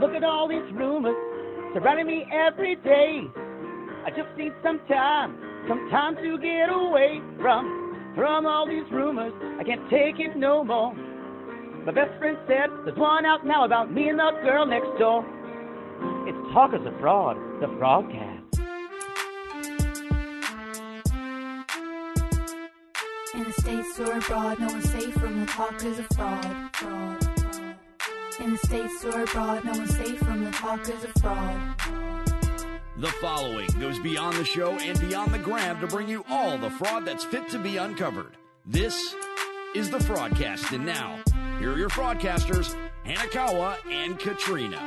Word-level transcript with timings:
Look 0.00 0.12
at 0.12 0.24
all 0.24 0.48
these 0.48 0.64
rumors 0.72 1.14
surrounding 1.74 2.06
me 2.06 2.24
every 2.32 2.76
day. 2.76 3.20
I 4.06 4.08
just 4.08 4.34
need 4.38 4.52
some 4.62 4.80
time, 4.88 5.36
some 5.68 5.90
time 5.90 6.16
to 6.16 6.38
get 6.38 6.70
away 6.72 7.20
from, 7.38 8.12
from 8.14 8.46
all 8.46 8.66
these 8.66 8.90
rumors. 8.90 9.34
I 9.60 9.62
can't 9.64 9.90
take 9.90 10.18
it 10.18 10.36
no 10.36 10.64
more. 10.64 10.94
My 11.84 11.92
best 11.92 12.18
friend 12.18 12.38
said 12.46 12.70
there's 12.86 12.96
one 12.96 13.26
out 13.26 13.44
now 13.44 13.66
about 13.66 13.92
me 13.92 14.08
and 14.08 14.18
the 14.18 14.30
girl 14.42 14.64
next 14.64 14.88
door. 14.98 15.22
It's 16.26 16.54
Talkers 16.54 16.86
of 16.86 16.98
Fraud, 16.98 17.36
the 17.60 17.66
Fraudcast. 17.66 18.40
In 23.34 23.44
the 23.44 23.52
states 23.52 24.00
or 24.00 24.16
abroad, 24.16 24.60
no 24.60 24.66
one's 24.68 24.90
safe 24.90 25.12
from 25.12 25.40
the 25.40 25.46
talkers 25.46 25.98
of 25.98 26.06
fraud, 26.16 26.74
fraud. 26.74 27.29
In 28.40 28.52
the 28.52 28.58
states 28.58 29.04
or 29.04 29.22
abroad, 29.22 29.64
no 29.64 29.72
one's 29.72 29.96
safe 29.96 30.18
from 30.18 30.44
the 30.44 30.50
talkers 30.50 31.04
of 31.04 31.12
fraud. 31.20 31.74
The 32.96 33.08
following 33.20 33.68
goes 33.78 33.98
beyond 33.98 34.36
the 34.36 34.44
show 34.44 34.72
and 34.78 34.98
beyond 35.00 35.32
the 35.32 35.38
gram 35.38 35.80
to 35.80 35.86
bring 35.86 36.08
you 36.08 36.24
all 36.28 36.58
the 36.58 36.70
fraud 36.70 37.04
that's 37.04 37.24
fit 37.24 37.48
to 37.50 37.58
be 37.58 37.76
uncovered. 37.76 38.36
This 38.66 39.14
is 39.74 39.90
the 39.90 39.98
Fraudcast, 39.98 40.72
and 40.74 40.84
now, 40.84 41.20
here 41.58 41.72
are 41.72 41.78
your 41.78 41.88
fraudcasters, 41.88 42.74
Hanekawa 43.06 43.76
and 43.90 44.18
Katrina. 44.18 44.78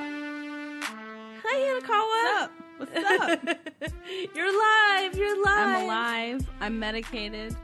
Hi, 1.44 1.80
Hanekawa. 1.80 2.50
What's 2.78 2.96
up? 2.96 3.40
What's 3.40 3.92
up? 3.92 3.94
You're 4.36 4.60
live. 4.60 5.18
You're 5.18 5.44
live. 5.44 5.58
I'm 5.58 5.84
alive. 5.84 6.50
I'm 6.60 6.80
medicated. 6.80 7.56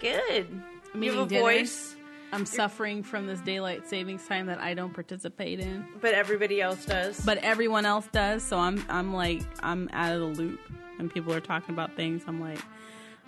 Good. 0.00 0.46
I'm 0.94 1.02
you 1.02 1.12
have 1.12 1.26
a 1.26 1.28
dinner. 1.28 1.40
voice, 1.40 1.95
I'm 2.32 2.44
suffering 2.46 3.02
from 3.02 3.26
this 3.26 3.40
daylight 3.40 3.88
savings 3.88 4.26
time 4.26 4.46
that 4.46 4.58
I 4.60 4.74
don't 4.74 4.92
participate 4.92 5.60
in, 5.60 5.86
but 6.00 6.12
everybody 6.12 6.60
else 6.60 6.84
does. 6.84 7.20
but 7.24 7.38
everyone 7.38 7.86
else 7.86 8.06
does. 8.12 8.42
So 8.42 8.58
I'm 8.58 8.84
I'm 8.88 9.14
like 9.14 9.42
I'm 9.60 9.88
out 9.92 10.12
of 10.12 10.20
the 10.20 10.42
loop, 10.42 10.60
and 10.98 11.12
people 11.12 11.32
are 11.32 11.40
talking 11.40 11.74
about 11.74 11.94
things. 11.96 12.22
I'm 12.26 12.40
like 12.40 12.58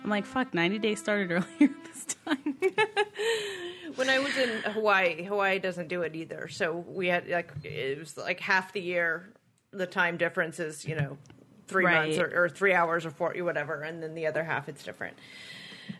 I'm 0.03 0.09
like 0.09 0.25
fuck. 0.25 0.53
90 0.53 0.79
days 0.79 0.99
started 0.99 1.31
earlier 1.59 1.73
this 1.85 2.15
time. 2.25 2.55
when 3.95 4.09
I 4.09 4.19
was 4.19 4.37
in 4.37 4.49
Hawaii, 4.71 5.23
Hawaii 5.23 5.59
doesn't 5.59 5.87
do 5.87 6.01
it 6.03 6.15
either. 6.15 6.47
So 6.47 6.83
we 6.87 7.07
had 7.07 7.27
like 7.27 7.51
it 7.63 7.97
was 7.99 8.17
like 8.17 8.39
half 8.39 8.73
the 8.73 8.81
year. 8.81 9.33
The 9.71 9.87
time 9.87 10.17
difference 10.17 10.59
is 10.59 10.85
you 10.85 10.95
know 10.95 11.17
three 11.67 11.85
Right. 11.85 12.07
months 12.09 12.17
or, 12.17 12.43
or 12.45 12.49
three 12.49 12.73
hours 12.73 13.05
or 13.05 13.11
four 13.11 13.33
whatever, 13.37 13.81
and 13.81 14.01
then 14.03 14.13
the 14.15 14.27
other 14.27 14.43
half 14.43 14.67
it's 14.69 14.83
different. 14.83 15.15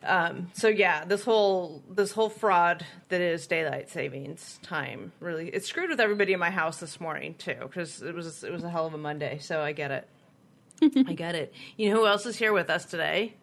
Um, 0.03 0.49
so 0.53 0.67
yeah, 0.67 1.03
this 1.05 1.23
whole 1.23 1.83
this 1.89 2.11
whole 2.11 2.29
fraud 2.29 2.85
that 3.09 3.21
is 3.21 3.47
daylight 3.47 3.89
savings 3.89 4.59
time 4.63 5.11
really 5.19 5.49
it 5.49 5.65
screwed 5.65 5.89
with 5.89 5.99
everybody 5.99 6.31
in 6.33 6.39
my 6.39 6.51
house 6.51 6.79
this 6.79 7.01
morning 7.01 7.35
too 7.37 7.55
because 7.61 8.01
it 8.01 8.15
was 8.15 8.43
it 8.43 8.51
was 8.51 8.63
a 8.63 8.69
hell 8.69 8.85
of 8.85 8.93
a 8.93 8.97
Monday. 8.97 9.39
So 9.39 9.61
I 9.61 9.73
get 9.73 9.91
it. 9.91 10.07
I 11.07 11.13
get 11.13 11.35
it. 11.35 11.53
You 11.75 11.89
know 11.89 11.97
who 11.97 12.07
else 12.07 12.25
is 12.25 12.37
here 12.37 12.53
with 12.53 12.69
us 12.69 12.85
today? 12.85 13.33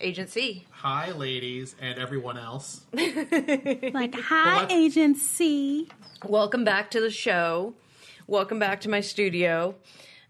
Agent 0.00 0.28
C. 0.30 0.66
Hi, 0.70 1.10
ladies, 1.12 1.74
and 1.80 1.98
everyone 1.98 2.36
else. 2.36 2.82
like 2.92 4.14
hi 4.14 4.62
What? 4.62 4.72
Agent 4.72 5.16
C. 5.16 5.88
Welcome 6.26 6.64
back 6.64 6.90
to 6.92 7.00
the 7.00 7.10
show. 7.10 7.74
Welcome 8.26 8.58
back 8.58 8.80
to 8.82 8.90
my 8.90 9.00
studio, 9.00 9.74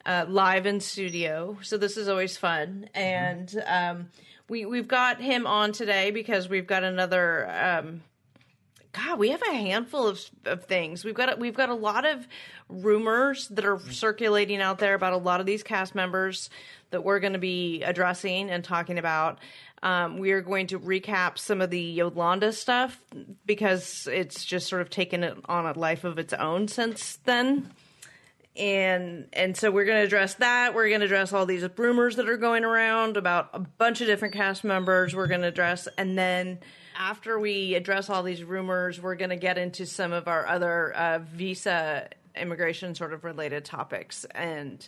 uh, 0.04 0.26
live 0.28 0.66
in 0.66 0.80
studio. 0.80 1.56
So 1.62 1.78
this 1.78 1.96
is 1.96 2.08
always 2.08 2.36
fun, 2.36 2.88
and 2.94 3.52
um, 3.66 4.10
we 4.48 4.64
we've 4.64 4.88
got 4.88 5.20
him 5.20 5.46
on 5.46 5.72
today 5.72 6.10
because 6.10 6.48
we've 6.48 6.66
got 6.66 6.84
another. 6.84 7.50
Um, 7.50 8.02
God, 8.92 9.18
we 9.18 9.28
have 9.28 9.42
a 9.42 9.52
handful 9.52 10.08
of, 10.08 10.20
of 10.46 10.64
things. 10.64 11.04
We've 11.04 11.14
got 11.14 11.38
we've 11.38 11.54
got 11.54 11.68
a 11.68 11.74
lot 11.74 12.06
of 12.06 12.26
rumors 12.68 13.48
that 13.48 13.64
are 13.64 13.78
circulating 13.90 14.60
out 14.60 14.78
there 14.78 14.94
about 14.94 15.12
a 15.12 15.18
lot 15.18 15.40
of 15.40 15.46
these 15.46 15.62
cast 15.62 15.94
members 15.94 16.48
that 16.90 17.04
we're 17.04 17.20
going 17.20 17.34
to 17.34 17.38
be 17.38 17.82
addressing 17.82 18.50
and 18.50 18.64
talking 18.64 18.98
about. 18.98 19.38
Um, 19.82 20.18
we 20.18 20.32
are 20.32 20.40
going 20.40 20.68
to 20.68 20.80
recap 20.80 21.38
some 21.38 21.60
of 21.60 21.68
the 21.68 21.80
Yolanda 21.80 22.52
stuff 22.52 22.98
because 23.44 24.08
it's 24.10 24.44
just 24.44 24.68
sort 24.68 24.80
of 24.80 24.88
taken 24.88 25.22
it 25.22 25.36
on 25.44 25.66
a 25.66 25.78
life 25.78 26.04
of 26.04 26.18
its 26.18 26.32
own 26.32 26.66
since 26.66 27.18
then 27.24 27.70
and 28.58 29.26
and 29.32 29.56
so 29.56 29.70
we're 29.70 29.84
going 29.84 29.98
to 29.98 30.04
address 30.04 30.34
that. 30.34 30.74
We're 30.74 30.88
going 30.88 31.00
to 31.00 31.06
address 31.06 31.32
all 31.32 31.46
these 31.46 31.66
rumors 31.76 32.16
that 32.16 32.28
are 32.28 32.36
going 32.36 32.64
around 32.64 33.16
about 33.16 33.50
a 33.52 33.60
bunch 33.60 34.00
of 34.00 34.06
different 34.06 34.34
cast 34.34 34.64
members 34.64 35.14
we're 35.14 35.26
going 35.26 35.42
to 35.42 35.48
address. 35.48 35.88
And 35.98 36.16
then 36.16 36.58
after 36.96 37.38
we 37.38 37.74
address 37.74 38.08
all 38.08 38.22
these 38.22 38.42
rumors 38.42 39.00
we're 39.00 39.16
going 39.16 39.30
to 39.30 39.36
get 39.36 39.58
into 39.58 39.86
some 39.86 40.12
of 40.12 40.28
our 40.28 40.46
other 40.46 40.92
uh, 40.92 41.18
visa 41.18 42.08
immigration 42.36 42.94
sort 42.94 43.12
of 43.12 43.24
related 43.24 43.64
topics. 43.64 44.24
And 44.32 44.86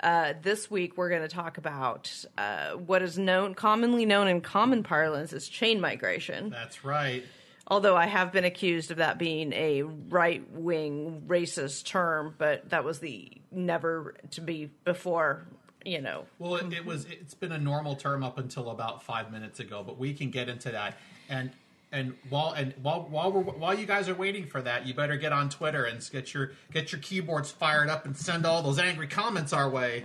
uh, 0.00 0.34
this 0.42 0.70
week 0.70 0.96
we're 0.96 1.08
going 1.08 1.22
to 1.22 1.28
talk 1.28 1.58
about 1.58 2.24
uh, 2.36 2.72
what 2.72 3.02
is 3.02 3.18
known 3.18 3.54
commonly 3.54 4.06
known 4.06 4.28
in 4.28 4.40
common 4.40 4.82
parlance 4.82 5.32
as 5.32 5.48
chain 5.48 5.80
migration. 5.80 6.50
That's 6.50 6.84
right. 6.84 7.24
Although 7.70 7.96
I 7.96 8.06
have 8.06 8.32
been 8.32 8.44
accused 8.44 8.90
of 8.90 8.96
that 8.96 9.18
being 9.18 9.52
a 9.52 9.82
right 9.82 10.42
wing 10.52 11.24
racist 11.26 11.84
term, 11.84 12.34
but 12.38 12.70
that 12.70 12.82
was 12.82 13.00
the 13.00 13.30
never 13.50 14.14
to 14.30 14.40
be 14.40 14.70
before, 14.84 15.44
you 15.84 16.00
know. 16.00 16.24
Well, 16.38 16.56
it, 16.56 16.72
it 16.72 16.86
was. 16.86 17.04
It's 17.10 17.34
been 17.34 17.52
a 17.52 17.58
normal 17.58 17.94
term 17.94 18.24
up 18.24 18.38
until 18.38 18.70
about 18.70 19.02
five 19.02 19.30
minutes 19.30 19.60
ago, 19.60 19.82
but 19.86 19.98
we 19.98 20.14
can 20.14 20.30
get 20.30 20.48
into 20.48 20.70
that. 20.70 20.96
And 21.28 21.50
and 21.92 22.14
while 22.30 22.52
and 22.52 22.72
while 22.80 23.02
while 23.02 23.30
we're 23.30 23.42
while 23.42 23.78
you 23.78 23.84
guys 23.84 24.08
are 24.08 24.14
waiting 24.14 24.46
for 24.46 24.62
that, 24.62 24.86
you 24.86 24.94
better 24.94 25.16
get 25.16 25.32
on 25.32 25.50
Twitter 25.50 25.84
and 25.84 26.06
get 26.10 26.32
your 26.32 26.52
get 26.72 26.90
your 26.90 27.02
keyboards 27.02 27.50
fired 27.50 27.90
up 27.90 28.06
and 28.06 28.16
send 28.16 28.46
all 28.46 28.62
those 28.62 28.78
angry 28.78 29.08
comments 29.08 29.52
our 29.52 29.68
way. 29.68 30.02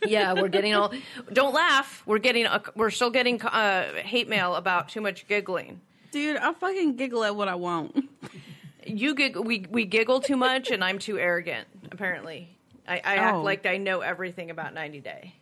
Yeah, 0.05 0.33
we're 0.33 0.47
getting 0.47 0.73
all. 0.73 0.91
Don't 1.31 1.53
laugh. 1.53 2.01
We're 2.05 2.17
getting. 2.19 2.45
A, 2.45 2.61
we're 2.75 2.89
still 2.89 3.11
getting 3.11 3.41
uh, 3.41 3.93
hate 3.95 4.27
mail 4.27 4.55
about 4.55 4.89
too 4.89 5.01
much 5.01 5.27
giggling. 5.27 5.79
Dude, 6.11 6.37
I 6.37 6.53
fucking 6.53 6.95
giggle 6.95 7.23
at 7.23 7.35
what 7.35 7.47
I 7.47 7.55
want. 7.55 8.09
You 8.85 9.13
gig. 9.13 9.37
We 9.37 9.65
we 9.69 9.85
giggle 9.85 10.19
too 10.21 10.37
much, 10.37 10.71
and 10.71 10.83
I'm 10.83 10.97
too 10.97 11.19
arrogant. 11.19 11.67
Apparently, 11.91 12.49
I, 12.87 12.95
I 12.95 13.15
act 13.17 13.35
Oh. 13.35 13.41
like 13.43 13.65
I 13.67 13.77
know 13.77 13.99
everything 14.01 14.49
about 14.49 14.73
90 14.73 14.99
Day. 15.01 15.35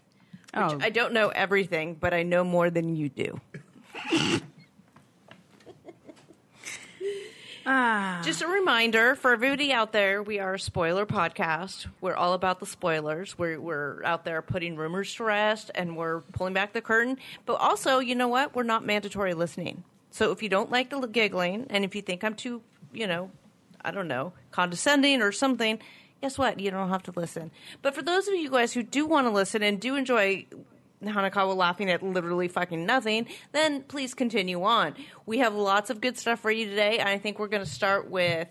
Oh, 0.54 0.78
I 0.82 0.90
don't 0.90 1.14
know 1.14 1.30
everything, 1.30 1.94
but 1.94 2.14
I 2.14 2.24
know 2.24 2.44
more 2.44 2.70
than 2.70 2.96
you 2.96 3.08
do. 3.10 3.40
ah. 7.70 8.22
Just 8.24 8.42
a 8.42 8.48
reminder 8.48 9.16
for 9.16 9.32
everybody 9.32 9.72
out 9.72 9.94
there, 9.94 10.22
we 10.24 10.40
are 10.40 10.56
a 10.56 10.60
spoiler 10.60 11.06
podcast. 11.06 11.88
We're 12.02 12.16
all 12.16 12.34
about 12.34 12.60
the 12.60 12.66
spoilers. 12.66 13.38
We're 13.38 13.60
we're 13.60 14.04
out 14.04 14.26
there 14.26 14.42
putting 14.42 14.76
rumors 14.76 15.14
to 15.16 15.24
rest 15.24 15.72
and 15.76 15.96
we're 15.96 16.22
pulling 16.34 16.54
back 16.54 16.74
the 16.74 16.82
curtain. 16.82 17.18
But 17.46 17.56
also, 17.56 18.00
you 18.00 18.16
know 18.16 18.28
what? 18.28 18.56
We're 18.56 18.64
not 18.64 18.86
mandatory 18.86 19.34
listening. 19.34 19.84
So 20.12 20.32
if 20.32 20.42
you 20.42 20.50
don't 20.50 20.72
like 20.72 20.90
the 20.90 21.00
giggling 21.08 21.68
and 21.70 21.86
if 21.86 21.96
you 21.96 22.02
think 22.02 22.24
I'm 22.24 22.34
too, 22.34 22.62
you 22.92 23.08
know, 23.08 23.30
I 23.82 23.92
don't 23.92 24.08
know, 24.08 24.34
condescending 24.52 25.22
or 25.22 25.32
something, 25.32 25.80
guess 26.22 26.38
what? 26.38 26.60
You 26.60 26.72
don't 26.72 26.90
have 26.90 27.04
to 27.04 27.14
listen. 27.16 27.52
But 27.82 27.94
for 27.96 28.02
those 28.02 28.28
of 28.28 28.34
you 28.34 28.50
guys 28.50 28.74
who 28.74 28.84
do 28.84 29.06
want 29.06 29.28
to 29.28 29.32
listen 29.32 29.62
and 29.64 29.80
do 29.80 29.96
enjoy 29.96 30.46
Hanekawa 31.04 31.56
laughing 31.56 31.90
at 31.90 32.04
literally 32.04 32.48
fucking 32.48 32.86
nothing, 32.86 33.28
then 33.52 33.84
please 33.84 34.14
continue 34.14 34.64
on. 34.64 34.96
We 35.26 35.40
have 35.40 35.54
lots 35.56 35.90
of 35.90 36.02
good 36.02 36.18
stuff 36.18 36.40
for 36.40 36.52
you 36.52 36.66
today. 36.68 36.98
and 37.00 37.08
I 37.08 37.18
think 37.18 37.40
we're 37.40 37.48
going 37.48 37.64
to 37.64 37.70
start 37.70 38.10
with 38.10 38.48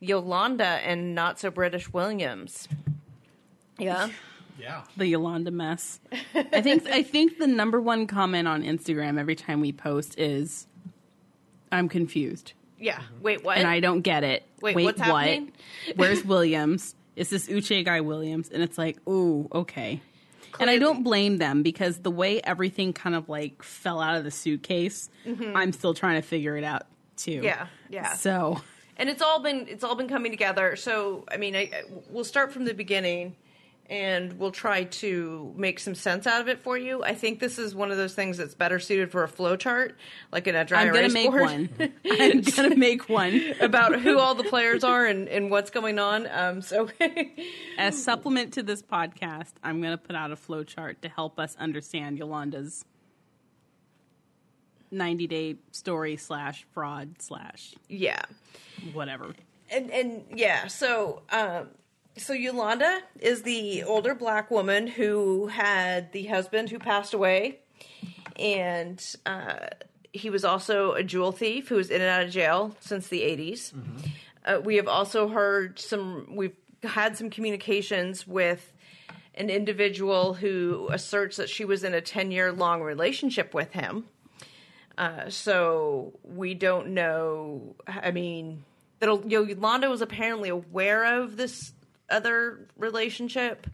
Yolanda 0.00 0.64
and 0.64 1.14
Not 1.14 1.38
So 1.38 1.50
British 1.50 1.92
Williams. 1.92 2.68
Yeah. 3.78 4.08
Yeah. 4.58 4.82
the 4.96 5.06
Yolanda 5.06 5.50
mess. 5.50 5.98
I 6.34 6.60
think 6.60 6.86
I 6.86 7.02
think 7.02 7.38
the 7.38 7.46
number 7.46 7.80
one 7.80 8.06
comment 8.06 8.46
on 8.46 8.62
Instagram 8.62 9.18
every 9.18 9.34
time 9.34 9.60
we 9.60 9.72
post 9.72 10.18
is 10.18 10.66
I'm 11.72 11.88
confused. 11.88 12.52
Yeah. 12.78 12.96
Mm-hmm. 12.98 13.22
Wait, 13.22 13.44
what? 13.44 13.58
and 13.58 13.66
I 13.66 13.80
don't 13.80 14.02
get 14.02 14.24
it. 14.24 14.44
Wait, 14.60 14.76
Wait 14.76 14.84
what's 14.84 14.98
what? 15.00 15.24
happening? 15.24 15.52
Where's 15.96 16.24
Williams? 16.26 16.94
Is 17.16 17.30
this 17.30 17.48
Uche 17.48 17.84
guy 17.84 18.00
Williams? 18.00 18.50
And 18.50 18.62
it's 18.62 18.78
like, 18.78 18.98
ooh, 19.08 19.48
okay. 19.52 20.00
And 20.60 20.68
I 20.70 20.78
don't 20.78 21.02
blame 21.02 21.38
them 21.38 21.62
because 21.62 21.98
the 21.98 22.10
way 22.10 22.40
everything 22.42 22.92
kind 22.92 23.14
of 23.14 23.28
like 23.28 23.62
fell 23.62 24.00
out 24.00 24.16
of 24.16 24.24
the 24.24 24.30
suitcase, 24.30 25.08
I'm 25.26 25.72
still 25.72 25.94
trying 25.94 26.20
to 26.20 26.26
figure 26.26 26.56
it 26.56 26.64
out 26.64 26.86
too. 27.16 27.36
Mm-hmm. 27.36 27.44
Yeah, 27.44 27.66
yeah. 27.90 28.14
So 28.14 28.60
and 28.96 29.08
it's 29.08 29.22
all 29.22 29.40
been 29.40 29.66
it's 29.68 29.82
all 29.84 29.94
been 29.94 30.08
coming 30.08 30.30
together. 30.32 30.76
So 30.76 31.24
I 31.30 31.36
mean, 31.36 31.56
I, 31.56 31.60
I- 31.72 31.82
we'll 32.10 32.24
start 32.24 32.52
from 32.52 32.64
the 32.64 32.74
beginning, 32.74 33.34
and 33.92 34.38
we'll 34.38 34.50
try 34.50 34.84
to 34.84 35.52
make 35.54 35.78
some 35.78 35.94
sense 35.94 36.26
out 36.26 36.40
of 36.40 36.48
it 36.48 36.60
for 36.60 36.78
you. 36.78 37.04
I 37.04 37.12
think 37.12 37.40
this 37.40 37.58
is 37.58 37.74
one 37.74 37.90
of 37.90 37.98
those 37.98 38.14
things 38.14 38.38
that's 38.38 38.54
better 38.54 38.80
suited 38.80 39.12
for 39.12 39.22
a 39.22 39.28
flow 39.28 39.54
chart, 39.54 39.98
like 40.32 40.46
in 40.46 40.56
a 40.56 40.64
dry 40.64 40.80
I'm 40.80 40.94
gonna 40.94 41.10
make 41.10 41.30
board. 41.30 41.42
one. 41.42 41.68
I'm 42.10 42.40
gonna 42.56 42.74
make 42.74 43.10
one 43.10 43.52
about 43.60 44.00
who 44.00 44.18
all 44.18 44.34
the 44.34 44.44
players 44.44 44.82
are 44.82 45.04
and, 45.04 45.28
and 45.28 45.50
what's 45.50 45.68
going 45.68 45.98
on. 45.98 46.26
Um, 46.32 46.62
so 46.62 46.88
as 47.78 48.02
supplement 48.02 48.54
to 48.54 48.62
this 48.62 48.80
podcast. 48.80 49.52
I'm 49.62 49.82
gonna 49.82 49.98
put 49.98 50.16
out 50.16 50.32
a 50.32 50.36
flow 50.36 50.64
chart 50.64 51.02
to 51.02 51.10
help 51.10 51.38
us 51.38 51.54
understand 51.60 52.16
Yolanda's 52.16 52.86
90 54.90 55.26
day 55.26 55.56
story 55.70 56.16
slash 56.16 56.64
fraud 56.72 57.16
slash 57.18 57.74
yeah, 57.90 58.22
whatever. 58.94 59.34
and 59.70 59.90
and 59.90 60.24
yeah, 60.34 60.68
so 60.68 61.20
um, 61.30 61.68
so 62.16 62.32
Yolanda 62.32 63.00
is 63.20 63.42
the 63.42 63.84
older 63.84 64.14
black 64.14 64.50
woman 64.50 64.86
who 64.86 65.46
had 65.46 66.12
the 66.12 66.26
husband 66.26 66.70
who 66.70 66.78
passed 66.78 67.14
away, 67.14 67.60
and 68.36 69.02
uh, 69.24 69.68
he 70.12 70.30
was 70.30 70.44
also 70.44 70.92
a 70.92 71.02
jewel 71.02 71.32
thief 71.32 71.68
who 71.68 71.76
was 71.76 71.90
in 71.90 72.00
and 72.00 72.10
out 72.10 72.22
of 72.22 72.30
jail 72.30 72.76
since 72.80 73.08
the 73.08 73.20
80s. 73.20 73.72
Uh, 74.44 74.60
we 74.62 74.76
have 74.76 74.88
also 74.88 75.28
heard 75.28 75.78
some. 75.78 76.26
We've 76.30 76.56
had 76.82 77.16
some 77.16 77.30
communications 77.30 78.26
with 78.26 78.72
an 79.34 79.48
individual 79.48 80.34
who 80.34 80.88
asserts 80.90 81.36
that 81.38 81.48
she 81.48 81.64
was 81.64 81.84
in 81.84 81.94
a 81.94 82.00
10 82.00 82.30
year 82.30 82.52
long 82.52 82.82
relationship 82.82 83.54
with 83.54 83.72
him. 83.72 84.04
Uh, 84.98 85.30
so 85.30 86.12
we 86.22 86.52
don't 86.54 86.88
know. 86.88 87.74
I 87.86 88.10
mean, 88.10 88.64
that 88.98 89.08
Yolanda 89.26 89.88
was 89.88 90.02
apparently 90.02 90.50
aware 90.50 91.20
of 91.22 91.36
this 91.36 91.72
other 92.10 92.66
relationship. 92.76 93.66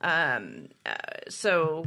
Um, 0.00 0.68
uh, 0.86 0.94
so 1.28 1.84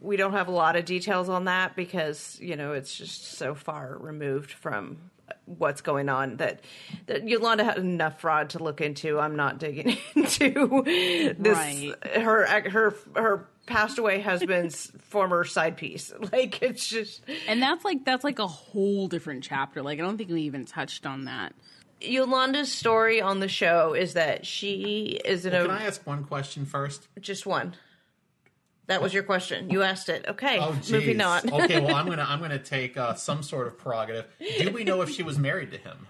we 0.00 0.16
don't 0.16 0.32
have 0.32 0.48
a 0.48 0.52
lot 0.52 0.76
of 0.76 0.84
details 0.84 1.28
on 1.28 1.44
that 1.46 1.74
because 1.76 2.38
you 2.40 2.56
know 2.56 2.72
it's 2.72 2.94
just 2.94 3.32
so 3.36 3.54
far 3.54 3.96
removed 3.98 4.50
from 4.52 4.98
what's 5.46 5.80
going 5.80 6.08
on 6.10 6.36
that, 6.36 6.60
that 7.06 7.26
Yolanda 7.26 7.64
had 7.64 7.78
enough 7.78 8.20
fraud 8.20 8.50
to 8.50 8.62
look 8.62 8.80
into. 8.82 9.18
I'm 9.18 9.36
not 9.36 9.58
digging 9.58 9.96
into 10.14 11.34
this 11.38 11.56
Right. 11.56 11.94
her 12.16 12.46
her 12.70 12.94
her 13.16 13.48
passed 13.66 13.96
away 13.98 14.20
husband's 14.20 14.92
former 15.08 15.44
side 15.44 15.76
piece. 15.78 16.12
Like 16.32 16.60
it's 16.62 16.86
just 16.86 17.22
And 17.48 17.62
that's 17.62 17.84
like 17.84 18.04
that's 18.04 18.24
like 18.24 18.38
a 18.38 18.46
whole 18.46 19.08
different 19.08 19.42
chapter. 19.44 19.82
Like 19.82 19.98
I 19.98 20.02
don't 20.02 20.18
think 20.18 20.30
we 20.30 20.42
even 20.42 20.66
touched 20.66 21.06
on 21.06 21.24
that. 21.24 21.54
Yolanda's 22.06 22.70
story 22.72 23.20
on 23.20 23.40
the 23.40 23.48
show 23.48 23.94
is 23.94 24.14
that 24.14 24.46
she 24.46 25.20
is 25.24 25.44
in 25.46 25.52
Can 25.52 25.70
I 25.70 25.84
ask 25.86 26.06
one 26.06 26.24
question 26.24 26.66
first? 26.66 27.08
just 27.20 27.46
one. 27.46 27.74
That 28.86 29.00
was 29.00 29.14
your 29.14 29.22
question. 29.22 29.70
You 29.70 29.82
asked 29.82 30.10
it. 30.10 30.26
Okay, 30.28 30.58
Oh, 30.60 30.74
geez. 30.74 30.92
moving 30.92 31.20
on. 31.22 31.50
okay, 31.52 31.80
well, 31.80 31.94
I'm 31.96 32.06
gonna 32.06 32.26
I'm 32.28 32.40
gonna 32.40 32.58
take 32.58 32.96
uh, 32.98 33.14
some 33.14 33.42
sort 33.42 33.66
of 33.66 33.78
prerogative. 33.78 34.26
Do 34.58 34.70
we 34.72 34.84
know 34.84 35.00
if 35.00 35.08
she 35.10 35.22
was 35.22 35.38
married 35.38 35.70
to 35.72 35.78
him? 35.78 36.06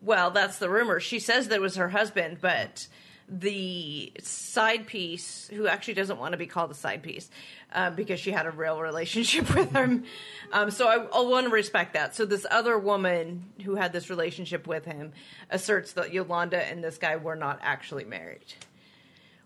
Well, 0.00 0.30
that's 0.30 0.58
the 0.58 0.70
rumor. 0.70 1.00
She 1.00 1.18
says 1.18 1.48
that 1.48 1.56
it 1.56 1.60
was 1.60 1.76
her 1.76 1.90
husband, 1.90 2.38
but 2.40 2.86
the 3.28 4.12
side 4.22 4.86
piece, 4.86 5.48
who 5.48 5.66
actually 5.66 5.94
doesn't 5.94 6.18
want 6.18 6.32
to 6.32 6.38
be 6.38 6.46
called 6.46 6.70
a 6.70 6.74
side 6.74 7.02
piece, 7.02 7.30
uh, 7.72 7.90
because 7.90 8.18
she 8.18 8.30
had 8.30 8.46
a 8.46 8.50
real 8.50 8.80
relationship 8.80 9.54
with 9.54 9.72
him. 9.72 10.04
Um, 10.52 10.70
so 10.70 10.88
I, 10.88 10.96
I 10.96 11.20
want 11.22 11.46
to 11.46 11.50
respect 11.52 11.94
that. 11.94 12.16
So 12.16 12.24
this 12.24 12.46
other 12.50 12.78
woman 12.78 13.44
who 13.64 13.74
had 13.74 13.92
this 13.92 14.08
relationship 14.08 14.66
with 14.66 14.84
him 14.84 15.12
asserts 15.50 15.92
that 15.92 16.12
Yolanda 16.12 16.64
and 16.64 16.82
this 16.82 16.98
guy 16.98 17.16
were 17.16 17.36
not 17.36 17.58
actually 17.62 18.04
married. 18.04 18.54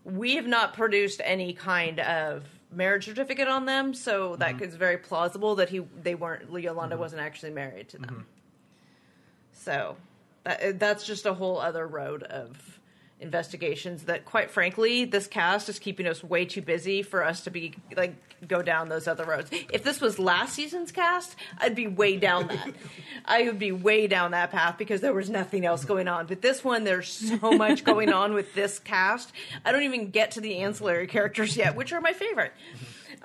We 0.05 0.35
have 0.35 0.47
not 0.47 0.73
produced 0.73 1.21
any 1.23 1.53
kind 1.53 1.99
of 1.99 2.45
marriage 2.71 3.05
certificate 3.05 3.47
on 3.47 3.65
them, 3.65 3.93
so 3.93 4.35
that 4.37 4.61
is 4.61 4.75
very 4.75 4.97
plausible 4.97 5.55
that 5.55 5.69
he 5.69 5.79
they 5.79 6.15
weren't 6.15 6.51
Yolanda 6.51 6.97
wasn't 6.97 7.21
actually 7.21 7.51
married 7.51 7.89
to 7.89 7.99
them. 7.99 8.25
So 9.53 9.95
that, 10.43 10.79
that's 10.79 11.05
just 11.05 11.25
a 11.25 11.33
whole 11.33 11.57
other 11.57 11.87
road 11.87 12.23
of 12.23 12.79
investigations 13.23 14.03
that 14.03 14.25
quite 14.25 14.51
frankly 14.51 15.05
this 15.05 15.25
cast 15.27 15.69
is 15.69 15.79
keeping 15.79 16.05
us 16.05 16.23
way 16.23 16.45
too 16.45 16.61
busy 16.61 17.01
for 17.01 17.23
us 17.25 17.41
to 17.41 17.49
be 17.49 17.73
like 17.97 18.15
go 18.47 18.61
down 18.61 18.89
those 18.89 19.07
other 19.07 19.23
roads. 19.25 19.49
If 19.71 19.83
this 19.83 20.01
was 20.01 20.19
last 20.19 20.53
season's 20.53 20.91
cast 20.91 21.35
i'd 21.59 21.75
be 21.75 21.87
way 21.87 22.17
down 22.17 22.47
that. 22.47 22.67
I 23.25 23.43
would 23.43 23.59
be 23.59 23.71
way 23.71 24.07
down 24.07 24.31
that 24.31 24.51
path 24.51 24.77
because 24.77 25.01
there 25.01 25.13
was 25.13 25.29
nothing 25.29 25.65
else 25.65 25.85
going 25.85 26.07
on. 26.07 26.27
But 26.27 26.41
this 26.41 26.63
one 26.63 26.83
there's 26.83 27.09
so 27.09 27.51
much 27.57 27.83
going 27.83 28.11
on 28.11 28.33
with 28.33 28.53
this 28.53 28.79
cast. 28.79 29.31
I 29.65 29.71
don't 29.71 29.83
even 29.83 30.09
get 30.09 30.31
to 30.31 30.41
the 30.41 30.57
ancillary 30.59 31.07
characters 31.07 31.55
yet 31.57 31.75
which 31.75 31.93
are 31.93 32.01
my 32.01 32.13
favorite. 32.13 32.53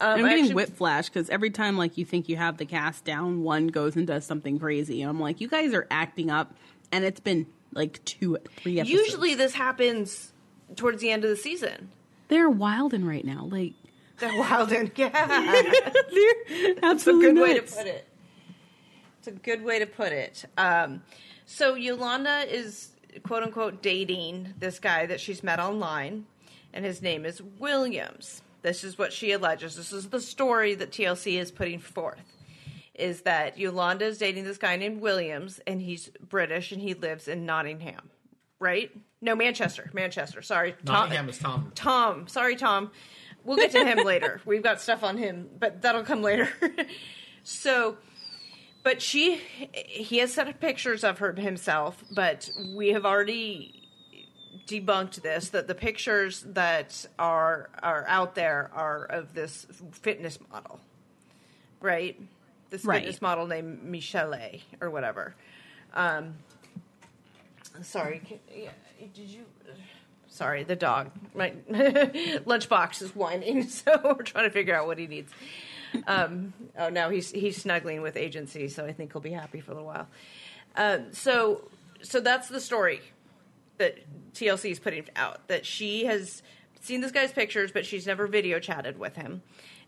Um, 0.00 0.20
I'm 0.20 0.24
getting 0.24 0.44
actually- 0.44 0.54
whiplash 0.54 1.08
because 1.08 1.28
every 1.28 1.50
time 1.50 1.76
like 1.76 1.98
you 1.98 2.04
think 2.04 2.28
you 2.28 2.36
have 2.36 2.56
the 2.56 2.66
cast 2.66 3.04
down, 3.04 3.42
one 3.42 3.66
goes 3.66 3.96
and 3.96 4.06
does 4.06 4.24
something 4.24 4.58
crazy, 4.58 5.02
and 5.02 5.10
I'm 5.10 5.20
like, 5.20 5.40
you 5.40 5.48
guys 5.48 5.74
are 5.74 5.86
acting 5.90 6.30
up, 6.30 6.54
and 6.92 7.04
it's 7.04 7.20
been 7.20 7.46
like 7.72 8.04
two, 8.04 8.38
three 8.56 8.80
episodes. 8.80 9.00
usually 9.00 9.34
this 9.34 9.54
happens 9.54 10.32
towards 10.76 11.00
the 11.00 11.10
end 11.10 11.24
of 11.24 11.30
the 11.30 11.36
season 11.36 11.90
they're 12.28 12.50
wilding 12.50 13.04
right 13.04 13.24
now. 13.24 13.48
Like 13.50 13.72
they're 14.18 14.38
wild 14.38 14.72
and 14.72 14.90
yeah 14.96 15.08
they're 15.26 16.74
a 16.74 16.84
absolutely 16.84 17.32
good 17.32 17.42
way 17.42 17.54
to 17.54 17.62
put 17.62 17.86
it. 17.86 18.06
It's 19.18 19.28
a 19.28 19.32
good 19.32 19.64
way 19.64 19.78
to 19.80 19.86
put 19.86 20.12
it. 20.12 20.44
Um, 20.56 21.02
so 21.46 21.74
Yolanda 21.74 22.44
is 22.48 22.90
quote 23.22 23.42
unquote 23.42 23.82
dating 23.82 24.54
this 24.58 24.78
guy 24.78 25.06
that 25.06 25.20
she's 25.20 25.42
met 25.42 25.58
online, 25.58 26.26
and 26.72 26.84
his 26.84 27.02
name 27.02 27.24
is 27.24 27.42
Williams. 27.58 28.42
This 28.62 28.84
is 28.84 28.98
what 28.98 29.12
she 29.12 29.32
alleges. 29.32 29.76
This 29.76 29.92
is 29.92 30.08
the 30.08 30.20
story 30.20 30.74
that 30.74 30.90
TLC 30.90 31.40
is 31.40 31.50
putting 31.50 31.78
forth. 31.78 32.37
Is 32.98 33.22
that 33.22 33.58
Yolanda 33.58 34.06
is 34.06 34.18
dating 34.18 34.44
this 34.44 34.58
guy 34.58 34.76
named 34.76 35.00
Williams, 35.00 35.60
and 35.66 35.80
he's 35.80 36.10
British, 36.28 36.72
and 36.72 36.80
he 36.80 36.94
lives 36.94 37.28
in 37.28 37.46
Nottingham, 37.46 38.10
right? 38.58 38.90
No, 39.20 39.34
Manchester, 39.34 39.90
Manchester. 39.92 40.42
Sorry, 40.42 40.74
Nottingham 40.84 41.28
is 41.28 41.38
Tom. 41.38 41.72
Tom. 41.74 42.28
Sorry, 42.28 42.56
Tom. 42.56 42.90
We'll 43.44 43.56
get 43.56 43.70
to 43.72 43.84
him 43.84 43.98
later. 44.04 44.40
We've 44.44 44.62
got 44.62 44.80
stuff 44.80 45.02
on 45.04 45.16
him, 45.16 45.48
but 45.58 45.82
that'll 45.82 46.02
come 46.02 46.22
later. 46.22 46.48
so, 47.44 47.96
but 48.82 49.00
she, 49.00 49.40
he 49.72 50.18
has 50.18 50.32
sent 50.34 50.58
pictures 50.60 51.04
of 51.04 51.18
her 51.18 51.32
himself, 51.32 52.02
but 52.14 52.50
we 52.76 52.88
have 52.88 53.06
already 53.06 53.78
debunked 54.68 55.22
this 55.22 55.48
that 55.48 55.66
the 55.66 55.74
pictures 55.74 56.42
that 56.42 57.06
are 57.18 57.70
are 57.82 58.04
out 58.06 58.34
there 58.34 58.70
are 58.74 59.04
of 59.04 59.34
this 59.34 59.66
fitness 59.92 60.38
model, 60.52 60.78
right? 61.80 62.20
This 62.70 62.84
Right. 62.84 63.00
fitness 63.00 63.22
model 63.22 63.46
named 63.46 63.82
Michelle 63.82 64.34
or 64.80 64.90
whatever. 64.90 65.34
Um, 65.94 66.34
sorry, 67.82 68.20
can, 68.26 68.38
yeah, 68.54 68.70
did 69.14 69.28
you? 69.28 69.44
Sorry, 70.28 70.62
the 70.62 70.76
dog. 70.76 71.10
My 71.34 71.50
lunchbox 71.70 73.02
is 73.02 73.14
whining, 73.16 73.62
so 73.68 73.98
we're 74.04 74.22
trying 74.22 74.44
to 74.44 74.50
figure 74.50 74.74
out 74.74 74.86
what 74.86 74.98
he 74.98 75.06
needs. 75.06 75.32
Um, 76.06 76.52
oh, 76.78 76.90
now 76.90 77.08
he's 77.08 77.30
he's 77.30 77.56
snuggling 77.56 78.02
with 78.02 78.16
Agent 78.16 78.50
C, 78.50 78.68
so 78.68 78.84
I 78.84 78.92
think 78.92 79.12
he'll 79.12 79.22
be 79.22 79.32
happy 79.32 79.60
for 79.60 79.72
a 79.72 79.74
little 79.74 79.88
while. 79.88 80.06
Um, 80.76 81.12
so, 81.12 81.68
so 82.02 82.20
that's 82.20 82.48
the 82.48 82.60
story 82.60 83.00
that 83.78 83.96
TLC 84.34 84.70
is 84.70 84.78
putting 84.78 85.06
out. 85.16 85.48
That 85.48 85.64
she 85.64 86.04
has 86.04 86.42
seen 86.82 87.00
this 87.00 87.10
guy's 87.10 87.32
pictures, 87.32 87.72
but 87.72 87.86
she's 87.86 88.06
never 88.06 88.26
video 88.26 88.60
chatted 88.60 88.98
with 88.98 89.16
him. 89.16 89.42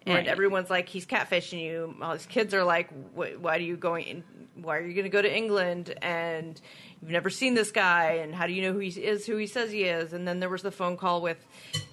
And 0.07 0.14
Right. 0.16 0.26
everyone's 0.26 0.71
like, 0.71 0.88
he's 0.88 1.04
catfishing 1.07 1.61
you. 1.62 1.95
All 2.00 2.12
his 2.14 2.25
kids 2.26 2.54
are 2.54 2.64
like, 2.64 2.88
why 3.14 3.57
are 3.57 3.61
you 3.61 3.76
going? 3.76 4.04
In, 4.07 4.25
why 4.54 4.78
are 4.78 4.87
you 4.87 4.95
going 4.95 5.04
to 5.04 5.11
go 5.11 5.21
to 5.21 5.30
England? 5.37 5.95
And 6.00 6.59
you've 7.02 7.11
never 7.11 7.28
seen 7.28 7.52
this 7.54 7.71
guy. 7.71 8.12
And 8.23 8.35
how 8.35 8.47
do 8.47 8.52
you 8.54 8.62
know 8.62 8.73
who 8.73 8.78
he 8.78 8.88
is? 8.88 9.26
Who 9.26 9.37
he 9.37 9.47
says 9.47 9.71
he 9.71 9.85
is? 9.85 10.12
And 10.14 10.26
then 10.26 10.40
there 10.40 10.49
was 10.49 10.62
the 10.62 10.71
phone 10.71 10.97
call 10.97 11.21
with, 11.21 11.37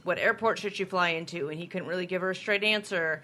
what 0.03 0.17
airport 0.19 0.59
should 0.59 0.79
you 0.79 0.85
fly 0.85 1.09
into? 1.09 1.49
And 1.49 1.59
he 1.59 1.67
couldn't 1.67 1.87
really 1.87 2.05
give 2.05 2.21
her 2.21 2.31
a 2.31 2.35
straight 2.35 2.63
answer. 2.63 3.23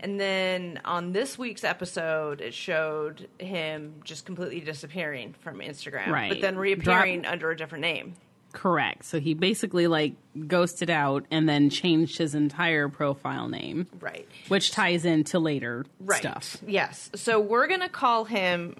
And 0.00 0.18
then 0.18 0.80
on 0.86 1.12
this 1.12 1.36
week's 1.38 1.64
episode, 1.64 2.40
it 2.40 2.54
showed 2.54 3.28
him 3.38 4.00
just 4.04 4.24
completely 4.24 4.60
disappearing 4.60 5.34
from 5.40 5.58
Instagram, 5.58 6.06
Right. 6.08 6.30
but 6.30 6.40
then 6.40 6.56
reappearing 6.56 7.26
under 7.26 7.50
a 7.50 7.56
different 7.56 7.82
name. 7.82 8.14
Correct. 8.52 9.04
So 9.04 9.18
he 9.20 9.34
basically 9.34 9.86
like 9.86 10.14
ghosted 10.46 10.90
out 10.90 11.24
and 11.30 11.48
then 11.48 11.70
changed 11.70 12.18
his 12.18 12.34
entire 12.34 12.88
profile 12.88 13.48
name, 13.48 13.86
Right. 14.00 14.28
which 14.48 14.70
ties 14.70 15.04
into 15.04 15.38
later 15.38 15.84
Right. 16.00 16.20
stuff. 16.20 16.58
Yes. 16.66 17.10
So 17.14 17.40
we're 17.40 17.66
gonna 17.66 17.88
call 17.88 18.24
him. 18.24 18.76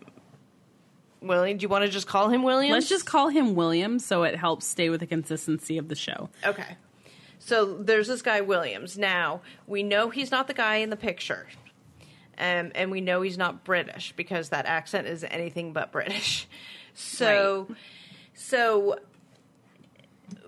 William, 1.21 1.57
do 1.57 1.63
you 1.63 1.69
want 1.69 1.85
to 1.85 1.91
just 1.91 2.07
call 2.09 2.29
him 2.31 2.43
William? 2.43 2.73
Let's 2.73 2.89
just 2.89 3.07
call 3.07 3.29
him 3.29 3.55
William 3.55 3.99
so 4.01 4.25
it 4.25 4.35
helps 4.35 4.67
stay 4.67 4.91
with 4.91 5.01
the 5.01 5.07
consistency 5.07 5.79
of 5.79 5.89
the 5.89 5.95
show. 5.95 6.29
Okay. 6.45 6.77
So 7.39 7.77
there's 7.79 8.09
this 8.09 8.23
guy 8.23 8.41
Williams. 8.41 8.99
Now 8.99 9.41
we 9.67 9.83
know 9.83 10.11
he's 10.11 10.31
not 10.31 10.49
the 10.49 10.55
guy 10.55 10.77
in 10.77 10.91
the 10.91 10.97
picture, 10.97 11.47
um, 12.39 12.73
and 12.75 12.91
we 12.91 13.01
know 13.01 13.23
he's 13.23 13.39
not 13.39 13.63
British 13.65 14.13
because 14.17 14.49
that 14.49 14.67
accent 14.67 15.07
is 15.07 15.25
anything 15.25 15.73
but 15.73 15.93
British. 15.93 16.47
So, 16.95 17.69
so 18.35 18.81
w- 18.81 19.01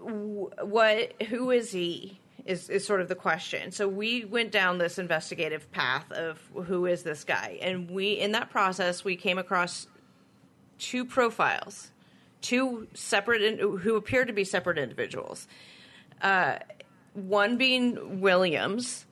what? 0.05 1.23
Who 1.25 1.51
is 1.51 1.73
he? 1.73 2.21
Is 2.45 2.69
is 2.69 2.87
sort 2.87 3.01
of 3.01 3.09
the 3.09 3.15
question. 3.15 3.73
So 3.73 3.89
we 3.89 4.25
went 4.25 4.53
down 4.53 4.79
this 4.79 4.99
investigative 4.99 5.71
path 5.73 6.11
of 6.13 6.39
who 6.67 6.87
is 6.87 7.03
this 7.03 7.25
guy, 7.25 7.59
and 7.63 7.91
we 7.91 8.13
in 8.13 8.33
that 8.33 8.51
process 8.51 9.03
we 9.03 9.17
came 9.17 9.39
across 9.39 9.87
two 10.79 11.05
profiles, 11.05 11.91
two 12.43 12.87
separate 12.93 13.43
in, 13.43 13.59
who 13.79 13.97
appear 13.97 14.25
to 14.27 14.33
be 14.33 14.45
separate 14.45 14.77
individuals 14.77 15.47
uh, 16.25 16.59
one 17.13 17.57
being 17.57 18.21
Williams, 18.21 19.07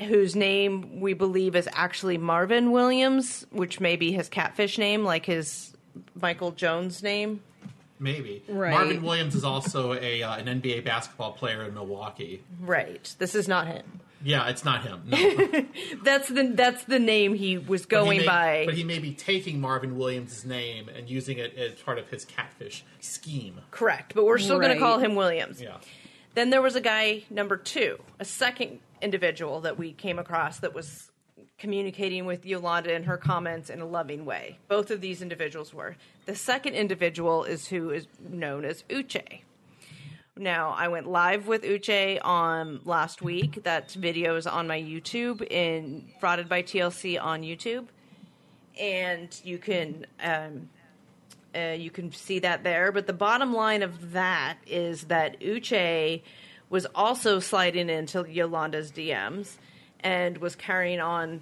whose 0.00 0.36
name 0.36 1.00
we 1.00 1.14
believe 1.14 1.56
is 1.56 1.68
actually 1.72 2.18
Marvin 2.18 2.70
Williams, 2.70 3.46
which 3.50 3.80
may 3.80 3.96
be 3.96 4.12
his 4.12 4.28
catfish 4.28 4.78
name, 4.78 5.04
like 5.04 5.24
his 5.24 5.72
Michael 6.20 6.52
Jones 6.52 7.02
name. 7.02 7.42
Maybe. 7.98 8.42
Right. 8.48 8.70
Marvin 8.70 9.02
Williams 9.02 9.34
is 9.34 9.44
also 9.44 9.92
a 9.94 10.22
uh, 10.22 10.36
an 10.36 10.46
NBA 10.60 10.84
basketball 10.84 11.32
player 11.32 11.62
in 11.64 11.74
Milwaukee. 11.74 12.42
Right. 12.60 13.14
This 13.18 13.34
is 13.34 13.48
not 13.48 13.66
him. 13.66 14.00
Yeah, 14.22 14.48
it's 14.48 14.64
not 14.64 14.82
him. 14.82 15.02
No. 15.06 15.64
That's 16.02 16.28
the 16.28 16.50
that's 16.54 16.82
the 16.84 16.98
name 16.98 17.34
he 17.34 17.56
was 17.56 17.86
But 17.86 18.00
he 18.00 18.04
going 18.04 18.18
may- 18.18 18.26
by. 18.26 18.62
but 18.66 18.74
he 18.74 18.82
may 18.82 18.98
be 18.98 19.12
taking 19.12 19.60
Marvin 19.60 19.96
Williams' 19.96 20.44
name 20.44 20.88
and 20.88 21.08
using 21.08 21.38
it 21.38 21.56
as 21.56 21.80
part 21.82 21.98
of 22.00 22.08
his 22.08 22.24
catfish 22.24 22.84
scheme. 22.98 23.60
Correct, 23.70 24.14
but 24.16 24.24
we're 24.24 24.38
still 24.38 24.58
going 24.58 24.72
to 24.72 24.78
call 24.80 24.98
him 24.98 25.14
Williams. 25.14 25.62
Yeah. 25.62 25.76
Then 26.34 26.50
there 26.50 26.60
was 26.62 26.74
a 26.74 26.80
guy 26.80 27.22
number 27.30 27.56
two, 27.56 28.00
a 28.18 28.24
second 28.24 28.80
individual 29.00 29.60
that 29.60 29.78
we 29.78 29.92
came 29.92 30.18
across 30.18 30.58
that 30.60 30.74
was 30.74 31.10
communicating 31.58 32.24
with 32.24 32.46
Yolanda 32.46 32.94
in 32.94 33.04
her 33.04 33.16
comments 33.16 33.68
in 33.68 33.80
a 33.80 33.86
loving 33.86 34.24
way. 34.24 34.58
Both 34.68 34.90
of 34.90 35.00
these 35.00 35.22
individuals 35.22 35.74
were. 35.74 35.96
The 36.26 36.34
second 36.34 36.74
individual 36.74 37.44
is 37.44 37.66
who 37.66 37.90
is 37.90 38.06
known 38.20 38.64
as 38.64 38.84
Uche. 38.88 39.40
Now, 40.36 40.70
I 40.70 40.86
went 40.86 41.08
live 41.08 41.48
with 41.48 41.62
Uche 41.62 42.20
on 42.22 42.80
last 42.84 43.22
week. 43.22 43.64
That 43.64 43.90
video 43.90 44.36
is 44.36 44.46
on 44.46 44.68
my 44.68 44.80
YouTube 44.80 45.42
in 45.50 46.08
Frauded 46.22 46.48
by 46.48 46.62
TLC 46.62 47.20
on 47.20 47.42
YouTube. 47.42 47.86
And 48.80 49.28
you 49.42 49.58
can 49.58 50.06
um, 50.22 50.68
uh, 51.56 51.72
you 51.72 51.90
can 51.90 52.12
see 52.12 52.38
that 52.38 52.62
there. 52.62 52.92
But 52.92 53.08
the 53.08 53.12
bottom 53.12 53.52
line 53.52 53.82
of 53.82 54.12
that 54.12 54.58
is 54.64 55.04
that 55.04 55.40
Uche 55.40 56.22
was 56.70 56.86
also 56.94 57.40
sliding 57.40 57.90
into 57.90 58.24
Yolanda's 58.28 58.92
DMs 58.92 59.56
and 60.00 60.38
was 60.38 60.54
carrying 60.56 61.00
on 61.00 61.40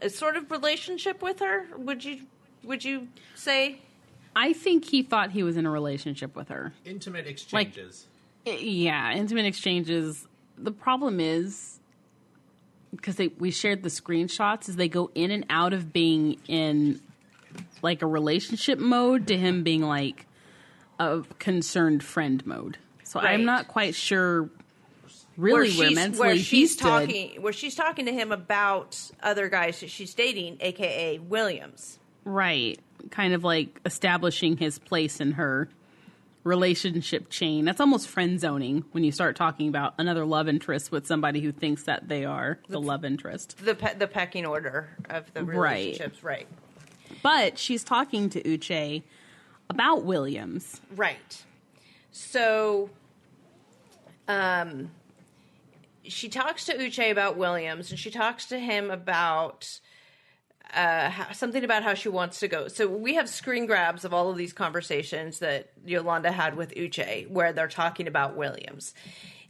a 0.00 0.08
sort 0.10 0.36
of 0.36 0.50
relationship 0.50 1.22
with 1.22 1.40
her. 1.40 1.66
Would 1.76 2.04
you 2.04 2.20
would 2.64 2.84
you 2.84 3.08
say? 3.34 3.80
I 4.36 4.52
think 4.52 4.84
he 4.84 5.02
thought 5.02 5.32
he 5.32 5.42
was 5.42 5.56
in 5.56 5.66
a 5.66 5.70
relationship 5.70 6.36
with 6.36 6.48
her. 6.48 6.72
Intimate 6.84 7.26
exchanges. 7.26 8.06
I- 8.46 8.50
Yeah, 8.50 9.12
intimate 9.12 9.46
exchanges. 9.46 10.26
The 10.56 10.70
problem 10.70 11.18
is 11.20 11.80
because 12.94 13.18
we 13.38 13.50
shared 13.50 13.82
the 13.82 13.88
screenshots 13.88 14.68
is 14.68 14.76
they 14.76 14.88
go 14.88 15.10
in 15.14 15.30
and 15.30 15.44
out 15.50 15.72
of 15.72 15.92
being 15.92 16.38
in 16.48 17.00
like 17.82 18.02
a 18.02 18.06
relationship 18.06 18.78
mode 18.78 19.26
to 19.28 19.36
him 19.36 19.62
being 19.62 19.82
like 19.82 20.26
a 20.98 21.22
concerned 21.38 22.02
friend 22.02 22.44
mode. 22.46 22.78
So 23.04 23.20
Right. 23.20 23.30
I'm 23.30 23.44
not 23.44 23.68
quite 23.68 23.94
sure 23.94 24.48
really 25.38 25.70
where, 25.78 25.88
she's, 25.88 25.94
mentally 25.94 26.18
where 26.28 26.36
she's 26.36 26.76
talking 26.76 27.40
where 27.40 27.52
she's 27.54 27.74
talking 27.74 28.04
to 28.06 28.12
him 28.12 28.32
about 28.32 29.00
other 29.22 29.48
guys 29.48 29.80
that 29.80 29.88
she's 29.88 30.12
dating, 30.12 30.58
aka 30.60 31.18
Williams. 31.18 31.98
Right. 32.24 32.78
Kind 33.10 33.32
of 33.32 33.44
like 33.44 33.80
establishing 33.86 34.56
his 34.58 34.78
place 34.78 35.20
in 35.20 35.32
her 35.32 35.70
relationship 36.44 37.30
chain. 37.30 37.64
That's 37.64 37.80
almost 37.80 38.08
friend 38.08 38.38
zoning 38.40 38.84
when 38.92 39.04
you 39.04 39.12
start 39.12 39.36
talking 39.36 39.68
about 39.68 39.94
another 39.98 40.24
love 40.24 40.48
interest 40.48 40.90
with 40.90 41.06
somebody 41.06 41.40
who 41.40 41.52
thinks 41.52 41.84
that 41.84 42.08
they 42.08 42.24
are 42.24 42.58
the 42.68 42.80
love 42.80 43.04
interest. 43.04 43.56
The 43.64 43.74
pe- 43.74 43.94
the 43.96 44.06
pecking 44.08 44.44
order 44.46 44.88
of 45.08 45.32
the 45.34 45.44
Right. 45.44 45.56
relationships, 45.78 46.22
right? 46.22 46.48
But 47.22 47.58
she's 47.58 47.84
talking 47.84 48.28
to 48.30 48.42
Uche 48.42 49.02
about 49.70 50.04
Williams. 50.04 50.80
Right. 50.94 51.44
So, 52.10 52.90
um, 54.26 54.90
she 56.08 56.28
talks 56.28 56.66
to 56.66 56.76
Uche 56.76 57.10
about 57.10 57.36
Williams, 57.36 57.90
and 57.90 57.98
she 57.98 58.10
talks 58.10 58.46
to 58.46 58.58
him 58.58 58.90
about 58.90 59.80
uh, 60.74 61.08
how, 61.10 61.32
something 61.32 61.64
about 61.64 61.82
how 61.82 61.94
she 61.94 62.08
wants 62.08 62.40
to 62.40 62.48
go. 62.48 62.68
So 62.68 62.86
we 62.88 63.14
have 63.14 63.28
screen 63.28 63.66
grabs 63.66 64.04
of 64.04 64.12
all 64.12 64.30
of 64.30 64.36
these 64.36 64.52
conversations 64.52 65.38
that 65.38 65.70
Yolanda 65.84 66.30
had 66.30 66.56
with 66.56 66.74
Uche, 66.74 67.28
where 67.30 67.52
they're 67.52 67.68
talking 67.68 68.06
about 68.06 68.36
Williams. 68.36 68.94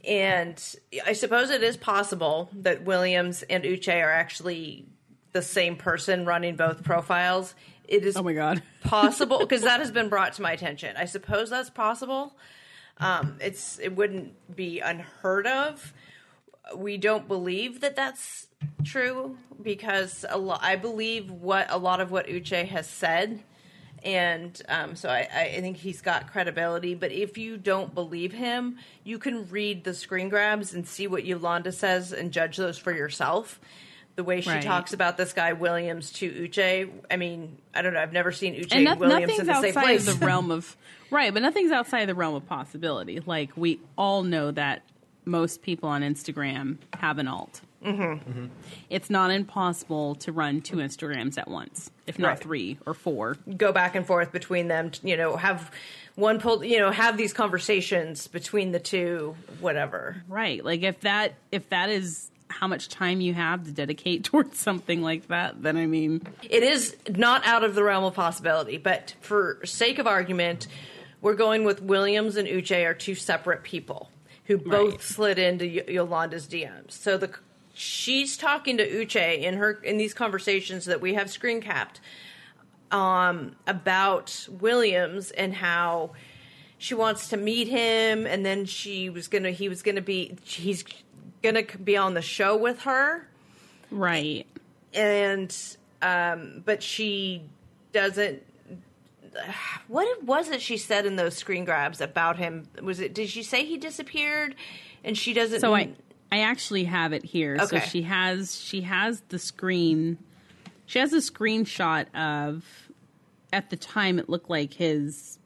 And 0.07 0.63
I 1.05 1.13
suppose 1.13 1.49
it 1.49 1.61
is 1.61 1.75
possible 1.75 2.49
that 2.53 2.83
Williams 2.83 3.43
and 3.43 3.63
Uche 3.65 4.01
are 4.01 4.11
actually 4.11 4.85
the 5.33 5.41
same 5.41 5.75
person 5.75 6.25
running 6.25 6.55
both 6.55 6.83
profiles. 6.83 7.53
It 7.87 8.05
is 8.05 8.15
Oh 8.15 8.23
my 8.23 8.33
god. 8.33 8.63
possible 8.83 9.39
because 9.39 9.63
that 9.63 9.79
has 9.79 9.91
been 9.91 10.09
brought 10.09 10.33
to 10.33 10.41
my 10.41 10.53
attention. 10.53 10.95
I 10.95 11.05
suppose 11.05 11.49
that's 11.49 11.69
possible. 11.69 12.35
Um, 12.97 13.37
it's 13.41 13.79
it 13.79 13.95
wouldn't 13.95 14.55
be 14.55 14.79
unheard 14.79 15.47
of. 15.47 15.93
We 16.75 16.97
don't 16.97 17.27
believe 17.27 17.81
that 17.81 17.95
that's 17.95 18.47
true 18.83 19.37
because 19.61 20.25
a 20.29 20.37
lo- 20.37 20.57
I 20.59 20.75
believe 20.75 21.29
what 21.31 21.67
a 21.69 21.77
lot 21.77 21.99
of 22.01 22.11
what 22.11 22.27
Uche 22.27 22.67
has 22.67 22.87
said, 22.87 23.41
and 24.03 24.61
um, 24.69 24.95
so 24.95 25.09
I, 25.09 25.27
I 25.33 25.61
think 25.61 25.77
he's 25.77 26.01
got 26.01 26.31
credibility. 26.31 26.95
But 26.95 27.11
if 27.11 27.37
you 27.37 27.57
don't 27.57 27.93
believe 27.93 28.31
him, 28.33 28.77
you 29.03 29.19
can 29.19 29.49
read 29.49 29.83
the 29.83 29.93
screen 29.93 30.29
grabs 30.29 30.73
and 30.73 30.87
see 30.87 31.07
what 31.07 31.25
Yolanda 31.25 31.71
says 31.71 32.13
and 32.13 32.31
judge 32.31 32.57
those 32.57 32.77
for 32.77 32.91
yourself. 32.93 33.59
The 34.15 34.23
way 34.25 34.41
she 34.41 34.49
Right. 34.49 34.61
talks 34.61 34.91
about 34.93 35.15
this 35.15 35.31
guy 35.31 35.53
Williams 35.53 36.11
to 36.13 36.29
Uche, 36.29 36.89
I 37.09 37.15
mean, 37.15 37.57
I 37.73 37.81
don't 37.81 37.93
know. 37.93 38.01
I've 38.01 38.11
never 38.11 38.33
seen 38.33 38.53
Uche 38.53 38.67
And 38.75 38.83
no- 38.83 38.95
Williams 38.95 39.21
nothing's 39.21 39.39
in 39.39 39.45
the 39.47 39.53
same 39.61 39.65
outside 39.69 39.81
place. 39.83 40.07
of 40.09 40.19
the 40.19 40.25
realm 40.25 40.51
of 40.51 40.75
right, 41.09 41.33
but 41.33 41.41
nothing's 41.41 41.71
outside 41.71 42.05
the 42.05 42.15
realm 42.15 42.35
of 42.35 42.45
possibility. 42.47 43.21
Like 43.25 43.51
we 43.55 43.79
all 43.97 44.23
know 44.23 44.51
that 44.51 44.81
most 45.29 45.61
people 45.61 45.87
on 45.89 46.01
Instagram 46.01 46.77
have 46.93 47.17
an 47.19 47.27
alt. 47.27 47.61
Mm-hmm. 47.85 48.47
It's 48.89 49.09
not 49.09 49.31
impossible 49.31 50.15
to 50.15 50.31
run 50.33 50.61
two 50.61 50.77
Instagrams 50.77 51.37
at 51.37 51.47
once, 51.47 51.89
if 52.07 52.19
not 52.19 52.27
Right. 52.29 52.39
three 52.39 52.77
or 52.85 52.93
four. 52.93 53.37
go 53.57 53.71
back 53.71 53.95
and 53.95 54.05
forth 54.05 54.31
between 54.33 54.67
them. 54.67 54.91
You 55.01 55.15
know, 55.15 55.37
have 55.37 55.71
one 56.15 56.39
pull. 56.41 56.63
You 56.63 56.79
know, 56.79 56.91
have 56.91 57.15
these 57.15 57.31
conversations 57.31 58.27
between 58.27 58.71
the 58.73 58.79
two. 58.79 59.35
Whatever. 59.61 60.23
Right. 60.27 60.63
Like 60.63 60.83
if 60.83 60.99
that 61.01 61.35
if 61.51 61.69
that 61.69 61.89
is 61.89 62.29
how 62.49 62.67
much 62.67 62.89
time 62.89 63.21
you 63.21 63.33
have 63.33 63.63
to 63.63 63.71
dedicate 63.71 64.23
towards 64.25 64.59
something 64.59 65.01
like 65.01 65.27
that, 65.29 65.61
then 65.63 65.77
I 65.77 65.85
mean 65.85 66.21
It 66.43 66.63
is 66.63 66.97
not 67.07 67.45
out 67.47 67.63
of 67.63 67.75
the 67.75 67.83
realm 67.83 68.03
of 68.03 68.13
possibility, 68.13 68.77
but 68.77 69.13
for 69.21 69.59
sake 69.65 69.99
of 69.99 70.07
argument, 70.07 70.67
we're 71.21 71.35
going 71.35 71.63
with 71.63 71.81
Williams 71.81 72.35
and 72.35 72.47
Uche 72.47 72.85
are 72.85 72.93
two 72.93 73.15
separate 73.15 73.63
people 73.63 74.09
who 74.49 74.57
both 74.57 74.91
Right. 74.91 75.01
slid 75.01 75.39
into 75.39 75.63
y- 75.65 75.83
Yolanda's 75.93 76.45
DMs. 76.47 76.91
So 76.91 77.17
the 77.17 77.29
she's 77.73 78.35
talking 78.35 78.75
to 78.77 78.85
Uche 78.89 79.39
in 79.41 79.53
her 79.53 79.73
in 79.83 79.97
these 79.97 80.13
conversations 80.13 80.83
that 80.85 80.99
we 80.99 81.13
have 81.13 81.29
screen 81.29 81.61
capped 81.61 82.01
um, 82.91 83.55
about 83.67 84.47
Williams 84.49 85.29
and 85.31 85.53
how 85.53 86.11
she 86.79 86.95
wants 86.95 87.29
to 87.29 87.37
meet 87.37 87.67
him, 87.67 88.25
and 88.25 88.43
then 88.45 88.65
she 88.65 89.09
was 89.09 89.27
gonna 89.27 89.51
he 89.51 89.69
was 89.69 89.81
gonna 89.83 90.01
be 90.01 90.35
he's 90.43 90.83
gonna 91.43 91.63
be 91.83 91.95
on 91.95 92.15
the 92.15 92.21
show 92.21 92.57
with 92.57 92.81
her 92.81 93.27
right. 93.91 94.45
and 94.93 95.55
um 96.01 96.61
but 96.65 96.81
she 96.83 97.43
doesn't 97.93 98.41
what 99.87 100.23
was 100.23 100.49
it 100.49 100.61
she 100.61 100.77
said 100.77 101.05
in 101.05 101.15
those 101.15 101.35
screen 101.35 101.65
grabs 101.65 102.01
about 102.01 102.37
him 102.37 102.67
was 102.81 102.99
it 102.99 103.13
did 103.13 103.29
she 103.29 103.43
say 103.43 103.65
he 103.65 103.77
disappeared 103.77 104.55
and 105.03 105.17
she 105.17 105.33
doesn't 105.33 105.61
So 105.61 105.73
I 105.75 105.91
I 106.31 106.41
actually 106.41 106.83
have 106.83 107.11
it 107.11 107.25
here. 107.25 107.57
So 107.57 107.77
Okay. 107.77 107.87
she 107.87 108.01
has 108.03 108.59
she 108.59 108.81
has 108.81 109.21
the 109.29 109.39
screen 109.39 110.17
she 110.85 110.99
has 110.99 111.11
a 111.13 111.17
screenshot 111.17 112.05
of 112.15 112.65
at 113.51 113.69
the 113.69 113.75
time 113.77 114.19
it 114.19 114.29
looked 114.29 114.49
like 114.49 114.73
his 114.73 115.39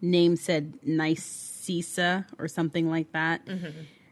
name 0.00 0.36
said 0.36 0.74
Nicesa 0.86 2.26
or 2.38 2.48
something 2.48 2.88
like 2.88 3.12
that. 3.12 3.44
Mm-hmm. 3.46 3.66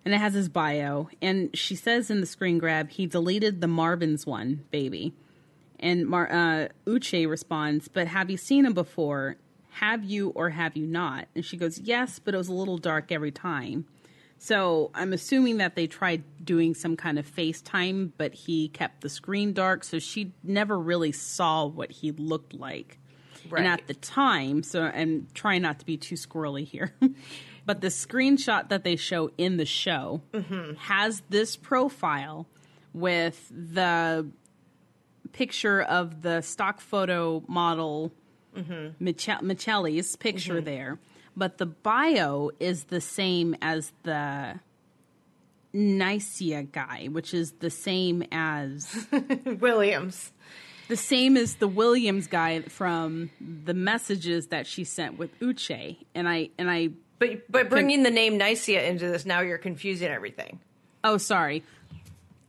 And 0.04 0.14
it 0.14 0.18
has 0.18 0.34
his 0.34 0.48
bio. 0.48 1.08
And 1.20 1.56
she 1.56 1.75
says 1.75 2.10
in 2.10 2.20
the 2.20 2.26
screen 2.26 2.58
grab, 2.58 2.90
he 2.90 3.06
deleted 3.06 3.60
the 3.60 3.66
Marvin's 3.68 4.26
one, 4.26 4.64
baby. 4.70 5.12
And 5.80 6.06
Mar- 6.06 6.30
uh, 6.30 6.68
Uche 6.87 7.28
responds, 7.28 7.88
But 7.88 8.08
have 8.08 8.30
you 8.30 8.37
seen 8.37 8.64
him 8.64 8.75
before? 8.75 9.37
Have 9.70 10.04
you 10.04 10.30
or 10.30 10.50
have 10.50 10.76
you 10.76 10.87
not? 10.87 11.28
And 11.35 11.44
she 11.44 11.56
goes, 11.56 11.78
Yes, 11.78 12.18
but 12.18 12.35
it 12.35 12.37
was 12.37 12.49
a 12.49 12.52
little 12.52 12.78
dark 12.78 13.12
every 13.12 13.30
time. 13.30 13.87
So 14.38 14.90
I'm 14.94 15.12
assuming 15.12 15.56
that 15.58 15.75
they 15.75 15.87
tried 15.87 16.23
doing 16.44 16.75
some 16.75 16.97
kind 16.97 17.18
of 17.18 17.26
FaceTime, 17.26 18.12
but 18.16 18.35
he 18.35 18.68
kept 18.68 19.00
the 19.00 19.08
screen 19.08 19.52
dark, 19.52 19.82
so 19.82 19.99
she 19.99 20.32
never 20.44 20.78
really 20.78 21.11
saw 21.11 21.66
what 21.66 21.90
he 21.90 22.12
looked 22.12 22.54
like. 22.54 22.99
Right. 23.50 23.64
And 23.64 23.68
at 23.68 23.87
the 23.87 23.94
time, 23.94 24.62
so 24.62 24.85
and 24.85 25.32
try 25.35 25.58
not 25.58 25.80
to 25.80 25.87
be 25.87 25.97
too 25.97 26.14
squirrely 26.14 26.64
here, 26.64 26.94
but 27.66 27.80
the 27.80 27.88
screenshot 27.88 28.68
that 28.68 28.85
they 28.85 28.97
show 28.97 29.30
in 29.38 29.56
the 29.56 29.64
show 29.64 30.23
has 30.78 31.23
this 31.28 31.56
profile 31.56 32.47
with 32.92 33.50
the 33.50 34.28
picture 35.32 35.82
of 35.82 36.23
the 36.23 36.40
stock 36.40 36.80
photo 36.80 37.42
model 37.47 38.12
Michel- 38.99 39.42
Michelli's 39.42 40.16
picture 40.16 40.56
mm-hmm. 40.56 40.64
there, 40.64 40.99
but 41.37 41.58
the 41.58 41.66
bio 41.66 42.50
is 42.58 42.85
the 42.85 43.00
same 43.00 43.54
as 43.62 43.92
the 44.02 44.58
Nicia 45.73 46.70
guy, 46.73 47.08
which 47.11 47.35
is 47.35 47.52
the 47.61 47.70
same 47.70 48.25
as 48.32 49.06
williams 49.61 50.32
The 50.88 50.97
same 50.97 51.37
as 51.37 51.56
the 51.56 51.68
Williams 51.68 52.26
guy 52.26 52.62
from 52.62 53.30
the 53.40 53.75
messages 53.75 54.47
that 54.47 54.66
she 54.66 54.85
sent 54.85 55.18
with 55.18 55.38
Uche, 55.38 55.99
and 56.14 56.26
I 56.26 56.49
and 56.58 56.70
I. 56.70 56.88
But 57.18 57.50
by 57.52 57.62
bringing 57.64 58.04
the 58.04 58.11
name 58.11 58.38
Nicaea 58.38 58.88
into 58.88 59.06
this, 59.06 59.26
now 59.26 59.40
you're 59.40 59.58
confusing 59.58 60.08
everything. 60.08 60.61
Oh, 61.04 61.18
sorry, 61.18 61.62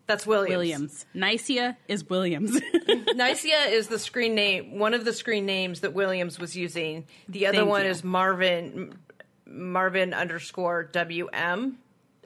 That's 0.09 0.25
Williams. 0.25 0.57
Williams. 0.57 1.05
Nicaea 1.13 1.77
is 1.87 2.09
Williams. 2.09 2.59
Nicaea 3.13 3.65
is 3.67 3.89
the 3.89 3.99
screen 3.99 4.33
name, 4.33 4.79
one 4.79 4.95
of 4.95 5.05
the 5.05 5.13
screen 5.13 5.45
names 5.45 5.81
that 5.81 5.93
Williams 5.93 6.39
was 6.39 6.57
using. 6.57 7.05
The 7.27 7.45
other 7.45 7.59
Thank 7.59 7.69
one 7.69 7.83
you. 7.83 7.91
is 7.91 8.03
Marvin, 8.03 8.97
Marvin 9.45 10.15
underscore 10.15 10.85
WM 10.85 11.77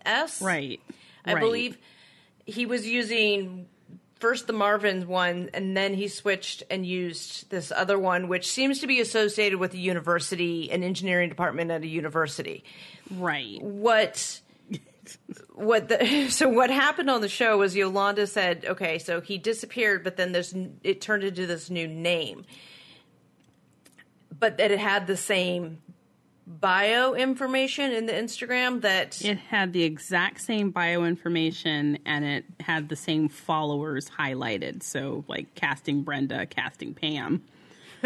S. 0.05 0.41
right. 0.41 0.79
I 1.25 1.33
right. 1.33 1.41
believe 1.41 1.77
he 2.45 2.65
was 2.65 2.87
using 2.87 3.67
first 4.15 4.47
the 4.47 4.53
Marvin 4.53 5.05
one, 5.05 5.49
and 5.53 5.75
then 5.75 5.93
he 5.93 6.07
switched 6.07 6.63
and 6.69 6.85
used 6.85 7.49
this 7.49 7.69
other 7.69 7.99
one, 7.99 8.29
which 8.29 8.49
seems 8.49 8.79
to 8.79 8.87
be 8.87 9.01
associated 9.01 9.59
with 9.59 9.73
a 9.73 9.77
university, 9.77 10.71
an 10.71 10.83
engineering 10.83 11.27
department 11.27 11.69
at 11.69 11.81
a 11.81 11.87
university. 11.87 12.63
Right. 13.11 13.61
What? 13.61 14.39
What 15.53 15.89
the 15.89 16.27
so 16.29 16.49
what 16.49 16.69
happened 16.69 17.09
on 17.09 17.21
the 17.21 17.29
show 17.29 17.57
was 17.57 17.75
Yolanda 17.75 18.27
said, 18.27 18.65
okay, 18.65 18.99
so 18.99 19.21
he 19.21 19.37
disappeared, 19.37 20.03
but 20.03 20.17
then 20.17 20.31
there's 20.31 20.53
it 20.83 21.01
turned 21.01 21.23
into 21.23 21.45
this 21.45 21.69
new 21.69 21.87
name, 21.87 22.45
but 24.37 24.57
that 24.57 24.71
it 24.71 24.79
had 24.79 25.07
the 25.07 25.17
same 25.17 25.79
bio 26.45 27.13
information 27.13 27.91
in 27.91 28.05
the 28.05 28.13
Instagram 28.13 28.81
that 28.81 29.23
It 29.23 29.37
had 29.37 29.73
the 29.73 29.83
exact 29.83 30.41
same 30.41 30.71
bio 30.71 31.05
information 31.05 31.99
and 32.05 32.25
it 32.25 32.45
had 32.59 32.89
the 32.89 32.95
same 32.95 33.29
followers 33.29 34.09
highlighted. 34.09 34.83
So, 34.83 35.23
like 35.27 35.55
casting 35.55 36.03
Brenda, 36.03 36.45
casting 36.45 36.93
Pam 36.93 37.43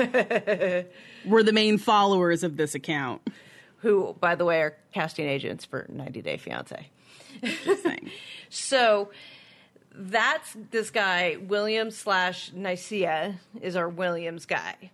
were 1.25 1.43
the 1.43 1.53
main 1.53 1.77
followers 1.77 2.43
of 2.43 2.57
this 2.57 2.75
account. 2.75 3.21
Who, 3.77 4.15
by 4.19 4.35
the 4.35 4.45
way, 4.45 4.61
are 4.61 4.77
casting 4.93 5.27
agents 5.27 5.65
for 5.65 5.85
90 5.89 6.21
Day 6.21 6.37
Fiance. 6.37 6.89
So 8.49 9.09
that's 9.93 10.55
this 10.71 10.89
guy, 10.89 11.37
William 11.41 11.91
slash 11.91 12.51
Nicaea, 12.53 13.39
is 13.61 13.75
our 13.75 13.89
Williams 13.89 14.45
guy. 14.45 14.91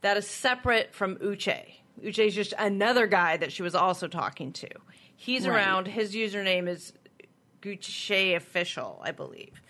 That 0.00 0.16
is 0.16 0.26
separate 0.26 0.94
from 0.94 1.16
Uche. 1.16 1.62
Uche 2.02 2.26
is 2.26 2.34
just 2.34 2.54
another 2.58 3.06
guy 3.06 3.36
that 3.36 3.52
she 3.52 3.62
was 3.62 3.74
also 3.74 4.08
talking 4.08 4.52
to. 4.54 4.68
He's 5.14 5.46
Right. 5.46 5.54
around. 5.56 5.86
His 5.88 6.14
username 6.14 6.68
is 6.68 6.92
Gucci 7.62 8.34
Official, 8.34 9.00
I 9.04 9.12
believe. 9.12 9.60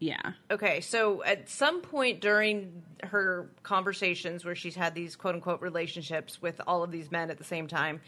Yeah. 0.00 0.32
Okay, 0.50 0.80
so 0.80 1.22
at 1.22 1.50
some 1.50 1.82
point 1.82 2.20
during 2.20 2.82
her 3.04 3.50
conversations 3.62 4.46
where 4.46 4.54
she's 4.54 4.74
had 4.74 4.94
these 4.94 5.14
quote 5.14 5.34
unquote 5.34 5.60
relationships 5.60 6.40
with 6.40 6.58
all 6.66 6.82
of 6.82 6.90
these 6.90 7.12
men 7.12 7.30
at 7.30 7.36
the 7.36 7.44
same 7.44 7.68
time, 7.68 8.00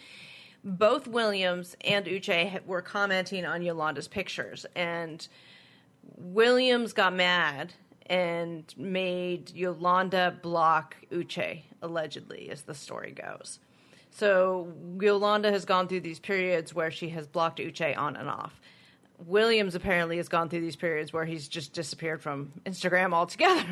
both 0.65 1.07
Williams 1.07 1.77
and 1.83 2.07
Uche 2.07 2.65
were 2.65 2.81
commenting 2.81 3.45
on 3.45 3.63
Yolanda's 3.63 4.09
pictures. 4.09 4.65
And 4.75 5.27
Williams 6.17 6.95
got 6.95 7.15
mad 7.15 7.75
and 8.07 8.73
made 8.79 9.51
Yolanda 9.51 10.37
block 10.43 10.97
Uche, 11.11 11.63
allegedly, 11.83 12.49
as 12.51 12.63
the 12.63 12.75
story 12.75 13.13
goes. 13.13 13.59
So 14.11 14.73
Yolanda 14.99 15.51
has 15.51 15.67
gone 15.67 15.89
through 15.89 16.01
these 16.01 16.19
periods 16.19 16.75
where 16.75 16.91
she 16.91 17.11
has 17.11 17.27
blocked 17.27 17.59
Uche 17.59 17.97
on 17.97 18.17
and 18.17 18.29
off. 18.31 18.61
Williams 19.27 19.75
apparently 19.75 20.17
has 20.19 20.29
gone 20.29 20.49
through 20.49 20.61
these 20.61 20.77
periods 20.77 21.13
where 21.13 21.25
he's 21.25 21.49
just 21.49 21.73
disappeared 21.73 22.23
from 22.23 22.53
Instagram 22.67 23.13
altogether. 23.13 23.65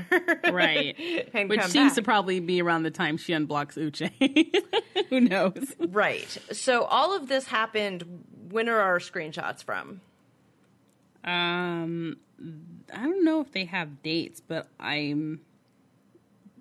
Right. 0.52 0.96
Which 1.48 1.62
seems 1.64 1.90
back. 1.90 1.94
to 1.94 2.02
probably 2.02 2.40
be 2.40 2.62
around 2.62 2.82
the 2.84 2.90
time 2.90 3.16
she 3.16 3.32
unblocks 3.32 3.76
Uche. 3.76 4.54
Who 5.10 5.20
knows? 5.20 5.74
right. 5.78 6.28
So 6.52 6.84
all 6.84 7.16
of 7.16 7.28
this 7.28 7.46
happened. 7.46 8.24
When 8.50 8.68
are 8.68 8.80
our 8.80 8.98
screenshots 8.98 9.62
from? 9.62 10.00
Um, 11.24 12.16
I 12.92 13.02
don't 13.02 13.24
know 13.24 13.40
if 13.40 13.52
they 13.52 13.64
have 13.66 14.02
dates, 14.02 14.40
but 14.40 14.66
I'm 14.78 15.40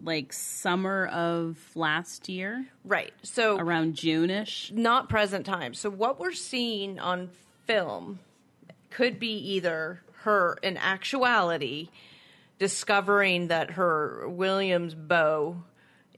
like 0.02 0.32
summer 0.34 1.08
of 1.08 1.58
last 1.76 2.30
year, 2.30 2.66
Right. 2.86 3.12
So 3.24 3.58
around 3.58 3.96
June 3.96 4.30
ish. 4.30 4.72
not 4.74 5.10
present 5.10 5.46
time. 5.46 5.74
So 5.74 5.90
what 5.90 6.20
we're 6.20 6.32
seeing 6.32 7.00
on 7.00 7.30
film 7.66 8.20
could 8.90 9.20
be 9.20 9.34
either 9.56 10.02
her 10.24 10.58
in 10.62 10.78
actuality 10.78 11.90
discovering 12.58 13.48
that 13.48 13.72
her 13.72 14.28
Williams 14.28 14.94
beau 14.94 15.64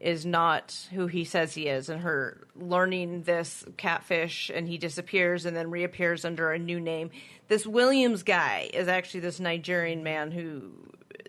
is 0.02 0.26
not 0.26 0.88
who 0.94 1.06
he 1.06 1.24
says 1.24 1.54
he 1.54 1.68
is 1.68 1.88
and 1.88 2.02
her 2.02 2.48
learning 2.56 3.22
this 3.22 3.64
catfish 3.78 4.50
and 4.54 4.68
he 4.68 4.80
disappears 4.80 5.46
and 5.46 5.56
then 5.56 5.70
reappears 5.70 6.26
under 6.26 6.52
a 6.52 6.58
new 6.58 6.80
name. 6.80 7.12
This 7.48 7.68
Williams 7.68 8.24
guy 8.24 8.70
is 8.74 8.88
actually 8.88 9.20
this 9.20 9.40
Nigerian 9.40 10.02
man 10.04 10.32
who 10.32 10.72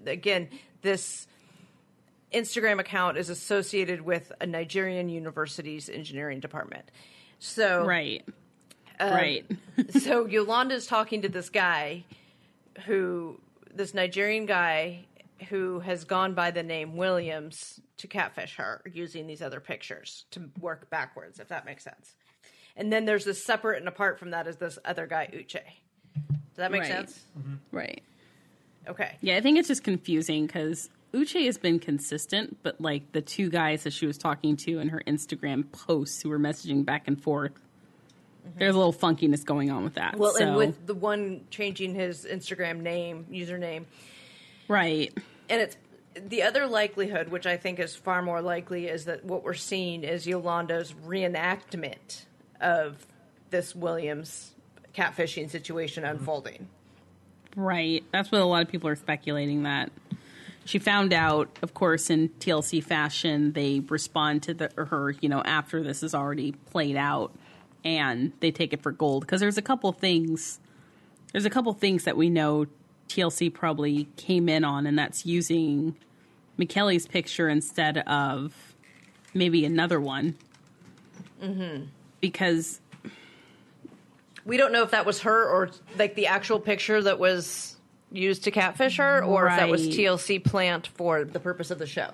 again 0.07 0.49
this 0.81 1.27
Instagram 2.33 2.81
account 2.81 3.19
is 3.19 3.29
associated 3.29 4.01
with 4.01 4.33
a 4.41 4.47
Nigerian 4.47 5.11
university's 5.11 5.91
engineering 5.91 6.41
department. 6.41 6.91
So 7.39 7.85
Right. 7.85 8.25
Um, 9.01 9.13
right. 9.13 9.45
so 10.01 10.27
Yolanda's 10.27 10.87
talking 10.87 11.23
to 11.23 11.29
this 11.29 11.49
guy 11.49 12.05
who 12.87 13.41
this 13.75 13.95
Nigerian 13.95 14.47
guy 14.47 15.05
who 15.49 15.81
has 15.81 16.05
gone 16.05 16.35
by 16.35 16.51
the 16.51 16.63
name 16.63 16.97
Williams 16.97 17.81
to 17.99 18.07
catfish 18.07 18.57
her 18.57 18.81
using 18.93 19.27
these 19.27 19.43
other 19.43 19.61
pictures 19.61 20.25
to 20.31 20.51
work 20.61 20.89
backwards, 20.91 21.41
if 21.41 21.49
that 21.49 21.65
makes 21.65 21.83
sense. 21.85 22.15
And 22.77 22.93
then 22.93 23.05
there's 23.05 23.25
this 23.25 23.43
separate 23.45 23.79
and 23.79 23.89
apart 23.89 24.19
from 24.19 24.31
that 24.31 24.47
is 24.47 24.57
this 24.57 24.79
other 24.85 25.07
guy, 25.07 25.29
Uche. 25.33 25.61
Does 26.15 26.57
that 26.57 26.71
make 26.71 26.83
Right. 26.83 26.91
sense? 26.91 27.21
right. 27.71 28.03
Okay. 28.89 29.17
Yeah, 29.21 29.37
I 29.37 29.41
think 29.41 29.59
it's 29.59 29.69
just 29.69 29.85
confusing 29.85 30.47
because 30.47 30.91
Uche 31.13 31.45
has 31.47 31.59
been 31.59 31.79
consistent, 31.79 32.59
but 32.63 32.81
like 32.81 33.13
the 33.13 33.21
two 33.23 33.51
guys 33.51 33.85
that 33.85 33.93
she 33.93 34.07
was 34.07 34.19
talking 34.19 34.57
to 34.59 34.79
in 34.79 34.89
her 34.89 35.03
Instagram 35.07 35.71
posts 35.73 36.23
who 36.23 36.29
were 36.29 36.39
messaging 36.39 36.85
back 36.85 37.07
and 37.07 37.23
forth, 37.23 37.53
Mm-hmm. 38.47 38.59
there's 38.59 38.75
a 38.75 38.79
little 38.79 38.93
funkiness 38.93 39.45
going 39.45 39.71
on 39.71 39.85
with 39.85 39.95
that. 39.95 40.17
Well, 40.17 40.37
and 40.37 40.57
with 40.57 40.87
the 40.87 40.95
one 40.95 41.45
changing 41.51 41.95
his 41.95 42.25
Instagram 42.25 42.81
name, 42.81 43.27
username, 43.31 43.85
right. 44.69 45.13
and 45.49 45.61
it's 45.61 45.77
the 46.15 46.43
other 46.43 46.67
likelihood, 46.67 47.29
which 47.29 47.47
I 47.47 47.57
think 47.57 47.79
is 47.79 47.95
far 47.95 48.21
more 48.21 48.43
likely, 48.43 48.89
is 48.89 49.05
that 49.07 49.25
what 49.25 49.45
we're 49.45 49.55
seeing 49.55 50.05
is 50.05 50.27
Yolanda's 50.27 50.93
reenactment 50.93 52.25
of 52.61 53.07
this 53.51 53.75
Williams 53.75 54.53
catfishing 54.95 55.49
situation 55.49 56.03
mm-hmm. 56.03 56.19
unfolding. 56.19 56.69
Right. 57.55 58.03
That's 58.13 58.33
what 58.33 58.41
a 58.41 58.45
lot 58.45 58.63
of 58.63 58.69
people 58.69 58.89
are 58.89 58.97
speculating 58.97 59.63
that 59.65 59.91
she 60.65 60.79
found 60.79 61.13
out, 61.13 61.59
of 61.63 61.75
course, 61.75 62.11
in 62.11 62.29
TLC 62.29 62.83
fashion, 62.83 63.53
they 63.53 63.81
respond 63.81 64.45
to 64.45 64.55
the, 64.55 64.71
her, 64.77 65.11
you 65.21 65.29
know, 65.29 65.43
after 65.43 65.83
this 65.83 66.03
is 66.03 66.15
already 66.15 66.53
played 66.53 66.97
out 66.97 67.33
and 67.85 68.33
they 68.41 68.51
take 68.51 68.73
it 68.73 68.83
for 68.83 68.93
gold. 68.93 69.23
Because 69.23 69.41
there's 69.41 69.59
a 69.59 69.63
couple 69.63 69.93
things, 69.93 70.61
there's 71.33 71.45
a 71.45 71.51
couple 71.51 71.73
things 71.73 72.05
that 72.05 72.17
we 72.17 72.31
know 72.31 72.67
TLC 73.09 73.53
probably 73.53 74.09
came 74.17 74.49
in 74.49 74.65
on, 74.65 74.87
and 74.87 74.99
that's 74.99 75.27
using 75.27 75.97
McKelly's 76.59 77.07
picture 77.07 77.49
instead 77.49 77.99
of 77.99 78.75
maybe 79.35 79.65
another 79.65 80.01
one. 80.01 80.37
Mm-hmm. 81.43 81.85
Because 82.21 82.81
We 84.45 84.57
don't 84.57 84.73
know 84.73 84.83
if 84.83 84.91
that 84.91 85.07
was 85.07 85.21
her 85.23 85.49
or 85.49 85.71
like 85.99 86.15
the 86.15 86.27
actual 86.27 86.59
picture 86.59 87.01
that 87.03 87.19
was 87.19 87.77
used 88.11 88.45
to 88.45 88.51
catfish 88.51 88.99
her, 88.99 89.25
or 89.25 89.47
if 89.47 89.57
that 89.57 89.69
was 89.69 89.89
TLC 89.89 90.43
plant 90.43 90.89
for 90.89 91.25
the 91.25 91.41
purpose 91.41 91.71
of 91.71 91.79
the 91.79 91.87
show. 91.87 92.11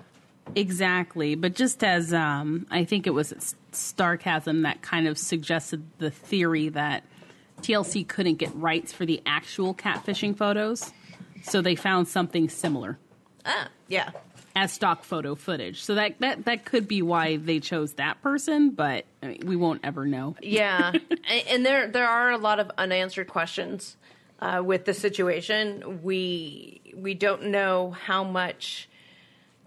Exactly, 0.54 1.34
but 1.34 1.54
just 1.54 1.84
as 1.84 2.12
um, 2.12 2.66
I 2.70 2.84
think 2.84 3.06
it 3.06 3.10
was 3.10 3.54
Starcasm 3.72 4.62
that 4.62 4.82
kind 4.82 5.06
of 5.06 5.18
suggested 5.18 5.84
the 5.98 6.10
theory 6.10 6.68
that 6.70 7.04
TLC 7.62 8.06
couldn't 8.06 8.36
get 8.36 8.54
rights 8.54 8.92
for 8.92 9.04
the 9.06 9.20
actual 9.26 9.74
catfishing 9.74 10.36
photos, 10.36 10.92
so 11.42 11.60
they 11.60 11.74
found 11.74 12.08
something 12.08 12.48
similar 12.48 12.98
Ah, 13.44 13.68
yeah. 13.88 14.10
as 14.56 14.72
stock 14.72 15.04
photo 15.04 15.34
footage. 15.34 15.82
So 15.82 15.94
that 15.96 16.18
that 16.20 16.44
that 16.46 16.64
could 16.64 16.86
be 16.88 17.02
why 17.02 17.36
they 17.36 17.60
chose 17.60 17.94
that 17.94 18.22
person, 18.22 18.70
but 18.70 19.04
I 19.22 19.26
mean, 19.28 19.42
we 19.46 19.56
won't 19.56 19.80
ever 19.84 20.06
know. 20.06 20.36
Yeah, 20.42 20.92
and 21.50 21.64
there 21.64 21.88
there 21.88 22.08
are 22.08 22.30
a 22.30 22.38
lot 22.38 22.58
of 22.60 22.70
unanswered 22.78 23.28
questions 23.28 23.96
uh, 24.40 24.62
with 24.64 24.84
the 24.84 24.94
situation. 24.94 26.02
We 26.02 26.80
we 26.96 27.14
don't 27.14 27.46
know 27.46 27.90
how 27.90 28.24
much 28.24 28.88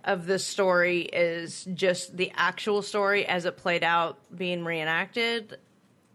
of 0.03 0.25
the 0.25 0.39
story 0.39 1.01
is 1.01 1.67
just 1.73 2.17
the 2.17 2.31
actual 2.35 2.81
story 2.81 3.25
as 3.25 3.45
it 3.45 3.57
played 3.57 3.83
out 3.83 4.17
being 4.35 4.63
reenacted. 4.63 5.57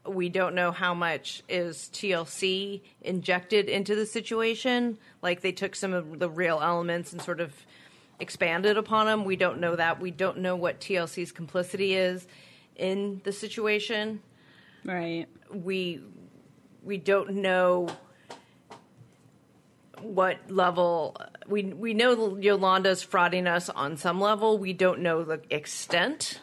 We 0.07 0.29
don't 0.29 0.55
know 0.55 0.71
how 0.71 0.95
much 0.95 1.43
is 1.49 1.91
TLC 1.93 2.83
injected 3.01 3.69
into 3.69 3.95
the 3.95 4.07
situation. 4.07 4.99
Like 5.23 5.41
they 5.41 5.53
took 5.53 5.75
some 5.75 5.93
of 5.93 6.19
the 6.19 6.29
real 6.29 6.61
elements 6.63 7.13
and 7.13 7.21
sort 7.21 7.41
of 7.41 7.53
expanded 8.21 8.77
upon 8.77 9.07
them. 9.07 9.25
We 9.25 9.37
don't 9.37 9.61
know 9.61 9.77
that. 9.77 10.01
We 10.01 10.11
don't 10.11 10.39
know 10.39 10.57
what 10.57 10.81
TLC's 10.81 11.33
complicity 11.33 11.95
is 11.95 12.27
in 12.77 13.21
the 13.25 13.33
situation. 13.33 14.21
Right. 14.85 15.27
We 15.53 16.01
we 16.83 16.99
don't 16.99 17.35
know 17.35 17.89
what 20.01 20.39
level 20.51 21.17
we 21.47 21.65
we 21.65 21.95
know 21.95 22.37
Yolanda's 22.37 23.05
frauding 23.05 23.47
us 23.47 23.69
on 23.69 23.97
some 23.97 24.21
level. 24.21 24.59
We 24.59 24.73
don't 24.73 25.01
know 25.01 25.25
the 25.25 25.41
extent 25.51 26.41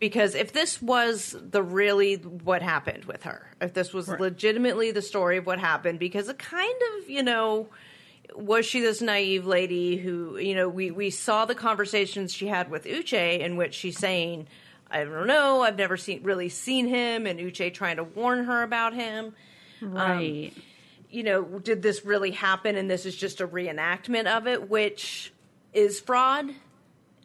because 0.00 0.34
if 0.34 0.52
this 0.52 0.80
was 0.80 1.36
the 1.40 1.62
really 1.62 2.14
what 2.16 2.62
happened 2.62 3.04
with 3.04 3.24
her, 3.24 3.46
if 3.60 3.74
this 3.74 3.92
was 3.92 4.08
Right. 4.08 4.20
legitimately 4.20 4.90
the 4.92 5.02
story 5.02 5.36
of 5.38 5.46
what 5.46 5.58
happened, 5.58 5.98
because 5.98 6.28
it 6.28 6.38
kind 6.38 6.74
of 6.98 7.10
you 7.10 7.22
know 7.22 7.68
was 8.34 8.66
she 8.66 8.80
this 8.80 9.00
naive 9.00 9.46
lady 9.46 9.96
who 9.96 10.36
you 10.38 10.54
know 10.54 10.68
we 10.68 10.90
we 10.90 11.10
saw 11.10 11.44
the 11.44 11.54
conversations 11.54 12.32
she 12.32 12.46
had 12.46 12.70
with 12.70 12.84
Uche 12.84 13.38
in 13.40 13.56
which 13.56 13.74
she's 13.74 13.98
saying 13.98 14.46
I 14.90 15.04
don't 15.04 15.26
know 15.26 15.62
I've 15.62 15.76
never 15.78 15.96
seen 15.96 16.22
really 16.22 16.48
seen 16.50 16.86
him 16.88 17.26
and 17.26 17.40
Uche 17.40 17.72
trying 17.72 17.96
to 17.96 18.04
warn 18.04 18.44
her 18.44 18.62
about 18.62 18.92
him 18.94 19.34
um, 19.82 19.92
Right. 19.94 20.52
You 21.10 21.22
know, 21.22 21.42
did 21.42 21.82
this 21.82 22.04
really 22.04 22.30
happen 22.30 22.76
and 22.76 22.90
this 22.90 23.06
is 23.06 23.16
just 23.16 23.40
a 23.40 23.48
reenactment 23.48 24.26
of 24.26 24.46
it, 24.46 24.68
which 24.68 25.32
is 25.72 26.00
fraud, 26.00 26.50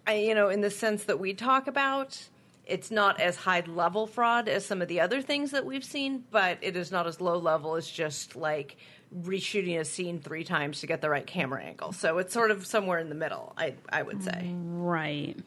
I, 0.07 0.15
you 0.15 0.35
know, 0.35 0.49
in 0.49 0.61
the 0.61 0.69
sense 0.69 1.05
that 1.05 1.19
we 1.19 1.33
talk 1.33 1.67
about. 1.67 2.29
It's 2.65 2.91
not 2.91 3.19
as 3.19 3.35
high 3.35 3.61
level 3.67 4.07
fraud 4.07 4.47
as 4.47 4.65
some 4.65 4.81
of 4.81 4.87
the 4.87 5.01
other 5.01 5.21
things 5.21 5.51
that 5.51 5.65
we've 5.65 5.83
seen, 5.83 6.23
but 6.31 6.59
it 6.61 6.77
is 6.77 6.91
not 6.91 7.07
as 7.07 7.19
low 7.19 7.37
level 7.37 7.75
as 7.75 7.89
just 7.89 8.37
like 8.37 8.77
reshooting 9.21 9.77
a 9.79 9.85
scene 9.85 10.19
three 10.19 10.45
times 10.45 10.79
to 10.79 10.87
get 10.87 11.01
the 11.01 11.09
right 11.09 11.27
camera 11.27 11.61
angle. 11.61 11.91
So 11.91 12.19
it's 12.19 12.33
sort 12.33 12.51
of 12.51 12.65
somewhere 12.65 12.99
in 12.99 13.09
the 13.09 13.15
middle, 13.15 13.53
I, 13.57 13.75
I 13.89 14.01
would 14.01 14.23
say. 14.23 14.53
Right. 14.55 15.37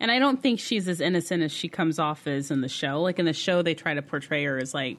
And 0.00 0.10
I 0.10 0.18
don't 0.18 0.42
think 0.42 0.60
she's 0.60 0.88
as 0.88 1.00
innocent 1.00 1.42
as 1.42 1.52
she 1.52 1.68
comes 1.68 1.98
off 1.98 2.26
as 2.26 2.50
in 2.50 2.62
the 2.62 2.68
show. 2.68 3.02
Like 3.02 3.18
in 3.18 3.26
the 3.26 3.32
show, 3.32 3.62
they 3.62 3.74
try 3.74 3.94
to 3.94 4.02
portray 4.02 4.44
her 4.44 4.58
as 4.58 4.74
like 4.74 4.98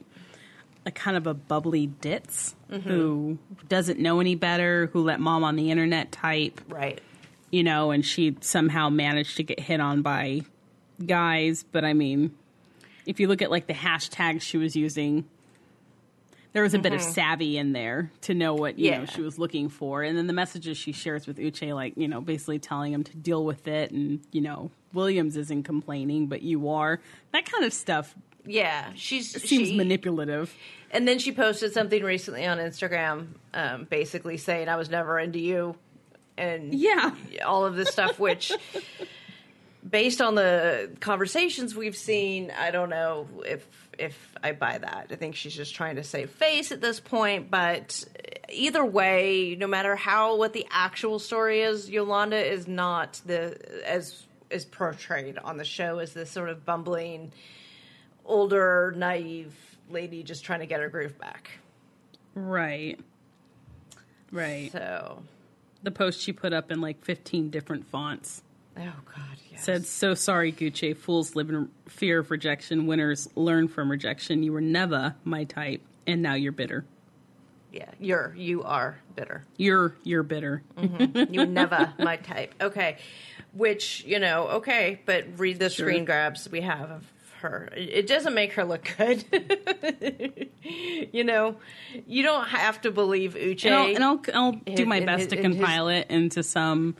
a 0.85 0.91
kind 0.91 1.17
of 1.17 1.27
a 1.27 1.33
bubbly 1.33 1.87
ditz 1.87 2.55
mm-hmm. 2.71 2.87
who 2.87 3.37
doesn't 3.67 3.99
know 3.99 4.19
any 4.19 4.35
better, 4.35 4.87
who 4.93 5.01
let 5.01 5.19
mom 5.19 5.43
on 5.43 5.55
the 5.55 5.71
internet 5.71 6.11
type, 6.11 6.61
Right. 6.69 7.01
you 7.51 7.63
know, 7.63 7.91
and 7.91 8.05
she 8.05 8.37
somehow 8.41 8.89
managed 8.89 9.37
to 9.37 9.43
get 9.43 9.59
hit 9.59 9.79
on 9.79 10.01
by 10.01 10.41
guys. 11.03 11.63
But 11.71 11.85
I 11.85 11.93
mean, 11.93 12.35
if 13.05 13.19
you 13.19 13.27
look 13.27 13.41
at 13.41 13.49
like 13.49 13.67
the 13.67 13.73
hashtags 13.73 14.41
she 14.41 14.57
was 14.57 14.75
using, 14.75 15.25
there 16.53 16.63
was 16.63 16.73
a 16.73 16.79
bit 16.79 16.93
of 16.93 17.01
mm-hmm. 17.01 17.11
savvy 17.11 17.57
in 17.57 17.73
there 17.73 18.11
to 18.21 18.33
know 18.33 18.53
what 18.53 18.79
you 18.79 18.91
know 18.91 19.05
she 19.05 19.21
was 19.21 19.37
looking 19.37 19.67
for, 19.67 20.03
and 20.03 20.17
then 20.17 20.27
the 20.27 20.33
messages 20.33 20.77
she 20.77 20.93
shares 20.93 21.27
with 21.27 21.37
Uche, 21.37 21.75
like 21.75 21.93
you 21.97 22.07
know, 22.07 22.21
basically 22.21 22.59
telling 22.59 22.93
him 22.93 23.03
to 23.03 23.17
deal 23.17 23.43
with 23.43 23.67
it, 23.67 23.91
and 23.91 24.21
you 24.31 24.39
know, 24.39 24.71
Williams 24.93 25.35
isn't 25.35 25.63
complaining, 25.63 26.27
but 26.27 26.43
you 26.43 26.69
are. 26.69 27.01
That 27.33 27.51
kind 27.51 27.65
of 27.65 27.73
stuff 27.73 28.15
Yeah. 28.45 28.91
She's 28.95 29.31
seems 29.31 29.69
she, 29.69 29.77
manipulative. 29.77 30.53
And 30.91 31.07
then 31.07 31.19
she 31.19 31.31
posted 31.31 31.73
something 31.73 32.03
recently 32.03 32.45
on 32.45 32.57
Instagram, 32.57 33.27
um, 33.53 33.85
basically 33.89 34.37
saying, 34.37 34.69
I 34.69 34.75
was 34.75 34.89
never 34.89 35.19
into 35.19 35.39
you. 35.39 35.75
And 36.37 36.73
Yeah. 36.73 37.11
all 37.45 37.65
of 37.65 37.75
this 37.75 37.89
stuff, 37.89 38.19
which, 38.19 38.51
based 39.87 40.21
on 40.21 40.35
the 40.35 40.91
conversations 40.99 41.75
we've 41.75 41.95
seen, 41.97 42.51
I 42.57 42.71
don't 42.71 42.89
know 42.89 43.27
if 43.45 43.65
if 43.97 44.35
I 44.43 44.51
buy 44.51 44.77
that. 44.77 45.07
I 45.09 45.15
think 45.15 45.37
she's 45.37 45.55
just 45.55 45.73
trying 45.73 45.95
to 45.95 46.03
save 46.03 46.29
face 46.29 46.73
at 46.73 46.81
this 46.81 46.99
point. 46.99 47.49
But 47.49 48.03
either 48.49 48.83
way, 48.83 49.55
no 49.57 49.67
matter 49.67 49.95
how 49.95 50.35
what 50.35 50.51
the 50.51 50.65
actual 50.69 51.17
story 51.17 51.61
is, 51.61 51.89
Yolanda 51.89 52.35
is 52.37 52.67
not 52.67 53.21
the 53.25 53.57
as 53.87 54.25
is 54.49 54.65
portrayed 54.65 55.37
on 55.37 55.55
the 55.57 55.63
show 55.63 55.99
as 55.99 56.13
this 56.13 56.29
sort 56.29 56.49
of 56.49 56.65
bumbling, 56.65 57.31
older, 58.25 58.93
naive 58.97 59.53
lady 59.89 60.23
just 60.23 60.43
trying 60.43 60.59
to 60.59 60.65
get 60.65 60.79
her 60.81 60.89
groove 60.89 61.17
back. 61.19 61.51
Right. 62.33 62.99
Right. 64.31 64.71
So, 64.71 65.23
The 65.83 65.91
post 65.91 66.19
she 66.19 66.33
put 66.33 66.53
up 66.53 66.71
in 66.71 66.81
like 66.81 67.03
15 67.05 67.49
different 67.49 67.85
fonts 67.87 68.41
oh 68.77 68.81
god, 69.05 69.37
yes. 69.51 69.63
said, 69.63 69.85
So 69.85 70.13
sorry, 70.15 70.51
Gucci. 70.51 70.95
Fools 70.97 71.35
live 71.35 71.49
in 71.49 71.69
fear 71.87 72.19
of 72.19 72.31
rejection. 72.31 72.87
Winners 72.87 73.29
learn 73.35 73.67
from 73.67 73.89
rejection. 73.89 74.43
You 74.43 74.51
were 74.53 74.61
never 74.61 75.15
my 75.23 75.45
type, 75.45 75.81
and 76.05 76.21
now 76.21 76.33
you're 76.33 76.51
bitter. 76.51 76.83
yeah, 77.71 77.89
you're 77.99 78.33
you 78.35 78.63
are 78.63 78.97
bitter. 79.15 79.43
You're 79.57 79.95
you're 80.03 80.23
bitter. 80.23 80.63
Mm-hmm. 80.77 81.33
You 81.33 81.45
never 81.61 81.93
my 81.99 82.17
type. 82.17 82.53
Okay. 82.59 82.97
Which, 83.53 84.03
you 84.05 84.19
know, 84.19 84.47
okay, 84.59 84.99
but 85.05 85.39
read 85.39 85.59
the 85.59 85.69
Sure. 85.69 85.85
screen 85.85 86.03
grabs 86.03 86.49
we 86.49 86.59
have 86.59 86.91
of 86.91 87.09
her. 87.49 87.69
It 87.75 88.07
doesn't 88.07 88.33
make 88.33 88.53
her 88.53 88.63
look 88.65 88.87
good. 88.97 89.23
you 91.13 91.23
know, 91.23 91.57
you 92.07 92.23
don't 92.23 92.47
have 92.47 92.81
to 92.81 92.91
believe 92.91 93.35
Uche. 93.35 93.65
And 93.65 93.73
I'll, 93.75 93.85
and 93.87 94.03
I'll, 94.03 94.21
I'll 94.33 94.51
do 94.53 94.83
In- 94.83 94.89
my 94.89 94.99
best 94.99 95.19
his- 95.23 95.27
to 95.29 95.39
in 95.39 95.45
his- 95.51 95.57
compile 95.57 95.87
it 95.89 96.07
into 96.09 96.43
some. 96.43 96.95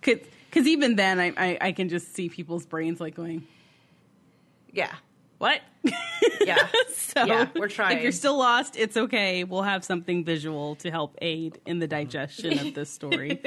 Because 0.00 0.66
even 0.66 0.96
then, 0.96 1.20
I, 1.20 1.32
I, 1.36 1.58
I 1.60 1.72
can 1.72 1.88
just 1.88 2.14
see 2.14 2.28
people's 2.28 2.66
brains 2.66 3.00
like 3.00 3.14
going, 3.14 3.46
yeah. 4.72 4.92
What? 5.38 5.60
Yeah. 6.44 6.68
so 6.92 7.24
Yeah, 7.24 7.48
we're 7.54 7.68
trying. 7.68 7.96
If 7.98 8.02
you're 8.02 8.12
still 8.12 8.36
lost, 8.38 8.76
it's 8.76 8.96
okay. 8.96 9.44
We'll 9.44 9.62
have 9.62 9.84
something 9.84 10.24
visual 10.24 10.74
to 10.76 10.90
help 10.90 11.16
aid 11.22 11.60
in 11.66 11.78
the 11.78 11.86
digestion 11.86 12.58
of 12.58 12.74
this 12.74 12.90
story. 12.90 13.40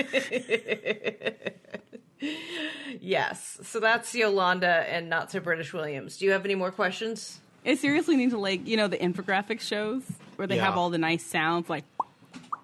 Yes. 3.02 3.60
So 3.64 3.80
that's 3.80 4.14
Yolanda 4.16 4.68
and 4.68 5.10
not 5.10 5.32
so 5.32 5.40
British 5.40 5.74
Williams. 5.74 6.18
Do 6.18 6.26
you 6.26 6.32
have 6.32 6.46
any 6.46 6.56
more 6.56 6.72
questions? 6.72 7.40
I 7.66 7.76
seriously 7.76 8.16
need 8.16 8.30
to 8.32 8.38
like 8.38 8.68
you 8.68 8.78
know 8.78 8.88
the 8.88 8.98
infographic 8.98 9.60
shows 9.60 10.04
where 10.36 10.48
they 10.48 10.58
have 10.58 10.78
all 10.78 10.90
the 10.90 10.98
nice 10.98 11.26
sounds 11.26 11.70
like 11.70 11.84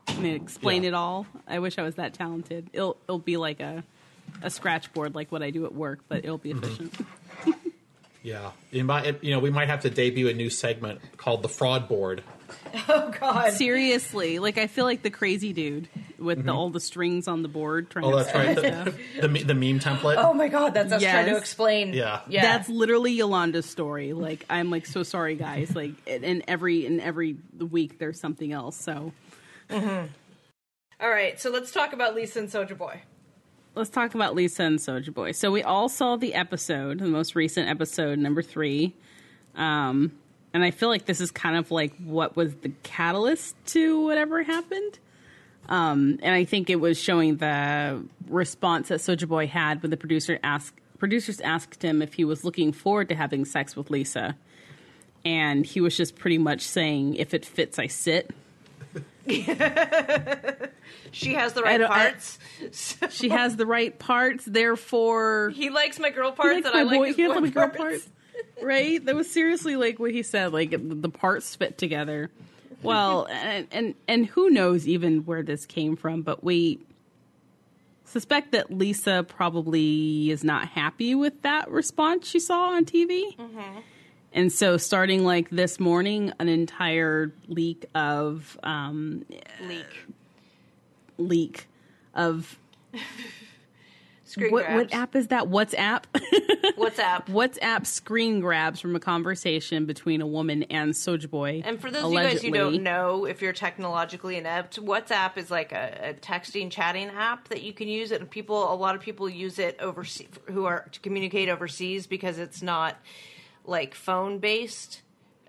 and 0.07 0.25
they 0.25 0.31
explain 0.31 0.83
Yeah. 0.83 0.89
it 0.89 0.93
all. 0.93 1.25
I 1.47 1.59
wish 1.59 1.77
I 1.77 1.83
was 1.83 1.95
that 1.95 2.13
talented. 2.13 2.69
It'll 2.73 2.97
it'll 3.07 3.19
be 3.19 3.37
like 3.37 3.59
a 3.59 3.83
a 4.41 4.49
scratch 4.49 4.93
board 4.93 5.15
like 5.15 5.31
what 5.31 5.43
I 5.43 5.49
do 5.49 5.65
at 5.65 5.73
work, 5.73 5.99
but 6.07 6.19
it'll 6.19 6.37
be 6.37 6.53
mm-hmm. 6.53 6.63
efficient. 6.63 6.93
Yeah, 8.23 8.51
it 8.71 8.83
might, 8.83 9.23
you 9.23 9.31
know, 9.31 9.39
we 9.39 9.49
might 9.49 9.67
have 9.67 9.81
to 9.81 9.89
debut 9.89 10.27
a 10.27 10.33
new 10.33 10.49
segment 10.49 11.01
called 11.17 11.41
the 11.41 11.49
Fraud 11.49 11.87
Board. 11.87 12.23
Oh 12.87 13.11
God. 13.19 13.53
Seriously, 13.53 14.39
like 14.39 14.57
I 14.57 14.67
feel 14.67 14.85
like 14.85 15.01
the 15.03 15.09
crazy 15.09 15.53
dude 15.53 15.87
with 16.17 16.45
the 16.45 16.51
all 16.53 16.69
the 16.69 16.79
strings 16.79 17.27
on 17.27 17.41
the 17.41 17.47
board 17.47 17.89
trying 17.89 18.05
Oh, 18.05 18.11
to 18.11 18.17
that's 18.17 18.33
right, 18.35 18.49
explain 18.57 18.85
the, 19.21 19.27
the, 19.27 19.43
the 19.45 19.53
meme 19.53 19.79
template. 19.79 20.15
Oh 20.17 20.33
my 20.33 20.47
God, 20.47 20.73
that's 20.73 20.91
us 20.91 21.01
trying 21.01 21.25
to 21.27 21.37
explain. 21.37 21.93
Yeah. 21.93 22.21
Yeah. 22.27 22.41
That's 22.43 22.69
literally 22.69 23.11
Yolanda's 23.13 23.65
story. 23.65 24.13
Like 24.13 24.45
I'm 24.49 24.69
like 24.69 24.85
so 24.85 25.03
sorry 25.03 25.35
guys. 25.35 25.75
Like 25.75 25.91
and 26.07 26.23
and 26.23 26.43
every 26.47 26.85
in 26.85 26.99
every 26.99 27.37
week 27.57 27.97
there's 27.99 28.19
something 28.19 28.51
else. 28.51 28.75
So 28.77 29.11
All 29.71 31.09
right, 31.09 31.39
so 31.39 31.49
let's 31.49 31.71
talk 31.71 31.93
about 31.93 32.13
Lisa 32.15 32.39
and 32.39 32.49
Soja 32.49 32.77
Boy. 32.77 33.01
let's 33.75 33.89
talk 33.89 34.13
about 34.15 34.35
Lisa 34.35 34.63
and 34.63 34.79
Soja 34.79 35.13
Boy. 35.13 35.31
So 35.31 35.49
we 35.51 35.63
all 35.63 35.89
saw 35.89 36.15
the 36.15 36.33
episode, 36.35 36.99
the 36.99 37.05
most 37.07 37.35
recent 37.35 37.67
episode, 37.69 38.19
number 38.19 38.41
three. 38.41 38.95
Um, 39.55 40.11
and 40.53 40.63
I 40.63 40.71
feel 40.71 40.89
like 40.89 41.05
this 41.05 41.21
is 41.21 41.31
kind 41.31 41.55
of 41.57 41.71
like 41.71 41.93
what 41.97 42.35
was 42.35 42.53
the 42.55 42.71
catalyst 42.83 43.55
to 43.67 44.01
whatever 44.05 44.43
happened. 44.43 44.99
Um, 45.69 46.19
and 46.23 46.33
I 46.35 46.43
think 46.45 46.69
it 46.69 46.77
was 46.79 46.99
showing 46.99 47.37
the 47.37 48.03
response 48.27 48.89
that 48.89 48.99
Soja 48.99 49.27
Boy 49.27 49.47
had 49.47 49.81
when 49.81 49.89
the 49.91 49.97
producer 49.97 50.39
asked 50.43 50.75
producers 50.99 51.39
asked 51.41 51.83
him 51.83 52.01
if 52.01 52.13
he 52.13 52.23
was 52.25 52.43
looking 52.43 52.71
forward 52.73 53.09
to 53.09 53.15
having 53.15 53.45
sex 53.45 53.75
with 53.75 53.89
Lisa. 53.89 54.35
And 55.23 55.65
he 55.65 55.81
was 55.81 55.95
just 55.95 56.15
pretty 56.15 56.37
much 56.39 56.61
saying, 56.61 57.15
if 57.15 57.33
it 57.33 57.45
fits, 57.45 57.77
I 57.79 57.87
sit. 57.87 58.31
She 61.13 61.33
has 61.33 61.53
the 61.53 61.61
right 61.61 61.81
I- 61.81 61.87
parts. 61.87 62.39
She 63.09 63.29
has 63.29 63.55
the 63.57 63.65
right 63.65 63.97
parts, 63.97 64.45
therefore 64.45 65.51
he 65.53 65.69
likes 65.69 65.99
my 65.99 66.09
girl 66.09 66.31
He 66.31 66.35
parts, 66.37 66.55
likes 66.63 66.67
and 66.67 66.75
I 66.77 66.83
like 66.83 66.99
boy- 66.99 67.07
his 67.07 67.15
boy 67.17 67.27
likes 67.27 67.41
my 67.41 67.49
girl 67.49 67.69
parts. 67.69 68.09
Right? 68.61 69.03
That 69.03 69.15
was 69.15 69.29
seriously 69.29 69.75
like 69.75 69.99
what 69.99 70.11
he 70.11 70.23
said. 70.23 70.53
Like 70.53 70.71
the 70.71 71.09
parts 71.09 71.55
fit 71.55 71.77
together. 71.77 72.31
Well, 72.83 73.25
and 73.31 73.67
and 73.71 73.95
and 74.07 74.25
who 74.25 74.49
knows 74.49 74.87
even 74.87 75.25
where 75.25 75.43
this 75.43 75.65
came 75.65 75.95
from? 75.95 76.21
But 76.21 76.43
we 76.43 76.79
suspect 78.05 78.51
that 78.51 78.71
Lisa 78.71 79.25
probably 79.27 80.31
is 80.31 80.43
not 80.43 80.67
happy 80.67 81.15
with 81.15 81.41
that 81.43 81.69
response 81.71 82.27
she 82.27 82.39
saw 82.39 82.71
on 82.71 82.85
TV. 82.85 83.35
And 84.33 84.51
so, 84.51 84.77
starting 84.77 85.25
like 85.25 85.49
this 85.49 85.79
morning, 85.79 86.31
an 86.39 86.47
entire 86.47 87.33
leak 87.47 87.85
of 87.93 88.57
um, 88.63 89.25
Leak. 89.61 89.85
leak 91.17 91.67
of 92.13 92.57
Screen 94.31 94.51
What, 94.51 94.65
grabs. 94.65 94.91
what 94.91 94.93
app 94.93 95.15
is 95.15 95.27
that? 95.27 95.45
WhatsApp. 95.45 96.03
WhatsApp. 96.77 97.25
WhatsApp 97.27 97.85
screen 97.85 98.39
grabs 98.39 98.79
from 98.79 98.95
a 98.95 98.99
conversation 98.99 99.85
between 99.85 100.21
a 100.21 100.27
woman 100.27 100.63
and 100.63 100.93
Soja 100.93 101.29
Boy. 101.29 101.61
And 101.65 101.79
for 101.81 101.91
those 101.91 102.05
of 102.05 102.11
you 102.13 102.19
guys 102.19 102.41
who 102.41 102.51
don't 102.51 102.83
know, 102.83 103.25
if 103.25 103.41
you're 103.41 103.53
technologically 103.53 104.37
inept, 104.37 104.81
WhatsApp 104.81 105.37
is 105.37 105.51
like 105.51 105.73
a, 105.73 106.11
a 106.11 106.13
texting, 106.13 106.71
chatting 106.71 107.09
app 107.09 107.49
that 107.49 107.61
you 107.61 107.73
can 107.73 107.87
use. 107.87 108.11
It 108.11 108.21
and 108.21 108.29
people, 108.29 108.71
a 108.71 108.75
lot 108.75 108.95
of 108.95 109.01
people 109.01 109.27
use 109.27 109.59
it 109.59 109.77
overseas 109.79 110.29
who 110.45 110.65
are 110.65 110.87
to 110.91 110.99
communicate 111.01 111.49
overseas 111.49 112.07
because 112.07 112.39
it's 112.39 112.61
not 112.61 112.97
like 113.65 113.95
phone 113.95 114.39
based. 114.39 115.01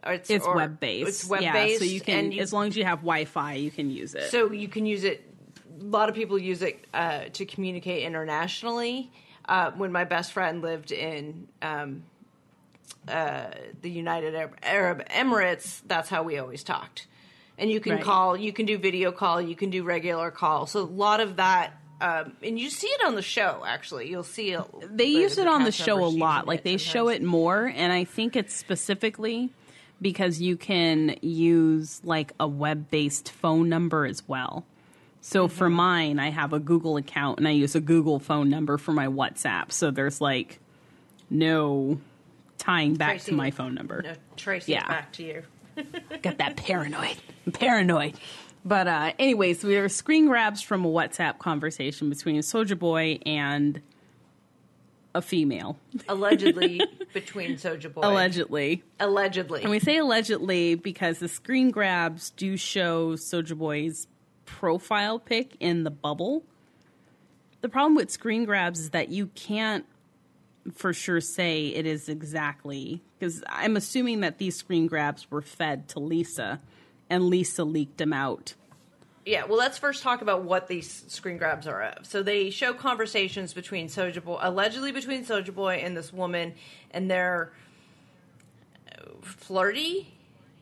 Or 0.04 0.14
it's 0.14 0.28
it's 0.28 0.44
web 0.44 0.80
based. 0.80 1.08
It's 1.08 1.28
web 1.28 1.40
based, 1.40 1.72
yeah, 1.74 1.78
so 1.78 1.84
you 1.84 2.00
can 2.00 2.32
you, 2.32 2.40
as 2.42 2.52
long 2.52 2.66
as 2.66 2.76
you 2.76 2.84
have 2.84 2.98
Wi-Fi, 3.02 3.54
you 3.54 3.70
can 3.70 3.88
use 3.88 4.16
it. 4.16 4.30
so 4.30 4.50
you 4.50 4.66
can 4.66 4.84
use 4.84 5.04
it. 5.04 5.31
A 5.80 5.84
lot 5.84 6.08
of 6.08 6.14
people 6.14 6.38
use 6.38 6.62
it 6.62 6.86
uh, 6.92 7.24
to 7.32 7.44
communicate 7.44 8.04
internationally. 8.04 9.10
Uh, 9.48 9.72
when 9.72 9.90
my 9.90 10.04
best 10.04 10.32
friend 10.32 10.62
lived 10.62 10.92
in 10.92 11.48
um, 11.62 12.04
uh, 13.08 13.46
the 13.80 13.90
United 13.90 14.34
Arab, 14.62 15.08
Emirates, 15.08 15.82
that's 15.86 16.08
how 16.08 16.22
we 16.22 16.38
always 16.38 16.62
talked. 16.62 17.06
And 17.58 17.70
you 17.70 17.80
can 17.80 17.94
Right. 17.94 18.02
call, 18.04 18.36
you 18.36 18.52
can 18.52 18.66
do 18.66 18.78
video 18.78 19.12
call, 19.12 19.40
you 19.40 19.56
can 19.56 19.70
do 19.70 19.82
regular 19.82 20.30
call. 20.30 20.66
So 20.66 20.80
a 20.80 20.82
lot 20.82 21.20
of 21.20 21.36
that, 21.36 21.72
um, 22.00 22.36
and 22.42 22.58
you 22.58 22.70
see 22.70 22.86
it 22.86 23.04
on 23.04 23.14
the 23.14 23.22
show. 23.22 23.62
Actually, 23.66 24.08
you'll 24.08 24.22
see 24.24 24.52
it. 24.52 24.62
they 24.96 25.06
use 25.06 25.38
it 25.38 25.46
on 25.46 25.64
the 25.64 25.72
show 25.72 26.04
a 26.04 26.06
lot. 26.06 26.46
Like 26.46 26.62
they 26.62 26.76
show 26.76 27.08
it 27.08 27.22
more, 27.22 27.66
and 27.66 27.92
I 27.92 28.04
think 28.04 28.36
it's 28.36 28.54
specifically 28.54 29.50
because 30.00 30.40
you 30.40 30.56
can 30.56 31.16
use 31.20 32.00
like 32.04 32.32
a 32.40 32.48
web-based 32.48 33.30
phone 33.30 33.68
number 33.68 34.04
as 34.06 34.26
well. 34.26 34.64
So 35.24 35.48
for 35.48 35.66
Mm-hmm. 35.68 35.74
mine, 35.76 36.18
I 36.18 36.30
have 36.30 36.52
a 36.52 36.58
Google 36.58 36.96
account 36.96 37.38
and 37.38 37.46
I 37.48 37.52
use 37.52 37.74
a 37.74 37.80
Google 37.80 38.18
phone 38.18 38.50
number 38.50 38.76
for 38.76 38.92
my 38.92 39.06
WhatsApp. 39.06 39.70
So 39.72 39.90
there's 39.90 40.20
like 40.20 40.58
no 41.30 41.98
tying 42.58 42.94
back 42.96 43.12
Tracy- 43.12 43.30
to 43.30 43.36
my 43.36 43.50
phone 43.50 43.74
number. 43.74 44.02
No, 44.02 44.12
Tracy, 44.36 44.72
Yeah. 44.72 44.86
back 44.86 45.12
to 45.14 45.22
you. 45.22 45.42
got 46.22 46.38
that 46.38 46.56
paranoid. 46.56 47.16
I'm 47.46 47.52
paranoid. 47.52 48.14
But 48.64 48.86
uh, 48.88 49.12
anyways, 49.18 49.64
we 49.64 49.76
were 49.78 49.88
screen 49.88 50.26
grabs 50.26 50.60
from 50.60 50.84
a 50.84 50.88
WhatsApp 50.88 51.38
conversation 51.38 52.10
between 52.10 52.40
Soja 52.42 52.78
Boy 52.78 53.18
and 53.24 53.80
a 55.14 55.20
female, 55.22 55.76
Allegedly 56.08 56.80
between 57.12 57.56
Soja 57.56 57.92
Boy. 57.92 58.00
allegedly. 58.02 58.82
Allegedly. 58.98 59.62
And 59.62 59.70
we 59.70 59.78
say 59.78 59.98
allegedly 59.98 60.74
because 60.74 61.18
the 61.18 61.28
screen 61.28 61.70
grabs 61.70 62.30
do 62.30 62.56
show 62.56 63.14
Soja 63.16 63.56
Boy's 63.56 64.06
profile 64.52 65.18
pic 65.18 65.56
in 65.60 65.82
the 65.82 65.90
bubble. 65.90 66.44
The 67.62 67.68
problem 67.68 67.94
with 67.94 68.10
screen 68.10 68.44
grabs 68.44 68.80
is 68.80 68.90
that 68.90 69.08
you 69.08 69.28
can't 69.28 69.86
for 70.74 70.92
sure 70.92 71.20
say 71.20 71.68
it 71.68 71.86
is 71.86 72.08
exactly 72.08 73.02
because 73.18 73.42
I'm 73.48 73.76
assuming 73.76 74.20
that 74.20 74.38
these 74.38 74.56
screen 74.56 74.86
grabs 74.86 75.28
were 75.30 75.42
fed 75.42 75.88
to 75.88 76.00
Lisa 76.00 76.60
and 77.08 77.24
Lisa 77.24 77.64
leaked 77.64 77.96
them 77.96 78.12
out. 78.12 78.54
Yeah, 79.24 79.44
well, 79.46 79.56
let's 79.58 79.78
first 79.78 80.02
talk 80.02 80.20
about 80.20 80.42
what 80.42 80.68
these 80.68 81.04
screen 81.08 81.38
grabs 81.38 81.66
are 81.66 81.82
of. 81.82 82.06
So 82.06 82.22
they 82.22 82.50
show 82.50 82.74
conversations 82.74 83.54
between 83.54 83.88
Soja 83.88 84.22
Boy, 84.22 84.38
allegedly 84.40 84.92
between 84.92 85.24
Soja 85.24 85.54
Boy 85.54 85.76
and 85.84 85.96
this 85.96 86.12
woman, 86.12 86.54
and 86.90 87.10
they're 87.10 87.52
flirty. 89.22 90.12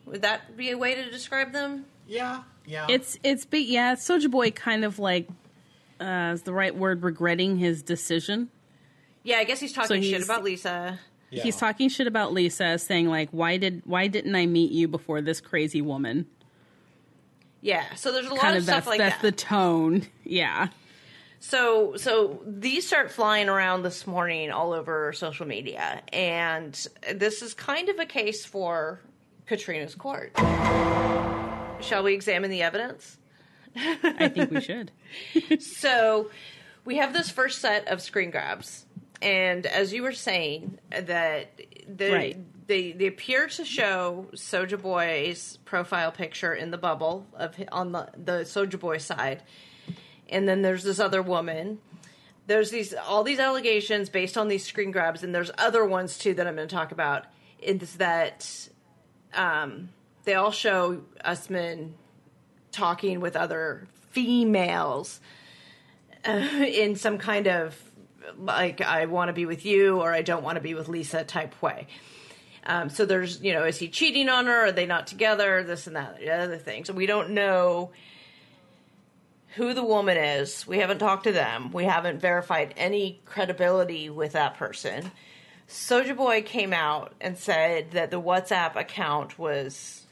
Would 0.07 0.23
that 0.23 0.57
be 0.57 0.71
a 0.71 0.79
way 0.79 0.95
to 0.95 1.11
describe 1.11 1.53
them? 1.53 1.87
Yeah, 2.11 2.43
yeah. 2.67 2.87
It's 2.89 3.19
it's 3.23 3.45
big 3.45 3.69
yeah, 3.69 3.95
Soja 3.95 4.29
Boy 4.31 4.51
kind 4.51 4.85
of 4.85 4.99
like 4.99 5.29
uh, 6.01 6.33
is 6.35 6.43
the 6.43 6.53
right 6.53 6.75
word 6.75 7.03
regretting 7.05 7.57
his 7.57 7.83
decision. 7.83 8.49
Yeah, 9.23 9.37
I 9.39 9.45
guess 9.45 9.61
he's 9.61 9.73
talking 9.73 10.03
shit 10.03 10.11
he's- 10.15 10.25
about 10.25 10.43
Lisa. 10.43 10.99
yeah. 11.31 11.43
He's 11.45 11.57
talking 11.57 11.89
shit 11.89 12.07
about 12.09 12.33
Lisa, 12.33 12.79
saying 12.79 13.07
like, 13.09 13.29
"Why 13.31 13.59
did 13.59 13.83
why 13.85 14.09
didn't 14.09 14.35
I 14.35 14.47
meet 14.47 14.73
you 14.73 14.89
before 14.89 15.21
this 15.21 15.41
crazy 15.41 15.81
woman?" 15.83 16.27
Yeah, 17.61 17.95
so 17.95 18.11
there's 18.11 18.27
a 18.27 18.31
lot 18.31 18.41
Kind 18.41 18.57
of 18.57 18.63
of 18.63 18.65
stuff 18.65 18.77
that's 18.79 18.87
like 18.89 18.99
that's 18.99 19.17
that. 19.17 19.23
the 19.23 19.33
tone. 19.33 20.07
Yeah, 20.25 20.69
So 21.39 21.97
so 21.97 22.41
these 22.47 22.87
start 22.87 23.11
flying 23.13 23.49
around 23.49 23.83
this 23.83 24.07
morning 24.07 24.51
all 24.51 24.73
over 24.73 25.13
social 25.13 25.47
media, 25.47 26.03
and 26.13 26.73
this 27.15 27.43
is 27.43 27.55
kind 27.55 27.89
of 27.89 27.99
a 28.01 28.07
case 28.07 28.45
for 28.45 29.01
Katrina's 29.47 29.95
court. 29.95 30.33
Shall 31.83 32.03
we 32.03 32.15
examine 32.15 32.51
the 32.51 32.63
evidence? 32.63 33.19
I 33.77 34.29
think 34.29 34.51
we 34.51 34.61
should. 34.61 34.93
So 35.61 36.31
we 36.85 36.97
have 36.99 37.13
this 37.13 37.31
first 37.31 37.61
set 37.61 37.89
of 37.89 38.01
screen 38.01 38.31
grabs, 38.31 38.87
and 39.21 39.67
as 39.67 39.93
you 39.93 40.03
were 40.03 40.13
saying, 40.13 40.79
that 40.91 41.51
the, 41.89 42.11
Right. 42.13 42.67
they 42.67 42.93
they 42.93 43.07
appear 43.07 43.49
to 43.49 43.65
show 43.65 44.27
Soja 44.35 44.81
Boy's 44.81 45.59
profile 45.65 46.13
picture 46.13 46.55
in 46.55 46.71
the 46.71 46.79
bubble 46.79 47.27
of 47.35 47.57
on 47.73 47.93
the 47.93 48.09
the 48.17 48.33
Soja 48.45 48.79
Boy 48.79 48.99
side, 48.99 49.43
and 50.29 50.49
then 50.49 50.63
there's 50.63 50.85
this 50.85 51.01
other 51.01 51.23
woman. 51.23 51.79
There's 52.47 52.71
these 52.71 52.95
all 52.95 53.25
these 53.25 53.39
allegations 53.41 54.09
based 54.09 54.39
on 54.39 54.47
these 54.49 54.65
screen 54.65 54.91
grabs, 54.93 55.23
and 55.25 55.35
there's 55.35 55.51
other 55.59 55.85
ones 55.85 56.19
too 56.19 56.35
that 56.35 56.47
I'm 56.47 56.55
going 56.57 56.69
to 56.69 56.75
talk 56.75 56.93
about. 56.93 57.27
Is 57.61 57.97
that 57.97 58.69
um, 59.35 59.91
they 60.25 60.35
all 60.35 60.51
show 60.51 61.03
Usman 61.25 61.95
talking 62.73 63.21
with 63.21 63.37
other 63.37 63.89
females 64.11 65.21
uh, 66.25 66.31
in 66.31 66.97
some 66.97 67.19
kind 67.19 67.47
of 67.47 67.77
like 68.39 68.81
I 68.81 69.07
want 69.07 69.29
to 69.29 69.33
be 69.33 69.47
with 69.47 69.65
you 69.65 70.01
or 70.01 70.13
I 70.13 70.23
don't 70.23 70.43
want 70.43 70.57
to 70.57 70.61
be 70.61 70.75
with 70.75 70.89
Lisa 70.89 71.25
type 71.25 71.61
way. 71.63 71.87
Um, 72.67 72.91
so 72.91 73.07
there's 73.07 73.41
you 73.41 73.53
know 73.53 73.65
is 73.65 73.79
he 73.79 73.89
cheating 73.89 74.29
on 74.29 74.47
her? 74.47 74.67
Are 74.67 74.73
they 74.73 74.87
not 74.87 75.07
together? 75.07 75.63
This 75.65 75.87
and 75.87 75.97
that, 75.97 76.19
the 76.19 76.31
other 76.31 76.59
thing. 76.59 76.85
So 76.85 76.93
we 76.93 77.07
don't 77.07 77.31
know 77.31 77.91
who 79.57 79.75
the 79.75 79.83
woman 79.83 80.17
is. 80.17 80.67
We 80.67 80.79
haven't 80.79 80.99
talked 80.99 81.25
to 81.25 81.33
them. 81.33 81.73
We 81.73 81.85
haven't 81.85 82.21
verified 82.21 82.75
any 82.77 83.21
credibility 83.25 84.09
with 84.11 84.33
that 84.33 84.57
person. 84.57 85.11
Soja 85.69 86.17
Boy 86.17 86.43
came 86.43 86.73
out 86.73 87.15
and 87.21 87.39
said 87.39 87.93
that 87.93 88.11
the 88.11 88.21
WhatsApp 88.21 88.77
account 88.77 89.39
was 89.39 90.05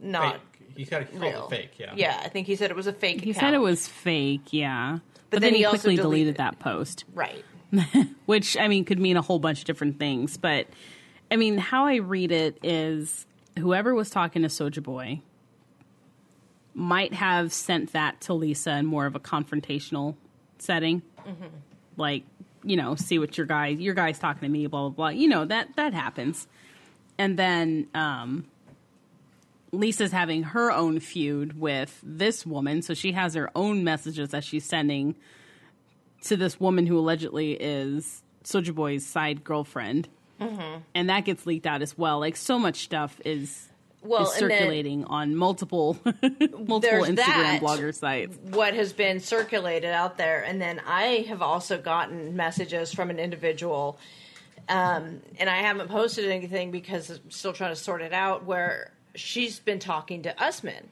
not 0.00 0.34
fake. 0.34 0.70
He's 0.76 0.90
got 0.90 0.98
to 0.98 1.04
call 1.06 1.20
real. 1.20 1.46
it 1.46 1.50
fake. 1.50 1.78
Yeah. 1.78 1.92
Yeah, 1.96 2.20
I 2.22 2.28
think 2.28 2.46
he 2.46 2.56
said 2.56 2.70
it 2.70 2.76
was 2.76 2.86
a 2.86 2.92
fake 2.92 3.22
He 3.22 3.30
account. 3.30 3.40
said 3.46 3.54
it 3.54 3.58
was 3.58 3.88
fake, 3.88 4.52
yeah, 4.52 4.98
but, 5.30 5.40
then 5.40 5.52
then, 5.52 5.54
he 5.54 5.58
he 5.60 5.68
quickly 5.68 5.96
deleted 5.96 6.02
deleted 6.02 6.36
that 6.36 6.58
post, 6.58 7.04
right. 7.14 7.44
which 8.26 8.56
I 8.56 8.68
mean 8.68 8.84
could 8.84 8.98
mean 8.98 9.16
a 9.16 9.22
whole 9.22 9.38
bunch 9.38 9.60
of 9.60 9.64
different 9.64 9.98
things. 9.98 10.36
But 10.36 10.66
I 11.30 11.36
mean, 11.36 11.58
how 11.58 11.86
I 11.86 11.96
read 11.96 12.30
it 12.30 12.58
is 12.62 13.26
whoever 13.58 13.94
was 13.94 14.10
talking 14.10 14.42
to 14.42 14.48
Soja 14.48 14.82
Boy 14.82 15.20
might 16.74 17.14
have 17.14 17.52
sent 17.52 17.92
that 17.94 18.20
to 18.22 18.34
Lisa 18.34 18.76
in 18.76 18.86
more 18.86 19.06
of 19.06 19.16
a 19.16 19.20
confrontational 19.20 20.14
setting, 20.58 21.02
like 21.96 22.24
you 22.62 22.76
know, 22.76 22.94
see 22.96 23.18
what 23.18 23.38
your 23.38 23.46
guy 23.46 23.68
your 23.68 23.94
guy's 23.94 24.18
talking 24.18 24.42
to 24.42 24.48
me, 24.48 24.66
blah 24.66 24.82
blah 24.82 24.90
blah. 24.90 25.08
You 25.08 25.28
know 25.28 25.44
that 25.46 25.74
that 25.76 25.94
happens, 25.94 26.46
and 27.18 27.38
then 27.38 27.88
um, 27.94 28.44
Lisa's 29.76 30.12
having 30.12 30.42
her 30.42 30.72
own 30.72 31.00
feud 31.00 31.58
with 31.58 32.00
this 32.02 32.44
woman, 32.46 32.82
so 32.82 32.94
she 32.94 33.12
has 33.12 33.34
her 33.34 33.50
own 33.54 33.84
messages 33.84 34.30
that 34.30 34.44
she's 34.44 34.64
sending 34.64 35.14
to 36.22 36.36
this 36.36 36.58
woman 36.58 36.86
who 36.86 36.98
allegedly 36.98 37.52
is 37.52 38.22
Soja 38.44 38.74
Boy's 38.74 39.04
side 39.06 39.44
girlfriend, 39.44 40.08
and 40.38 41.08
that 41.08 41.24
gets 41.24 41.46
leaked 41.46 41.66
out 41.66 41.82
as 41.82 41.96
well. 41.96 42.18
Like 42.20 42.36
so 42.36 42.58
much 42.58 42.84
stuff 42.84 43.20
is 43.24 43.68
Well, 44.02 44.22
is 44.22 44.32
circulating 44.34 45.04
on 45.04 45.34
multiple 45.36 45.98
multiple 46.04 47.04
Instagram 47.04 47.16
that. 47.16 47.60
blogger 47.62 47.94
sites. 47.94 48.36
what 48.42 48.74
has 48.74 48.92
been 48.92 49.20
circulated 49.20 49.90
out 49.90 50.16
there. 50.18 50.42
And 50.42 50.60
then 50.60 50.80
I 50.86 51.24
have 51.28 51.42
also 51.42 51.78
gotten 51.78 52.36
messages 52.36 52.92
from 52.92 53.10
an 53.10 53.18
individual, 53.18 53.98
um, 54.68 55.20
and 55.38 55.48
I 55.48 55.58
haven't 55.58 55.88
posted 55.88 56.30
anything 56.30 56.70
because 56.70 57.10
I'm 57.10 57.30
still 57.30 57.52
trying 57.52 57.72
to 57.72 57.80
sort 57.80 58.02
it 58.02 58.12
out, 58.12 58.44
where 58.44 58.92
she's 59.16 59.58
been 59.58 59.78
talking 59.78 60.22
to 60.22 60.42
Usman. 60.42 60.88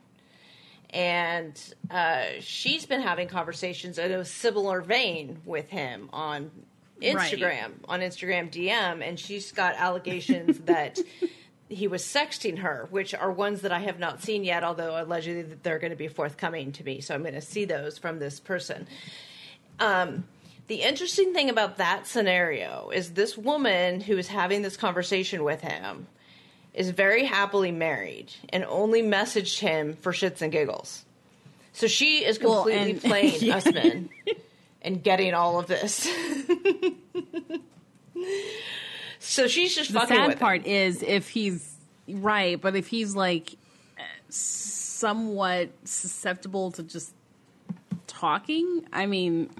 And 0.90 1.60
uh, 1.90 2.24
she's 2.40 2.86
been 2.86 3.00
having 3.00 3.26
conversations 3.26 3.98
in 3.98 4.12
a 4.12 4.24
similar 4.24 4.80
vein 4.80 5.40
with 5.44 5.68
him 5.68 6.08
on 6.12 6.50
Instagram, 7.02 7.72
on 7.88 8.00
Instagram 8.00 8.50
DM, 8.50 9.06
and 9.06 9.18
she's 9.18 9.50
got 9.50 9.74
allegations 9.74 10.58
that 10.66 11.00
he 11.68 11.88
was 11.88 12.04
sexting 12.04 12.58
her, 12.58 12.86
which 12.90 13.14
are 13.14 13.32
ones 13.32 13.62
that 13.62 13.72
I 13.72 13.80
have 13.80 13.98
not 13.98 14.22
seen 14.22 14.44
yet, 14.44 14.62
although 14.62 15.02
allegedly 15.02 15.56
they're 15.62 15.80
going 15.80 15.90
to 15.90 15.96
be 15.96 16.08
forthcoming 16.08 16.70
to 16.72 16.84
me. 16.84 17.00
So 17.00 17.14
I'm 17.14 17.22
going 17.22 17.34
to 17.34 17.40
see 17.40 17.64
those 17.64 17.98
from 17.98 18.20
this 18.20 18.38
person. 18.38 18.86
Um, 19.80 20.24
the 20.66 20.82
interesting 20.82 21.34
thing 21.34 21.50
about 21.50 21.78
that 21.78 22.06
scenario 22.06 22.90
is 22.90 23.12
this 23.12 23.36
woman 23.36 24.00
who 24.00 24.16
is 24.16 24.28
having 24.28 24.62
this 24.62 24.76
conversation 24.76 25.44
with 25.44 25.60
him 25.60 26.06
is 26.74 26.90
very 26.90 27.24
happily 27.24 27.70
married 27.72 28.32
and 28.50 28.64
only 28.64 29.02
messaged 29.02 29.60
him 29.60 29.94
for 29.94 30.12
shits 30.12 30.42
and 30.42 30.50
giggles. 30.52 31.04
So 31.72 31.86
she 31.86 32.24
is 32.24 32.38
Well, 32.40 32.64
completely 32.64 32.90
and- 32.92 33.00
playing 33.02 33.34
yeah. 33.40 33.56
Usman 33.56 34.08
and 34.82 35.02
getting 35.02 35.34
all 35.34 35.58
of 35.58 35.66
this. 35.66 36.08
so 39.18 39.46
she's 39.48 39.74
just 39.74 39.92
the 39.92 40.00
fucking 40.00 40.16
sad 40.16 40.26
with 40.26 40.34
him. 40.34 40.38
part 40.40 40.66
is 40.66 41.02
if 41.02 41.28
he's 41.28 41.74
right, 42.08 42.60
but 42.60 42.76
if 42.76 42.86
he's 42.88 43.14
like 43.16 43.56
somewhat 44.28 45.70
susceptible 45.84 46.72
to 46.72 46.82
just 46.82 47.12
talking, 48.06 48.84
I 48.92 49.06
mean, 49.06 49.50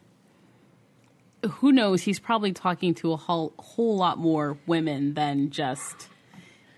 who 1.48 1.72
knows? 1.72 2.02
He's 2.02 2.18
probably 2.18 2.52
talking 2.52 2.94
to 2.94 3.12
a 3.12 3.16
whole, 3.16 3.52
whole 3.58 3.96
lot 3.96 4.18
more 4.18 4.56
women 4.66 5.14
than 5.14 5.50
just 5.50 6.08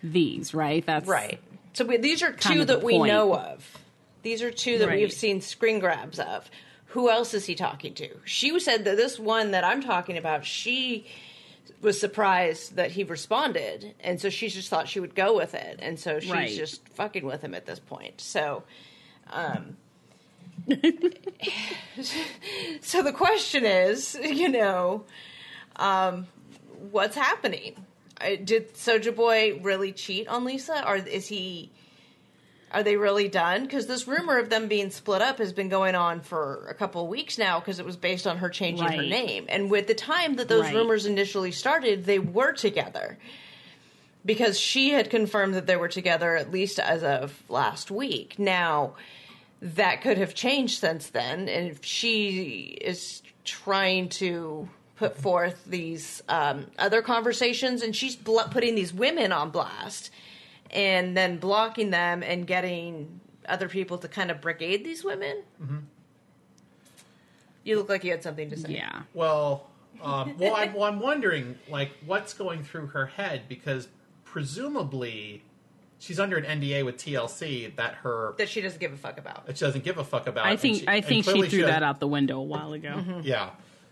these, 0.02 0.54
right? 0.54 0.84
That's 0.84 1.08
Right. 1.08 1.40
So 1.72 1.84
we, 1.84 1.96
these 1.98 2.22
are 2.22 2.32
two 2.32 2.64
that 2.64 2.82
we 2.82 2.96
point. 2.98 3.12
know 3.12 3.34
of. 3.34 3.78
These 4.22 4.42
are 4.42 4.50
two 4.50 4.78
that 4.78 4.88
Right. 4.88 4.98
we've 5.00 5.12
seen 5.12 5.40
screen 5.40 5.78
grabs 5.78 6.18
of. 6.18 6.50
Who 6.90 7.10
else 7.10 7.34
is 7.34 7.44
he 7.46 7.54
talking 7.54 7.92
to? 7.94 8.08
She 8.24 8.58
said 8.60 8.84
that 8.84 8.96
this 8.96 9.18
one 9.18 9.50
that 9.50 9.62
I'm 9.64 9.82
talking 9.82 10.16
about, 10.16 10.46
she 10.46 11.06
was 11.82 12.00
surprised 12.00 12.76
that 12.76 12.92
he 12.92 13.04
responded, 13.04 13.94
and 14.00 14.18
so 14.20 14.30
she 14.30 14.48
just 14.48 14.70
thought 14.70 14.88
she 14.88 15.00
would 15.00 15.14
go 15.14 15.36
with 15.36 15.54
it, 15.54 15.78
and 15.82 16.00
so 16.00 16.18
she's 16.20 16.30
Right. 16.30 16.48
just 16.56 16.88
fucking 16.90 17.26
with 17.26 17.42
him 17.42 17.54
at 17.54 17.66
this 17.66 17.78
point. 17.78 18.20
So, 18.20 18.62
um, 19.28 19.76
so 22.80 23.02
the 23.02 23.12
question 23.12 23.64
is, 23.64 24.14
you 24.22 24.48
know, 24.48 25.04
um, 25.76 26.26
what's 26.90 27.16
happening? 27.16 27.84
Uh, 28.20 28.36
Did 28.42 28.74
Soja 28.74 29.14
Boy 29.14 29.60
really 29.62 29.92
cheat 29.92 30.28
on 30.28 30.44
Lisa, 30.44 30.86
or 30.86 30.96
is 30.96 31.26
he? 31.28 31.70
Are 32.72 32.82
they 32.82 32.96
really 32.96 33.28
done? 33.28 33.62
Because 33.62 33.86
this 33.86 34.08
rumor 34.08 34.38
of 34.38 34.50
them 34.50 34.66
being 34.66 34.90
split 34.90 35.22
up 35.22 35.38
has 35.38 35.52
been 35.52 35.68
going 35.68 35.94
on 35.94 36.20
for 36.20 36.66
a 36.68 36.74
couple 36.74 37.02
of 37.02 37.08
weeks 37.08 37.38
now. 37.38 37.60
Because 37.60 37.78
it 37.78 37.86
was 37.86 37.96
based 37.96 38.26
on 38.26 38.38
her 38.38 38.48
changing 38.48 38.86
her 38.86 39.02
name, 39.02 39.46
and 39.48 39.70
with 39.70 39.86
the 39.86 39.94
time 39.94 40.36
that 40.36 40.48
those 40.48 40.64
Right. 40.64 40.74
rumors 40.74 41.06
initially 41.06 41.52
started, 41.52 42.04
they 42.04 42.18
were 42.18 42.52
together. 42.52 43.18
Because 44.24 44.58
she 44.58 44.90
had 44.90 45.08
confirmed 45.10 45.54
that 45.54 45.66
they 45.66 45.76
were 45.76 45.88
together 45.88 46.36
at 46.36 46.50
least 46.50 46.80
as 46.80 47.04
of 47.04 47.42
last 47.48 47.92
week. 47.92 48.36
Now, 48.38 48.94
that 49.62 50.02
could 50.02 50.18
have 50.18 50.34
changed 50.34 50.80
since 50.80 51.08
then, 51.08 51.48
and 51.48 51.70
if 51.70 51.84
she 51.84 52.76
is 52.80 53.22
trying 53.44 54.08
to 54.08 54.68
put 54.96 55.16
forth 55.16 55.62
these 55.66 56.22
um, 56.28 56.66
other 56.78 57.02
conversations, 57.02 57.82
and 57.82 57.94
she's 57.94 58.16
bl- 58.16 58.40
putting 58.50 58.74
these 58.74 58.92
women 58.94 59.30
on 59.32 59.50
blast, 59.50 60.10
and 60.70 61.16
then 61.16 61.36
blocking 61.38 61.90
them 61.90 62.22
and 62.22 62.46
getting 62.46 63.20
other 63.48 63.68
people 63.68 63.98
to 63.98 64.08
kind 64.08 64.30
of 64.30 64.40
brigade 64.40 64.84
these 64.84 65.04
women. 65.04 65.42
You 67.64 67.76
look 67.78 67.88
like 67.88 68.04
you 68.04 68.10
had 68.12 68.22
something 68.22 68.48
to 68.50 68.56
say. 68.56 68.70
yeah. 68.70 69.02
Well, 69.12 69.66
um, 70.02 70.36
well, 70.38 70.54
I'm, 70.54 70.72
well, 70.74 70.84
I'm 70.84 71.00
wondering, 71.00 71.58
like, 71.68 71.90
what's 72.04 72.32
going 72.34 72.62
through 72.62 72.88
her 72.88 73.06
head 73.06 73.42
because 73.48 73.88
presumably 74.24 75.42
she's 75.98 76.20
under 76.20 76.36
an 76.36 76.60
NDA 76.60 76.84
with 76.84 76.96
TLC 76.96 77.74
that 77.76 77.94
her 77.96 78.34
That 78.38 78.48
she 78.48 78.60
doesn't 78.60 78.78
give 78.78 78.92
a 78.92 78.96
fuck 78.96 79.18
about. 79.18 79.46
that 79.46 79.58
she 79.58 79.64
doesn't 79.64 79.82
give 79.84 79.98
a 79.98 80.04
fuck 80.04 80.26
about. 80.28 80.46
I 80.46 80.56
think 80.56 80.80
she- 80.80 80.88
I 80.88 81.00
think 81.00 81.24
she 81.24 81.32
threw 81.48 81.60
does- 81.62 81.70
that 81.70 81.82
out 81.82 81.98
the 81.98 82.06
window 82.08 82.38
a 82.38 82.42
while 82.42 82.72
ago. 82.72 83.20
Yeah. 83.24 83.50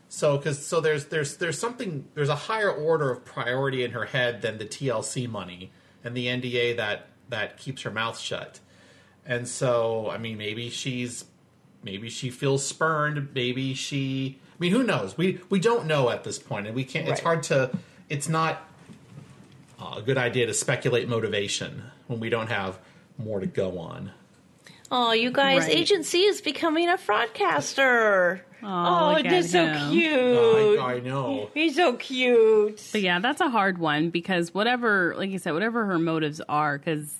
So, 0.08 0.36
because 0.36 0.64
so 0.64 0.80
there's 0.80 1.06
there's 1.06 1.36
there's 1.38 1.58
something 1.58 2.06
there's 2.14 2.28
a 2.28 2.36
higher 2.36 2.70
order 2.70 3.10
of 3.10 3.24
priority 3.24 3.82
in 3.82 3.92
her 3.92 4.04
head 4.04 4.42
than 4.42 4.58
the 4.58 4.64
TLC 4.64 5.28
money 5.28 5.72
and 6.04 6.16
the 6.16 6.26
NDA 6.26 6.76
that 6.76 7.08
that 7.30 7.56
keeps 7.56 7.82
her 7.82 7.90
mouth 7.90 8.18
shut. 8.18 8.60
And 9.26 9.48
so, 9.48 10.10
I 10.10 10.18
mean, 10.18 10.36
maybe 10.36 10.70
she's 10.70 11.24
maybe 11.82 12.08
she 12.10 12.30
feels 12.30 12.66
spurned. 12.66 13.28
Maybe 13.34 13.74
she. 13.74 14.38
I 14.52 14.56
mean, 14.58 14.72
who 14.72 14.82
knows? 14.82 15.16
We 15.16 15.40
we 15.50 15.58
don't 15.58 15.86
know 15.86 16.10
at 16.10 16.24
this 16.24 16.38
point, 16.38 16.66
and 16.66 16.76
we 16.76 16.84
can't. 16.84 17.08
It's 17.08 17.20
hard 17.20 17.42
to. 17.44 17.70
It's 18.08 18.28
not 18.28 18.68
uh, 19.80 19.94
a 19.96 20.02
good 20.02 20.18
idea 20.18 20.46
to 20.46 20.54
speculate 20.54 21.08
motivation 21.08 21.82
when 22.06 22.20
we 22.20 22.28
don't 22.28 22.48
have 22.48 22.78
more 23.18 23.40
to 23.40 23.46
go 23.46 23.78
on. 23.78 24.12
Oh, 24.90 25.12
you 25.12 25.30
guys, 25.30 25.62
Right. 25.62 25.76
Agent 25.76 26.04
C 26.04 26.24
is 26.24 26.40
becoming 26.40 26.88
a 26.88 26.96
fraudcaster. 26.96 28.40
Aw, 28.62 29.10
oh, 29.10 29.14
look 29.14 29.26
it's 29.26 29.50
so 29.50 29.66
him. 29.66 29.90
cute. 29.90 30.80
I, 30.80 30.94
I 30.94 31.00
know. 31.00 31.50
He's 31.52 31.76
so 31.76 31.94
cute. 31.94 32.82
But 32.92 33.02
yeah, 33.02 33.18
that's 33.18 33.40
a 33.40 33.50
hard 33.50 33.78
one 33.78 34.10
because 34.10 34.54
whatever, 34.54 35.14
like 35.18 35.30
you 35.30 35.38
said, 35.38 35.52
whatever 35.52 35.84
her 35.84 35.98
motives 35.98 36.40
are, 36.48 36.78
because 36.78 37.18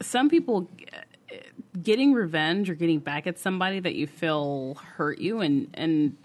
some 0.00 0.30
people 0.30 0.66
uh, 0.94 1.36
getting 1.82 2.14
revenge 2.14 2.70
or 2.70 2.74
getting 2.74 3.00
back 3.00 3.26
at 3.26 3.38
somebody 3.38 3.80
that 3.80 3.94
you 3.94 4.06
feel 4.06 4.78
hurt 4.96 5.18
you, 5.18 5.40
and 5.40 5.68
and 5.74 6.16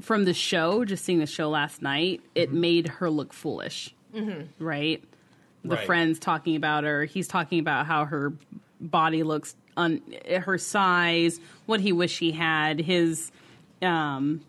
from 0.00 0.24
the 0.24 0.34
show, 0.34 0.84
just 0.84 1.04
seeing 1.04 1.20
the 1.20 1.26
show 1.26 1.50
last 1.50 1.82
night, 1.82 2.20
it 2.34 2.52
made 2.52 2.88
her 2.88 3.10
look 3.10 3.32
foolish, 3.32 3.94
mm-hmm. 4.12 4.42
right? 4.62 5.04
The 5.64 5.76
Right. 5.76 5.86
friends 5.86 6.18
talking 6.18 6.56
about 6.56 6.84
her. 6.84 7.04
He's 7.04 7.28
talking 7.28 7.58
about 7.60 7.86
how 7.86 8.04
her 8.04 8.32
body 8.80 9.22
looks, 9.22 9.54
un, 9.76 10.02
her 10.28 10.58
size, 10.58 11.38
what 11.66 11.80
he 11.80 11.92
wish 11.92 12.18
he 12.18 12.32
had, 12.32 12.80
his 12.80 13.30
um, 13.80 14.40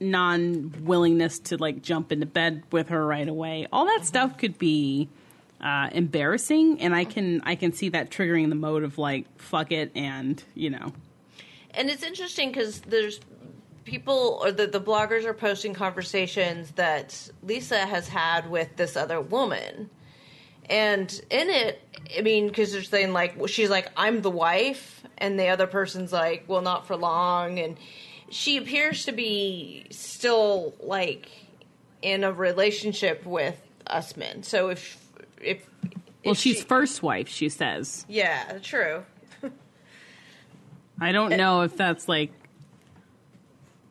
non 0.00 0.72
willingness 0.82 1.38
to 1.40 1.56
like 1.56 1.82
jump 1.82 2.12
into 2.12 2.26
bed 2.26 2.62
with 2.70 2.88
her 2.90 3.04
right 3.06 3.28
away. 3.28 3.66
All 3.72 3.86
that 3.86 4.04
stuff 4.04 4.38
could 4.38 4.58
be 4.58 5.08
uh, 5.60 5.88
embarrassing, 5.92 6.80
and 6.80 6.94
I 6.94 7.04
can 7.04 7.40
I 7.44 7.54
can 7.54 7.72
see 7.72 7.88
that 7.90 8.10
triggering 8.10 8.48
the 8.48 8.54
mode 8.54 8.82
of 8.82 8.98
like 8.98 9.26
fuck 9.40 9.72
it, 9.72 9.90
and 9.94 10.42
you 10.54 10.70
know, 10.70 10.92
And 11.72 11.88
it's 11.90 12.02
interesting 12.02 12.50
because 12.50 12.80
there's 12.80 13.20
people 13.84 14.38
or 14.42 14.52
the, 14.52 14.66
the 14.66 14.80
bloggers 14.80 15.24
are 15.24 15.34
posting 15.34 15.72
conversations 15.72 16.72
that 16.72 17.30
Lisa 17.42 17.78
has 17.78 18.08
had 18.08 18.50
with 18.50 18.76
this 18.76 18.96
other 18.96 19.20
woman. 19.20 19.88
And 20.68 21.10
in 21.30 21.48
it, 21.48 21.80
I 22.16 22.22
mean, 22.22 22.48
because 22.48 22.72
they're 22.72 22.82
saying 22.82 23.12
like, 23.12 23.36
she's 23.48 23.70
like, 23.70 23.90
I'm 23.96 24.22
the 24.22 24.30
wife, 24.30 25.02
and 25.18 25.38
the 25.38 25.48
other 25.48 25.66
person's 25.66 26.12
like, 26.12 26.44
well, 26.48 26.62
not 26.62 26.86
for 26.86 26.96
long, 26.96 27.58
and 27.58 27.76
she 28.30 28.56
appears 28.56 29.04
to 29.04 29.12
be 29.12 29.86
still 29.90 30.74
like 30.80 31.30
in 32.02 32.24
a 32.24 32.32
relationship 32.32 33.24
with 33.24 33.60
Usman. 33.86 34.42
So 34.42 34.70
if 34.70 34.98
if 35.40 35.68
well, 36.24 36.32
if 36.32 36.38
she's 36.38 36.58
she- 36.58 36.62
first 36.62 37.02
wife, 37.02 37.28
she 37.28 37.48
says. 37.48 38.04
yeah, 38.08 38.58
true. 38.62 39.04
I 41.00 41.12
don't 41.12 41.32
uh, 41.32 41.36
know 41.36 41.60
if 41.60 41.76
that's 41.76 42.08
like, 42.08 42.32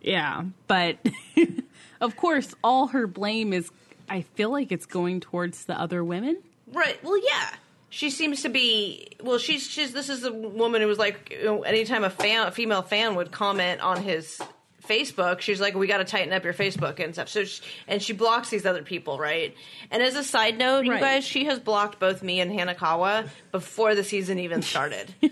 yeah, 0.02 0.44
but 0.68 0.98
of 2.02 2.18
course, 2.18 2.54
all 2.64 2.88
her 2.88 3.08
blame 3.08 3.54
is. 3.54 3.72
I 4.08 4.22
feel 4.22 4.52
like 4.52 4.72
it's 4.72 4.86
going 4.86 5.20
towards 5.20 5.66
the 5.66 5.80
other 5.80 6.04
women. 6.04 6.38
Right. 6.76 7.04
Well, 7.04 7.18
yeah. 7.18 7.50
She 7.90 8.10
seems 8.10 8.42
to 8.42 8.50
be. 8.50 9.08
Well, 9.24 9.38
she's 9.38 9.68
she's. 9.68 9.94
This 9.94 10.10
is 10.10 10.24
a 10.24 10.32
woman 10.32 10.82
who 10.82 10.88
was 10.88 10.98
like, 11.00 11.36
you 11.40 11.46
know, 11.46 11.62
anytime 11.64 12.04
a 12.04 12.10
fan, 12.10 12.48
a 12.48 12.52
female 12.52 12.82
fan 12.82 13.16
would 13.16 13.32
comment 13.32 13.80
on 13.80 14.04
his 14.04 14.42
Facebook, 14.86 15.40
she's 15.40 15.62
like, 15.62 15.76
"We 15.76 15.88
got 15.88 16.00
to 16.00 16.04
tighten 16.04 16.34
up 16.34 16.44
your 16.44 16.54
Facebook 16.54 17.00
and 17.00 17.14
stuff." 17.14 17.30
So, 17.30 17.46
she, 17.46 17.62
and 17.88 18.02
she 18.02 18.12
blocks 18.12 18.50
these 18.50 18.66
other 18.66 18.84
people, 18.84 19.18
right? 19.18 19.56
And 19.92 20.04
as 20.04 20.16
a 20.16 20.24
side 20.24 20.58
note, 20.58 20.86
you 20.86 20.92
guys, 21.00 21.24
she 21.24 21.46
has 21.46 21.60
blocked 21.60 22.00
both 22.00 22.22
me 22.22 22.42
and 22.42 22.52
Hanekawa 22.52 23.30
before 23.54 23.96
the 23.96 24.04
season 24.04 24.40
even 24.40 24.62
started. 24.62 25.14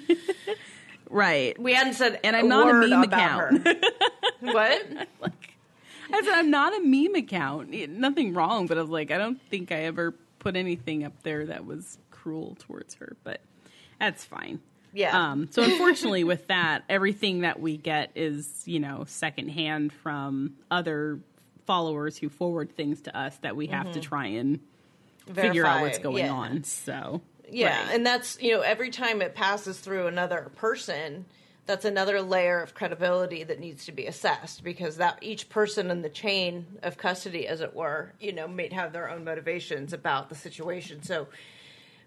Right. 1.14 1.58
We 1.60 1.74
hadn't 1.74 1.94
said, 1.94 2.20
And 2.24 2.36
I'm 2.36 2.48
not 2.48 2.68
a 2.68 2.88
meme 2.88 3.04
account. 3.04 3.68
what? 4.40 4.82
I 6.12 6.22
said 6.22 6.34
I'm 6.34 6.50
not 6.50 6.76
a 6.76 6.80
meme 6.84 7.16
account. 7.16 7.70
Nothing 7.90 8.34
wrong, 8.34 8.66
but 8.66 8.80
I 8.80 8.82
was 8.82 8.90
like, 8.90 9.12
I 9.12 9.20
don't 9.20 9.40
think 9.50 9.72
I 9.72 9.82
ever 9.84 10.16
put 10.44 10.56
anything 10.56 11.04
up 11.04 11.24
there 11.24 11.46
that 11.48 11.66
was 11.66 11.98
cruel 12.12 12.56
towards 12.60 12.96
her. 12.96 13.16
But 13.24 13.42
that's 14.00 14.24
fine. 14.24 14.60
Yeah. 14.94 15.32
Um, 15.32 15.50
so 15.52 15.64
unfortunately, 15.64 16.24
with 16.34 16.48
that, 16.48 16.84
everything 16.88 17.42
that 17.42 17.60
we 17.60 17.78
get 17.78 18.12
is 18.16 18.64
you 18.66 18.80
know 18.80 19.06
secondhand 19.08 19.92
from 19.94 20.56
other 20.70 21.20
followers 21.66 22.18
who 22.18 22.30
forward 22.30 22.76
things 22.76 23.02
to 23.02 23.18
us 23.18 23.36
that 23.38 23.56
we 23.56 23.68
have 23.68 23.94
to 23.94 24.00
try 24.02 24.28
and 24.28 24.60
figure 25.34 25.66
out 25.66 25.82
what's 25.82 26.00
going 26.00 26.26
yeah. 26.26 26.32
on. 26.32 26.64
So 26.64 27.22
Yeah, 27.50 27.86
right. 27.86 27.96
and 27.96 28.06
that's 28.06 28.40
you 28.42 28.52
know 28.52 28.62
every 28.62 28.90
time 28.90 29.22
it 29.22 29.34
passes 29.34 29.80
through 29.80 30.08
another 30.08 30.52
person, 30.56 31.26
that's 31.66 31.86
another 31.86 32.22
layer 32.22 32.62
of 32.62 32.74
credibility 32.74 33.44
that 33.44 33.60
needs 33.60 33.86
to 33.86 33.92
be 33.92 34.06
assessed 34.06 34.64
because 34.64 34.98
that 34.98 35.18
each 35.22 35.50
person 35.50 35.92
in 35.92 36.02
the 36.02 36.10
chain 36.10 36.66
of 36.84 36.98
custody, 36.98 37.48
as 37.48 37.62
it 37.62 37.74
were, 37.74 38.14
you 38.20 38.34
know, 38.34 38.48
may 38.48 38.68
have 38.74 38.92
their 38.92 39.10
own 39.10 39.24
motivations 39.24 39.94
about 39.94 40.30
the 40.30 40.36
situation. 40.36 41.04
So 41.04 41.28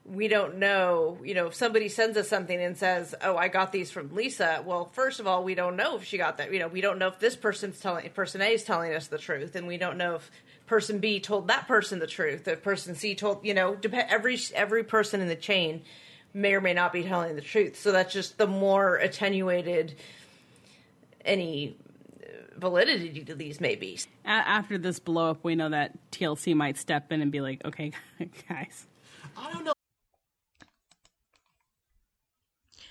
we 0.05 0.29
don't 0.29 0.59
know, 0.59 1.19
you 1.25 1.35
know, 1.35 1.47
if 1.47 1.55
somebody 1.55 1.89
sends 1.89 2.17
us 2.17 2.29
something 2.29 2.61
and 2.61 2.77
says, 2.77 3.15
"Oh, 3.23 3.37
I 3.37 3.49
got 3.49 3.73
these 3.73 3.91
from 3.91 4.15
Lisa." 4.15 4.63
Well, 4.65 4.85
first 4.93 5.21
of 5.21 5.27
all, 5.27 5.43
we 5.43 5.55
don't 5.55 5.77
know 5.77 5.97
if 5.97 6.05
she 6.05 6.19
got 6.19 6.37
that. 6.37 6.53
You 6.53 6.59
know, 6.59 6.69
we 6.69 6.81
don't 6.81 6.99
know 6.99 7.09
if 7.09 7.19
this 7.19 7.35
person's 7.35 7.81
telling 7.81 8.09
person 8.11 8.43
A 8.43 8.53
is 8.53 8.63
telling 8.63 8.95
us 8.95 9.09
the 9.09 9.19
truth, 9.19 9.57
and 9.57 9.67
we 9.67 9.79
don't 9.79 9.97
know 9.97 10.17
if 10.17 10.31
person 10.67 10.99
B 10.99 11.19
told 11.19 11.49
that 11.49 11.67
person 11.67 11.99
the 11.99 12.07
truth. 12.07 12.47
If 12.47 12.63
person 12.63 12.95
C 12.95 13.15
told, 13.15 13.45
you 13.45 13.55
know, 13.55 13.79
every 13.93 14.39
every 14.55 14.85
person 14.85 15.21
in 15.21 15.29
the 15.29 15.35
chain 15.35 15.83
may 16.37 16.53
or 16.53 16.61
may 16.61 16.75
not 16.75 16.93
be 16.93 17.03
telling 17.03 17.35
the 17.35 17.41
truth. 17.41 17.81
So 17.81 17.91
that's 17.91 18.13
just 18.13 18.37
the 18.37 18.47
more 18.47 18.97
attenuated 18.97 19.97
any 21.25 21.77
validity 22.57 23.25
to 23.25 23.35
these 23.35 23.61
maybe. 23.61 23.99
A- 24.25 24.29
after 24.29 24.77
this 24.77 24.99
blow 24.99 25.31
up, 25.31 25.43
we 25.43 25.55
know 25.55 25.71
that 25.71 25.99
TLC 26.13 26.55
might 26.55 26.77
step 26.77 27.11
in 27.11 27.23
and 27.23 27.33
be 27.33 27.41
like, 27.41 27.65
okay, 27.65 27.93
guys. 28.49 28.87
I 29.37 29.53
don't 29.53 29.65
know. 29.65 29.73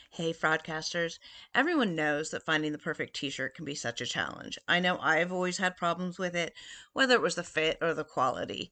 Hey, 0.09 0.33
fraudcasters. 0.33 1.19
Everyone 1.53 1.93
knows 1.93 2.29
that 2.31 2.45
finding 2.45 2.71
the 2.71 2.77
perfect 2.77 3.15
t 3.15 3.29
shirt 3.29 3.53
can 3.53 3.65
be 3.65 3.75
such 3.75 4.01
a 4.01 4.05
challenge. 4.05 4.57
I 4.67 4.79
know 4.79 4.97
I've 4.99 5.31
always 5.31 5.57
had 5.57 5.77
problems 5.77 6.17
with 6.17 6.35
it, 6.35 6.53
whether 6.93 7.13
it 7.15 7.21
was 7.21 7.35
the 7.35 7.43
fit 7.43 7.77
or 7.81 7.93
the 7.93 8.05
quality. 8.05 8.71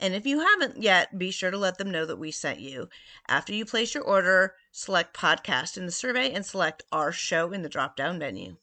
And 0.00 0.14
if 0.14 0.26
you 0.26 0.40
haven't 0.40 0.80
yet, 0.82 1.18
be 1.18 1.30
sure 1.30 1.50
to 1.50 1.58
let 1.58 1.78
them 1.78 1.90
know 1.90 2.06
that 2.06 2.18
we 2.18 2.30
sent 2.30 2.60
you. 2.60 2.88
After 3.28 3.52
you 3.52 3.64
place 3.64 3.94
your 3.94 4.04
order, 4.04 4.54
select 4.70 5.16
podcast 5.16 5.76
in 5.76 5.86
the 5.86 5.92
survey 5.92 6.30
and 6.32 6.46
select 6.46 6.84
our 6.92 7.10
show 7.10 7.52
in 7.52 7.62
the 7.62 7.68
drop 7.68 7.96
down 7.96 8.18
menu. 8.18 8.56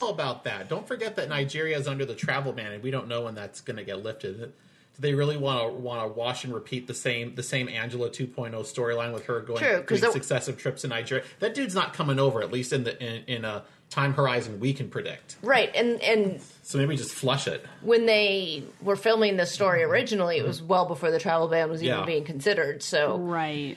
All 0.00 0.10
about 0.10 0.44
that. 0.44 0.68
Don't 0.68 0.86
forget 0.88 1.16
that 1.16 1.28
Nigeria 1.28 1.76
is 1.76 1.88
under 1.88 2.04
the 2.04 2.14
travel 2.14 2.52
ban, 2.52 2.72
and 2.72 2.82
we 2.82 2.90
don't 2.90 3.08
know 3.08 3.22
when 3.22 3.34
that's 3.34 3.60
going 3.60 3.76
to 3.76 3.84
get 3.84 4.02
lifted. 4.02 4.38
Do 4.38 4.52
they 4.98 5.12
really 5.14 5.36
want 5.36 5.60
to 5.60 5.68
want 5.74 6.02
to 6.02 6.08
wash 6.08 6.44
and 6.44 6.54
repeat 6.54 6.86
the 6.86 6.94
same 6.94 7.34
the 7.34 7.42
same 7.42 7.68
Angela 7.68 8.08
2.0 8.08 8.52
storyline 8.62 9.12
with 9.12 9.26
her 9.26 9.40
going 9.40 9.58
True, 9.62 9.82
'cause 9.82 10.00
doing 10.00 10.00
that- 10.00 10.12
successive 10.12 10.56
trips 10.56 10.82
to 10.82 10.88
Nigeria? 10.88 11.24
That 11.40 11.54
dude's 11.54 11.74
not 11.74 11.92
coming 11.94 12.18
over, 12.18 12.42
at 12.42 12.50
least 12.52 12.72
in 12.72 12.84
the 12.84 12.98
in, 13.02 13.24
in 13.24 13.44
a 13.44 13.64
time 13.90 14.14
horizon 14.14 14.60
we 14.60 14.72
can 14.72 14.88
predict. 14.88 15.36
Right, 15.42 15.70
and 15.74 16.00
and 16.02 16.40
So 16.62 16.78
maybe 16.78 16.96
just 16.96 17.12
flush 17.12 17.46
it. 17.48 17.64
when 17.82 18.06
they 18.06 18.62
were 18.80 18.96
filming 18.96 19.36
this 19.36 19.50
story 19.52 19.82
originally, 19.82 20.38
it 20.38 20.46
was 20.46 20.62
well 20.62 20.86
before 20.86 21.10
the 21.10 21.18
travel 21.18 21.48
ban 21.48 21.68
was 21.68 21.82
even 21.82 21.98
Yeah. 21.98 22.04
being 22.06 22.24
considered. 22.24 22.82
So 22.82 23.18
Right. 23.18 23.76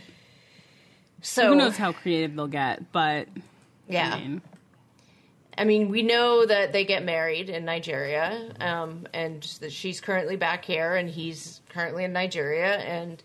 so 1.22 1.48
Who 1.50 1.56
knows 1.56 1.78
how 1.78 1.92
creative 1.94 2.36
they'll 2.36 2.48
get, 2.48 2.92
but 2.92 3.28
yeah. 3.88 4.14
I 4.16 4.20
mean, 4.20 4.42
I 5.58 5.66
mean, 5.66 5.90
we 5.90 6.02
know 6.02 6.46
that 6.46 6.74
they 6.74 6.84
get 6.84 7.04
married 7.04 7.50
in 7.50 7.64
Nigeria, 7.66 8.54
um, 8.60 9.08
and 9.14 9.44
that 9.62 9.72
she's 9.72 10.02
currently 10.02 10.36
back 10.36 10.66
here, 10.66 10.96
and 10.96 11.08
he's 11.10 11.62
currently 11.70 12.04
in 12.04 12.12
Nigeria, 12.14 12.76
and 12.78 13.22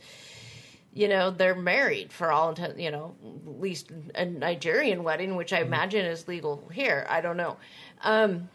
you 0.99 1.07
know 1.07 1.31
they're 1.31 1.55
married 1.55 2.13
for 2.13 2.33
all 2.33 2.49
intent. 2.49 2.81
You 2.81 2.91
know, 2.91 3.15
at 3.25 3.61
least 3.61 3.93
a 4.17 4.25
Nigerian 4.25 5.05
wedding, 5.05 5.37
which 5.37 5.53
I 5.53 5.61
imagine 5.61 6.05
is 6.05 6.27
legal 6.27 6.69
here. 6.73 7.07
I 7.09 7.21
don't 7.21 7.37
know. 7.37 7.57
Um, 8.03 8.49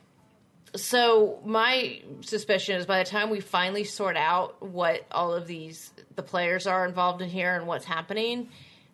so 0.76 1.40
my 1.46 2.02
suspicion 2.20 2.76
is 2.76 2.86
by 2.86 3.02
the 3.02 3.10
time 3.10 3.30
we 3.30 3.40
finally 3.40 3.86
sort 3.86 4.18
out 4.18 4.62
what 4.62 5.06
all 5.10 5.34
of 5.34 5.48
these 5.48 5.92
the 6.16 6.24
players 6.24 6.68
are 6.68 6.86
involved 6.86 7.22
in 7.22 7.30
here 7.30 7.56
and 7.56 7.66
what's 7.66 7.86
happening, 7.86 8.50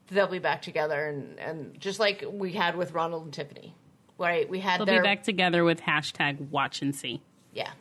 they'll 0.09 0.27
be 0.27 0.37
back 0.37 0.61
together, 0.61 1.07
and 1.07 1.39
and 1.39 1.79
just 1.79 1.99
like 1.99 2.23
we 2.31 2.53
had 2.53 2.75
with 2.75 2.91
Ronald 2.91 3.23
and 3.23 3.33
Tiffany. 3.33 3.73
Right, 4.19 4.47
we 4.47 4.59
had 4.59 4.79
they'll 4.79 4.85
their 4.85 5.01
be 5.01 5.07
back 5.07 5.23
together 5.23 5.63
with 5.63 5.81
hashtag 5.81 6.51
watch 6.51 6.83
and 6.83 6.95
see. 6.95 7.19
yeah. 7.51 7.71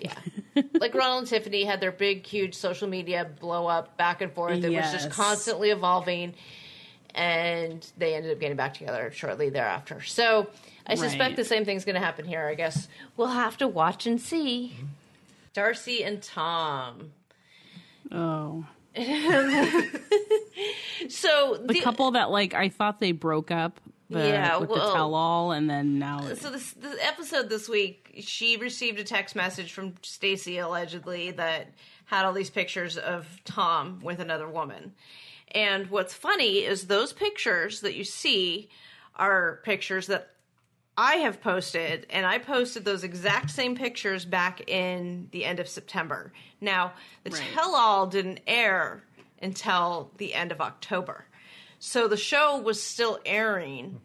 Yeah. 0.00 0.14
like 0.80 0.94
Ronald 0.94 1.20
and 1.20 1.28
Tiffany 1.28 1.64
had 1.64 1.80
their 1.80 1.92
big, 1.92 2.26
huge 2.26 2.54
social 2.54 2.88
media 2.88 3.28
blow 3.40 3.66
up 3.66 3.96
back 3.96 4.20
and 4.22 4.32
forth. 4.32 4.62
It 4.62 4.70
was 4.70 4.92
just 4.92 5.10
constantly 5.10 5.70
evolving. 5.70 6.34
And 7.14 7.86
they 7.96 8.14
ended 8.14 8.32
up 8.32 8.40
getting 8.40 8.56
back 8.56 8.74
together 8.74 9.10
shortly 9.14 9.48
thereafter. 9.48 10.02
So 10.02 10.48
I 10.86 10.96
suspect 10.96 11.20
Right. 11.30 11.36
the 11.36 11.44
same 11.44 11.64
thing's 11.64 11.84
going 11.86 11.94
to 11.94 12.00
happen 12.00 12.26
here. 12.26 12.46
I 12.46 12.54
guess 12.54 12.88
we'll 13.16 13.28
have 13.28 13.56
to 13.58 13.66
watch 13.68 14.06
and 14.06 14.20
see. 14.20 14.74
Darcey 15.54 16.06
and 16.06 16.22
Tom. 16.22 17.12
Oh, 18.12 18.66
So 21.08 21.58
the, 21.64 21.80
couple 21.80 22.10
that 22.12 22.30
like 22.30 22.54
I 22.54 22.68
thought 22.68 23.00
they 23.00 23.12
broke 23.12 23.50
up. 23.50 23.80
The, 24.08 24.18
Yeah, 24.20 24.58
with 24.58 24.70
well- 24.70 24.86
the 24.88 24.94
tell 24.94 25.14
all, 25.14 25.50
and 25.52 25.68
then 25.68 25.98
now 25.98 26.24
it- 26.26 26.36
So 26.40 26.50
this, 26.50 26.72
this 26.72 26.96
episode 27.02 27.48
this 27.48 27.68
week, 27.68 28.14
she 28.20 28.56
received 28.56 28.98
a 29.00 29.04
text 29.04 29.34
message 29.34 29.72
from 29.72 29.94
Stacey 30.02 30.58
allegedly 30.58 31.32
that 31.32 31.72
had 32.04 32.24
all 32.24 32.32
these 32.32 32.50
pictures 32.50 32.96
of 32.96 33.26
Tom 33.44 33.98
with 34.02 34.20
another 34.20 34.48
woman. 34.48 34.94
And 35.52 35.90
what's 35.90 36.14
funny 36.14 36.58
is 36.58 36.86
those 36.86 37.12
pictures 37.12 37.80
that 37.80 37.94
you 37.96 38.04
see 38.04 38.68
are 39.16 39.60
pictures 39.64 40.06
that 40.06 40.30
I 40.98 41.16
have 41.16 41.40
posted, 41.42 42.06
and 42.10 42.24
I 42.24 42.38
posted 42.38 42.84
those 42.84 43.04
exact 43.04 43.50
same 43.50 43.74
pictures 43.76 44.24
back 44.24 44.68
in 44.68 45.28
the 45.32 45.44
end 45.44 45.58
of 45.60 45.68
September. 45.68 46.32
Now, 46.60 46.92
the 47.24 47.30
Right. 47.30 47.42
tell 47.54 47.74
all 47.74 48.06
didn't 48.06 48.40
air 48.46 49.02
until 49.42 50.10
the 50.16 50.32
end 50.32 50.52
of 50.52 50.60
October. 50.60 51.26
So 51.78 52.08
the 52.08 52.16
show 52.16 52.58
was 52.58 52.82
still 52.82 53.18
airing 53.24 54.00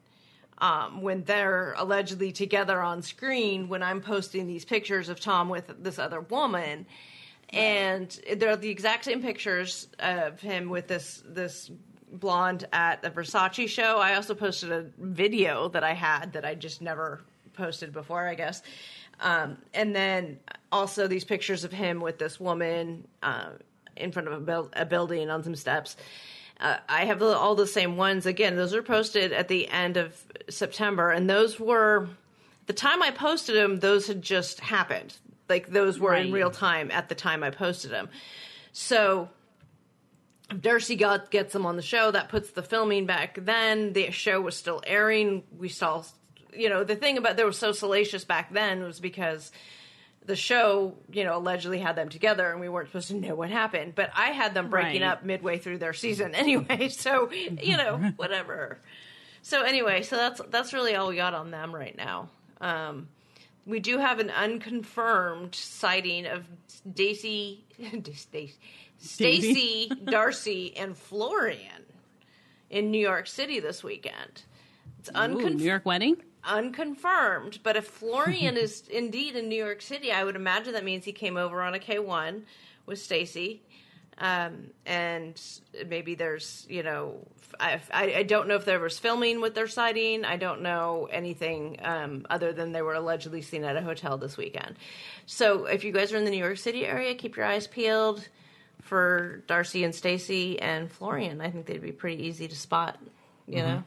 um, 0.57 1.01
when 1.01 1.23
they're 1.23 1.73
allegedly 1.77 2.31
together 2.31 2.81
on 2.81 3.01
screen 3.01 3.67
when 3.67 3.81
I'm 3.81 4.01
posting 4.01 4.47
these 4.47 4.65
pictures 4.65 5.09
of 5.09 5.19
Tom 5.19 5.49
with 5.49 5.71
this 5.79 5.97
other 5.97 6.21
woman. 6.21 6.85
And 7.49 8.09
they're 8.37 8.55
the 8.55 8.69
exact 8.69 9.05
same 9.05 9.21
pictures 9.21 9.87
of 9.99 10.39
him 10.39 10.69
with 10.69 10.87
this 10.87 11.21
this 11.25 11.69
blonde 12.13 12.67
at 12.71 13.01
the 13.01 13.09
Versace 13.09 13.67
show. 13.67 13.97
I 13.97 14.15
also 14.15 14.35
posted 14.35 14.71
a 14.71 14.85
video 14.97 15.69
that 15.69 15.83
I 15.83 15.93
had 15.93 16.33
that 16.33 16.45
I 16.45 16.55
just 16.55 16.81
never 16.81 17.21
posted 17.53 17.91
before, 17.93 18.27
I 18.27 18.35
guess. 18.35 18.61
Um, 19.19 19.57
and 19.73 19.95
then 19.95 20.39
also 20.71 21.07
these 21.07 21.25
pictures 21.25 21.63
of 21.63 21.71
him 21.71 22.01
with 22.01 22.17
this 22.17 22.39
woman 22.39 23.07
uh, 23.21 23.51
in 23.95 24.11
front 24.11 24.27
of 24.27 24.33
a, 24.33 24.39
buil- 24.39 24.71
a 24.73 24.85
building 24.85 25.29
on 25.29 25.43
some 25.43 25.55
steps. 25.55 25.95
Uh, 26.61 26.77
I 26.87 27.05
have 27.05 27.21
all 27.23 27.55
the 27.55 27.67
same 27.67 27.97
ones. 27.97 28.25
Again, 28.25 28.55
those 28.55 28.73
are 28.75 28.83
posted 28.83 29.33
at 29.33 29.47
the 29.47 29.67
end 29.67 29.97
of 29.97 30.15
September, 30.49 31.09
and 31.09 31.29
those 31.29 31.59
were 31.59 32.07
the 32.67 32.73
time 32.73 33.01
I 33.01 33.11
posted 33.11 33.55
them. 33.55 33.79
Those 33.79 34.07
had 34.07 34.21
just 34.21 34.59
happened. 34.59 35.17
Like 35.49 35.67
those 35.67 35.99
were 35.99 36.15
in 36.15 36.31
real 36.31 36.51
time 36.51 36.91
at 36.91 37.09
the 37.09 37.15
time 37.15 37.43
I 37.43 37.49
posted 37.49 37.91
them. 37.91 38.07
So 38.71 39.29
if 40.49 40.61
Darcey 40.61 40.97
got 40.97 41.31
gets 41.31 41.53
them 41.53 41.65
on 41.65 41.75
the 41.75 41.81
show. 41.81 42.11
That 42.11 42.29
puts 42.29 42.51
the 42.51 42.63
filming 42.63 43.05
back. 43.05 43.37
Then 43.43 43.93
the 43.93 44.11
show 44.11 44.39
was 44.39 44.55
still 44.55 44.81
airing. 44.85 45.43
We 45.57 45.69
saw, 45.69 46.03
you 46.53 46.69
know, 46.69 46.83
the 46.83 46.95
thing 46.95 47.17
about 47.17 47.37
there 47.37 47.45
was 47.45 47.57
so 47.57 47.71
salacious 47.71 48.23
back 48.23 48.53
then 48.53 48.83
was 48.83 48.99
because 48.99 49.51
the 50.25 50.35
show, 50.35 50.95
you 51.11 51.23
know, 51.23 51.37
allegedly 51.37 51.79
had 51.79 51.95
them 51.95 52.09
together, 52.09 52.51
and 52.51 52.59
we 52.61 52.69
weren't 52.69 52.87
supposed 52.89 53.07
to 53.09 53.15
know 53.15 53.33
what 53.35 53.49
happened. 53.49 53.95
But 53.95 54.11
I 54.15 54.27
had 54.29 54.53
them 54.53 54.69
breaking 54.69 55.01
Right. 55.01 55.07
up 55.11 55.23
midway 55.23 55.57
through 55.57 55.79
their 55.79 55.93
season 55.93 56.35
anyway. 56.35 56.89
So 56.89 57.31
you 57.31 57.77
know, 57.77 57.97
whatever. 58.17 58.79
So 59.41 59.63
anyway, 59.63 60.03
so 60.03 60.15
that's 60.17 60.39
that's 60.49 60.73
really 60.73 60.95
all 60.95 61.09
we 61.09 61.15
got 61.15 61.33
on 61.33 61.49
them 61.51 61.73
right 61.73 61.95
now. 61.97 62.29
Um, 62.61 63.07
we 63.65 63.79
do 63.79 63.97
have 63.97 64.19
an 64.19 64.29
unconfirmed 64.29 65.55
sighting 65.55 66.25
of 66.27 66.45
Daisy, 66.91 67.63
Stacey, 68.13 68.55
Stacey, 68.99 69.89
Darcey, 69.89 70.73
and 70.79 70.95
Florian 70.97 71.83
in 72.69 72.91
New 72.91 72.99
York 73.01 73.27
City 73.27 73.59
this 73.59 73.83
weekend. 73.83 74.43
It's 74.99 75.09
unconfirmed 75.09 75.57
New 75.59 75.65
York 75.65 75.85
wedding. 75.85 76.17
Unconfirmed. 76.43 77.59
But 77.63 77.75
if 77.75 77.85
Florian 77.85 78.57
is 78.57 78.83
indeed 78.89 79.35
in 79.35 79.49
New 79.49 79.63
York 79.63 79.81
City, 79.81 80.11
I 80.11 80.23
would 80.23 80.35
imagine 80.35 80.73
that 80.73 80.83
means 80.83 81.05
he 81.05 81.13
came 81.13 81.37
over 81.37 81.61
on 81.61 81.73
a 81.73 81.79
K 81.79 81.99
one 81.99 82.43
with 82.85 82.99
Stacey. 82.99 83.61
Um, 84.17 84.67
and 84.85 85.41
maybe 85.87 86.13
there's, 86.13 86.67
you 86.69 86.83
know, 86.83 87.25
I, 87.59 87.81
I, 87.91 88.13
I 88.17 88.23
don't 88.23 88.47
know 88.47 88.55
if 88.55 88.65
there 88.65 88.79
was 88.79 88.99
filming 88.99 89.41
with 89.41 89.55
their 89.55 89.67
sighting. 89.67 90.25
I 90.25 90.37
don't 90.37 90.61
know 90.61 91.07
anything 91.11 91.77
um, 91.81 92.27
other 92.29 92.53
than 92.53 92.71
they 92.71 92.83
were 92.83 92.93
allegedly 92.93 93.41
seen 93.41 93.63
at 93.63 93.75
a 93.75 93.81
hotel 93.81 94.17
this 94.17 94.37
weekend. 94.37 94.75
So 95.25 95.65
if 95.65 95.83
you 95.83 95.91
guys 95.91 96.13
are 96.13 96.17
in 96.17 96.25
the 96.25 96.31
New 96.31 96.37
York 96.37 96.57
City 96.59 96.85
area, 96.85 97.15
keep 97.15 97.35
your 97.35 97.45
eyes 97.47 97.65
peeled 97.65 98.27
for 98.81 99.43
Darcey 99.47 99.83
and 99.85 99.95
Stacey 99.95 100.59
and 100.59 100.91
Florian. 100.91 101.41
I 101.41 101.49
think 101.49 101.65
they'd 101.65 101.81
be 101.81 101.91
pretty 101.91 102.23
easy 102.23 102.47
to 102.47 102.55
spot, 102.55 102.99
you 103.47 103.57
know? 103.63 103.83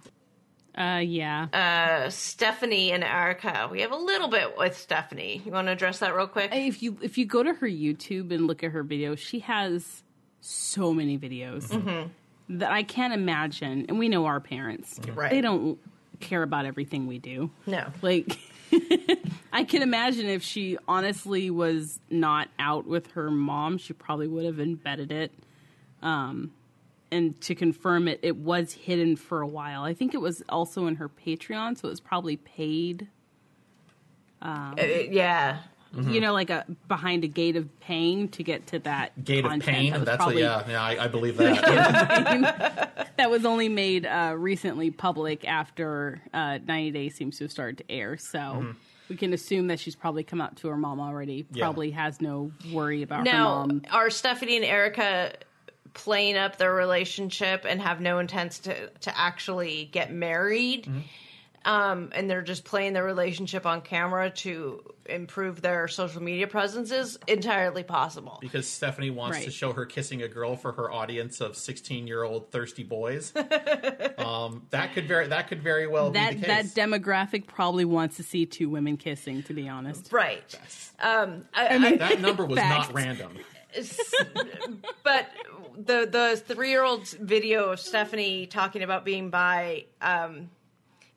Uh, 0.76 0.98
yeah. 1.04 1.46
Uh, 1.52 2.10
Stephanie 2.10 2.90
and 2.92 3.04
Erika. 3.04 3.68
We 3.70 3.82
have 3.82 3.92
a 3.92 3.96
little 3.96 4.28
bit 4.28 4.56
with 4.58 4.76
Stephanie. 4.76 5.40
You 5.44 5.52
want 5.52 5.68
to 5.68 5.72
address 5.72 6.00
that 6.00 6.14
real 6.16 6.26
quick? 6.26 6.50
if 6.52 6.82
you 6.82 6.98
if 7.00 7.16
you 7.16 7.26
go 7.26 7.42
to 7.42 7.52
her 7.54 7.68
YouTube 7.68 8.32
and 8.32 8.46
look 8.46 8.64
at 8.64 8.72
her 8.72 8.82
videos, 8.82 9.18
she 9.18 9.38
has 9.40 10.02
so 10.40 10.92
many 10.92 11.16
videos 11.18 12.10
that 12.48 12.72
I 12.72 12.82
can't 12.82 13.12
imagine. 13.14 13.86
And 13.88 13.98
we 13.98 14.08
know 14.08 14.26
our 14.26 14.40
parents; 14.40 14.98
Right. 15.14 15.30
they 15.30 15.40
don't 15.40 15.78
care 16.20 16.42
about 16.42 16.66
everything 16.66 17.06
we 17.06 17.18
do. 17.18 17.50
No. 17.66 17.86
Like, 18.02 18.36
I 19.52 19.64
can 19.64 19.82
imagine 19.82 20.26
if 20.26 20.42
she 20.42 20.76
honestly 20.88 21.50
was 21.50 22.00
not 22.10 22.48
out 22.58 22.86
with 22.86 23.12
her 23.12 23.30
mom, 23.30 23.78
she 23.78 23.92
probably 23.92 24.26
would 24.28 24.44
have 24.44 24.58
embedded 24.58 25.12
it. 25.12 25.32
Um, 26.02 26.52
and 27.10 27.40
to 27.42 27.54
confirm 27.54 28.08
it, 28.08 28.20
it 28.22 28.36
was 28.36 28.72
hidden 28.72 29.16
for 29.16 29.40
a 29.40 29.46
while. 29.46 29.82
I 29.84 29.94
think 29.94 30.14
it 30.14 30.20
was 30.20 30.42
also 30.48 30.86
in 30.86 30.96
her 30.96 31.08
Patreon, 31.08 31.78
so 31.78 31.88
it 31.88 31.90
was 31.90 32.00
probably 32.00 32.36
paid. 32.36 33.08
Uh, 34.42 34.74
yeah. 35.10 35.58
You 35.96 36.20
know, 36.20 36.32
like 36.32 36.50
a 36.50 36.64
behind 36.88 37.22
a 37.22 37.28
gate 37.28 37.54
of 37.54 37.68
pain 37.78 38.26
to 38.30 38.42
get 38.42 38.66
to 38.68 38.80
that 38.80 39.24
Gate 39.24 39.44
of 39.44 39.60
pain. 39.60 39.92
That 39.92 40.04
That's 40.04 40.16
probably- 40.16 40.42
a, 40.42 40.46
yeah, 40.66 40.68
yeah. 40.70 40.82
I, 40.82 41.04
I 41.04 41.06
believe 41.06 41.36
that. 41.38 43.12
that 43.16 43.30
was 43.30 43.44
only 43.44 43.68
made 43.68 44.04
uh, 44.04 44.34
recently 44.36 44.90
public 44.90 45.46
after 45.46 46.20
uh, 46.32 46.58
90 46.66 46.90
Days 46.90 47.14
seems 47.14 47.38
to 47.38 47.44
have 47.44 47.52
started 47.52 47.78
to 47.78 47.90
air. 47.92 48.16
So 48.16 48.74
we 49.08 49.14
can 49.16 49.32
assume 49.32 49.68
that 49.68 49.78
she's 49.78 49.94
probably 49.94 50.24
come 50.24 50.40
out 50.40 50.56
to 50.56 50.68
her 50.68 50.76
mom 50.76 50.98
already. 50.98 51.46
Yeah. 51.52 51.64
Probably 51.66 51.92
has 51.92 52.20
no 52.20 52.50
worry 52.72 53.02
about 53.02 53.18
her 53.18 53.24
Now, 53.32 53.66
mom. 53.66 53.82
are 53.92 54.10
Stephanie 54.10 54.56
and 54.56 54.64
Erika 54.64 55.32
playing 55.94 56.36
up 56.36 56.56
their 56.58 56.74
relationship 56.74 57.64
and 57.68 57.80
have 57.80 58.00
no 58.00 58.18
intent 58.18 58.52
to, 58.64 58.88
to 58.88 59.18
actually 59.18 59.86
get 59.92 60.12
married? 60.12 60.88
Um, 61.64 62.10
and 62.14 62.28
they're 62.28 62.42
just 62.42 62.64
playing 62.64 62.92
their 62.92 63.04
relationship 63.04 63.64
on 63.64 63.80
camera 63.80 64.28
to 64.28 64.84
improve 65.06 65.62
their 65.62 65.88
social 65.88 66.22
media 66.22 66.46
presence 66.46 66.90
is 66.90 67.18
entirely 67.26 67.82
possible. 67.82 68.36
because 68.42 68.66
Stephanie 68.66 69.08
wants 69.08 69.44
to 69.44 69.50
show 69.50 69.72
her 69.72 69.86
kissing 69.86 70.20
a 70.22 70.28
girl 70.28 70.56
for 70.56 70.72
her 70.72 70.92
audience 70.92 71.40
of 71.40 71.56
sixteen-year-old 71.56 72.50
thirsty 72.50 72.82
boys. 72.82 73.32
um, 74.18 74.66
that 74.70 74.92
could 74.92 75.08
very 75.08 75.28
that 75.28 75.48
could 75.48 75.62
very 75.62 75.86
well 75.86 76.10
That 76.10 76.34
be 76.34 76.40
the 76.40 76.46
that 76.48 76.64
demographic 76.66 77.46
probably 77.46 77.86
wants 77.86 78.16
to 78.18 78.22
see 78.22 78.44
two 78.44 78.68
women 78.68 78.98
kissing. 78.98 79.42
To 79.44 79.54
be 79.54 79.66
honest, 79.66 80.12
Right. 80.12 80.58
Um, 81.00 81.46
I, 81.54 81.76
I, 81.76 81.96
that 81.96 82.20
number 82.20 82.44
was 82.44 82.58
Facts. 82.60 82.88
not 82.88 82.94
random. 82.94 83.38
But 85.02 85.28
the 85.76 86.06
the 86.10 86.36
three 86.54 86.70
year 86.70 86.82
old's 86.84 87.12
video 87.12 87.70
of 87.72 87.80
Stephanie 87.80 88.46
talking 88.46 88.82
about 88.82 89.04
being 89.04 89.30
bi 89.30 89.84
um, 90.00 90.50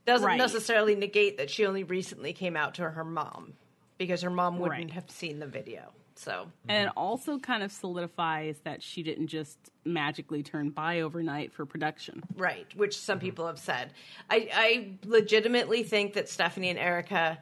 doesn't 0.06 0.26
Right. 0.28 0.38
necessarily 0.38 0.96
negate 0.96 1.38
that 1.38 1.50
she 1.50 1.66
only 1.66 1.84
recently 1.84 2.34
came 2.34 2.56
out 2.56 2.76
to 2.76 2.90
her 2.90 3.04
mom 3.04 3.54
because 3.98 4.22
her 4.22 4.30
mom 4.30 4.58
wouldn't 4.60 4.80
Right. 4.80 4.92
have 4.92 5.10
seen 5.10 5.40
the 5.40 5.48
video. 5.48 5.92
So 6.16 6.48
and 6.68 6.88
it 6.88 6.94
also 6.98 7.38
kind 7.38 7.62
of 7.62 7.72
solidifies 7.72 8.58
that 8.64 8.82
she 8.82 9.04
didn't 9.04 9.28
just 9.28 9.58
magically 9.86 10.42
turn 10.42 10.72
bi 10.72 11.02
overnight 11.02 11.54
for 11.54 11.66
production. 11.66 12.24
right, 12.36 12.66
which 12.76 12.98
some 12.98 13.20
people 13.20 13.46
have 13.46 13.60
said. 13.60 13.92
I, 14.30 14.50
I 14.52 14.92
legitimately 15.06 15.84
think 15.84 16.14
that 16.14 16.28
Stephanie 16.28 16.70
and 16.70 16.80
Erika 16.80 17.38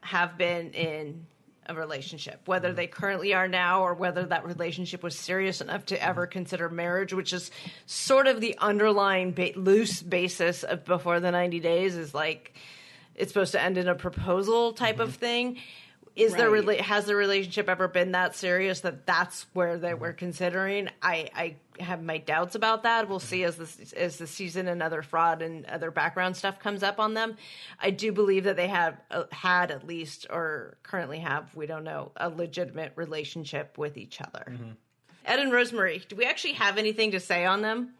have 0.00 0.38
been 0.38 0.72
in 0.72 1.26
a 1.66 1.74
relationship, 1.74 2.40
whether 2.46 2.68
mm-hmm. 2.68 2.76
they 2.76 2.86
currently 2.86 3.34
are 3.34 3.48
now 3.48 3.82
or 3.82 3.94
whether 3.94 4.24
that 4.24 4.44
relationship 4.44 5.02
was 5.02 5.18
serious 5.18 5.60
enough 5.60 5.86
to 5.86 6.02
ever 6.02 6.26
mm-hmm. 6.26 6.32
consider 6.32 6.68
marriage, 6.68 7.12
which 7.12 7.32
is 7.32 7.50
sort 7.86 8.26
of 8.26 8.40
the 8.40 8.56
underlying 8.58 9.32
ba- 9.32 9.52
loose 9.56 10.02
basis 10.02 10.62
of 10.62 10.84
before 10.84 11.20
the 11.20 11.30
90 11.30 11.60
days 11.60 11.96
is 11.96 12.14
like 12.14 12.54
it's 13.14 13.32
supposed 13.32 13.52
to 13.52 13.60
end 13.60 13.78
in 13.78 13.88
a 13.88 13.94
proposal 13.94 14.72
type 14.72 14.96
mm-hmm. 14.96 15.02
of 15.02 15.14
thing. 15.14 15.58
Is 16.16 16.32
there 16.34 16.48
really 16.50 16.76
has 16.76 17.06
the 17.06 17.16
relationship 17.16 17.68
ever 17.68 17.88
been 17.88 18.12
that 18.12 18.36
serious 18.36 18.80
that 18.80 19.04
that's 19.04 19.46
where 19.52 19.78
they 19.78 19.94
were 19.94 20.12
considering? 20.12 20.88
I, 21.02 21.28
I 21.34 21.56
have 21.82 22.04
my 22.04 22.18
doubts 22.18 22.54
about 22.54 22.84
that. 22.84 23.08
We'll 23.08 23.18
see 23.18 23.42
as 23.42 23.56
this 23.56 23.92
as 23.94 24.18
the 24.18 24.28
season 24.28 24.68
and 24.68 24.80
other 24.80 25.02
fraud 25.02 25.42
and 25.42 25.64
other 25.66 25.90
background 25.90 26.36
stuff 26.36 26.60
comes 26.60 26.84
up 26.84 27.00
on 27.00 27.14
them. 27.14 27.36
I 27.80 27.90
do 27.90 28.12
believe 28.12 28.44
that 28.44 28.54
they 28.56 28.68
have 28.68 29.00
uh, 29.10 29.24
had 29.32 29.72
at 29.72 29.86
least 29.86 30.26
or 30.30 30.76
currently 30.84 31.18
have 31.18 31.54
we 31.56 31.66
don't 31.66 31.84
know 31.84 32.12
a 32.16 32.28
legitimate 32.28 32.92
relationship 32.94 33.76
with 33.76 33.96
each 33.96 34.20
other. 34.20 34.56
Ed 35.24 35.40
and 35.40 35.52
Rosemary, 35.52 36.02
do 36.08 36.14
we 36.14 36.26
actually 36.26 36.54
have 36.54 36.78
anything 36.78 37.10
to 37.12 37.20
say 37.20 37.44
on 37.44 37.62
them? 37.62 37.90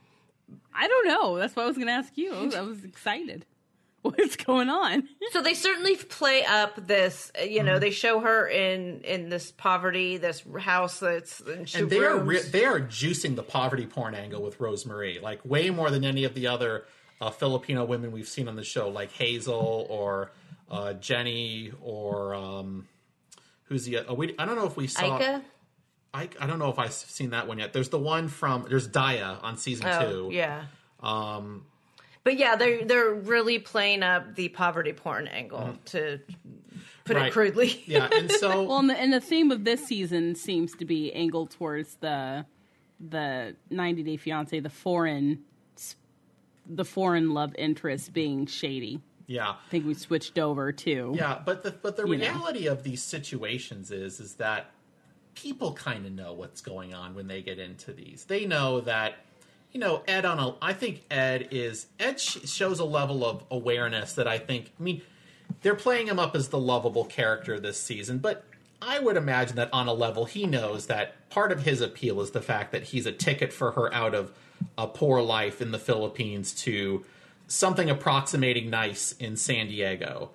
I 0.73 0.87
don't 0.87 1.09
know. 1.09 1.39
That's 1.39 1.57
what 1.57 1.65
I 1.65 1.67
was 1.67 1.77
going 1.77 1.89
to 1.89 1.95
ask 1.95 2.17
you. 2.17 2.33
I 2.33 2.43
was, 2.45 2.55
I 2.55 2.61
was 2.61 2.85
excited. 2.85 3.47
What's 4.19 4.37
going 4.37 4.69
on? 4.69 5.09
So 5.33 5.41
they 5.41 5.55
certainly 5.55 5.97
play 5.97 6.45
up 6.45 6.87
this, 6.87 7.33
uh, 7.41 7.45
you 7.45 7.63
know, 7.63 7.79
they 7.79 7.91
show 7.91 8.21
her 8.21 8.47
in 8.47 9.01
in 9.01 9.31
this 9.31 9.51
poverty, 9.51 10.19
this 10.19 10.43
house 10.61 11.01
that's 11.01 11.41
in 11.41 11.65
two 11.65 11.79
and 11.85 11.91
they 11.91 12.01
are 12.01 12.19
re- 12.19 12.43
they 12.43 12.67
are 12.67 12.81
juicing 12.81 13.35
the 13.35 13.43
poverty 13.43 13.87
porn 13.87 14.15
angle 14.15 14.43
with 14.43 14.61
Rosemary, 14.61 15.21
like 15.23 15.43
way 15.45 15.71
more 15.71 15.91
than 15.91 16.05
any 16.05 16.25
of 16.25 16.35
the 16.35 16.49
other 16.49 16.85
uh, 17.21 17.31
Filipino 17.31 17.87
women 17.87 18.13
we've 18.13 18.29
seen 18.29 18.47
on 18.47 18.57
the 18.57 18.63
show, 18.65 18.91
like 18.91 19.11
Hazel 19.13 19.87
or 19.89 20.33
uh, 20.71 20.93
Jenny 20.93 21.73
or 21.81 22.35
um, 22.35 22.87
who's 23.65 23.87
the? 23.87 23.99
Uh, 24.01 24.13
we, 24.13 24.35
I 24.39 24.45
don't 24.45 24.57
know 24.57 24.67
if 24.67 24.77
we 24.77 24.87
saw. 24.87 25.17
Ika? 25.17 25.43
I, 26.13 26.29
I 26.39 26.47
don't 26.47 26.59
know 26.59 26.69
if 26.69 26.79
I've 26.79 26.93
seen 26.93 27.31
that 27.31 27.49
one 27.49 27.59
yet. 27.59 27.73
There's 27.73 27.89
the 27.89 27.99
one 27.99 28.29
from 28.29 28.67
there's 28.69 28.87
Daya 28.87 29.43
on 29.43 29.57
season 29.57 29.87
Oh, 29.89 30.29
two. 30.29 30.29
yeah. 30.31 30.65
Um, 31.01 31.65
But 32.25 32.39
yeah, 32.39 32.57
they're 32.57 32.85
they're 32.85 33.13
really 33.15 33.59
playing 33.59 34.03
up 34.03 34.35
the 34.35 34.49
poverty 34.49 34.93
porn 34.93 35.29
angle 35.29 35.61
mm-hmm. 35.61 35.85
to 35.87 36.21
put 37.05 37.17
Right. 37.17 37.27
it 37.27 37.33
crudely. 37.33 37.83
yeah, 37.87 38.09
and 38.13 38.31
so 38.33 38.63
Well, 38.67 38.79
and 38.79 38.89
the, 38.91 38.99
and 38.99 39.13
the 39.13 39.21
theme 39.21 39.51
of 39.51 39.65
this 39.65 39.85
season 39.87 40.35
seems 40.35 40.75
to 40.77 40.85
be 40.87 41.13
angled 41.13 41.51
towards 41.51 41.97
the 41.97 42.47
the 42.99 43.55
90 43.71 44.03
Day 44.05 44.17
Fiance, 44.17 44.59
the 44.59 44.71
foreign 44.71 45.41
the 46.67 46.85
foreign 46.85 47.35
love 47.35 47.55
interest 47.59 48.13
being 48.15 48.47
shady. 48.47 49.01
yeah, 49.27 49.51
I 49.51 49.57
think 49.69 49.85
we 49.87 49.93
switched 49.95 50.39
over 50.39 50.73
to 50.73 51.13
Yeah, 51.15 51.41
but 51.45 51.63
the 51.63 51.73
but 51.73 51.97
the 51.97 52.07
You 52.07 52.17
know. 52.17 52.25
reality 52.33 52.67
of 52.69 52.83
these 52.85 53.03
situations 53.03 53.91
is 53.91 54.19
is 54.19 54.37
that 54.37 54.71
people 55.35 55.75
kind 55.75 56.07
of 56.07 56.13
know 56.13 56.33
what's 56.33 56.63
going 56.63 56.95
on 56.95 57.15
when 57.15 57.27
they 57.27 57.43
get 57.43 57.59
into 57.59 57.93
these. 57.93 58.25
They 58.25 58.47
know 58.47 58.81
that 58.83 59.17
you 59.75 59.81
know 59.81 60.03
Ed 60.09 60.25
on 60.25 60.39
a. 60.39 60.55
I 60.63 60.73
think 60.73 61.03
Ed 61.11 61.49
is 61.51 61.87
Ed 62.01 62.19
sh- 62.19 62.49
shows 62.49 62.79
a 62.81 62.85
level 62.85 63.27
of 63.27 63.45
awareness 63.51 64.15
that 64.15 64.27
I 64.27 64.39
think. 64.39 64.73
I 64.81 64.83
mean, 64.83 65.03
they're 65.61 65.75
playing 65.75 66.07
him 66.07 66.19
up 66.19 66.35
as 66.35 66.49
the 66.49 66.59
lovable 66.59 67.05
character 67.05 67.61
this 67.61 67.79
season, 67.79 68.19
but 68.19 68.45
I 68.81 68.99
would 69.01 69.17
imagine 69.17 69.57
that 69.57 69.69
on 69.73 69.89
a 69.89 69.93
level 69.93 70.25
he 70.27 70.47
knows 70.47 70.87
that 70.87 71.29
part 71.29 71.53
of 71.53 71.65
his 71.65 71.81
appeal 71.81 72.21
is 72.21 72.31
the 72.31 72.41
fact 72.41 72.73
that 72.73 72.85
he's 72.85 73.05
a 73.07 73.13
ticket 73.13 73.53
for 73.53 73.73
her 73.73 73.93
out 73.93 74.15
of 74.15 74.33
a 74.79 74.87
poor 74.87 75.21
life 75.21 75.61
in 75.61 75.73
the 75.73 75.79
Philippines 75.79 76.53
to 76.55 77.05
something 77.47 77.91
approximating 77.91 78.71
nice 78.71 79.13
in 79.13 79.37
San 79.37 79.67
Diego. 79.69 80.31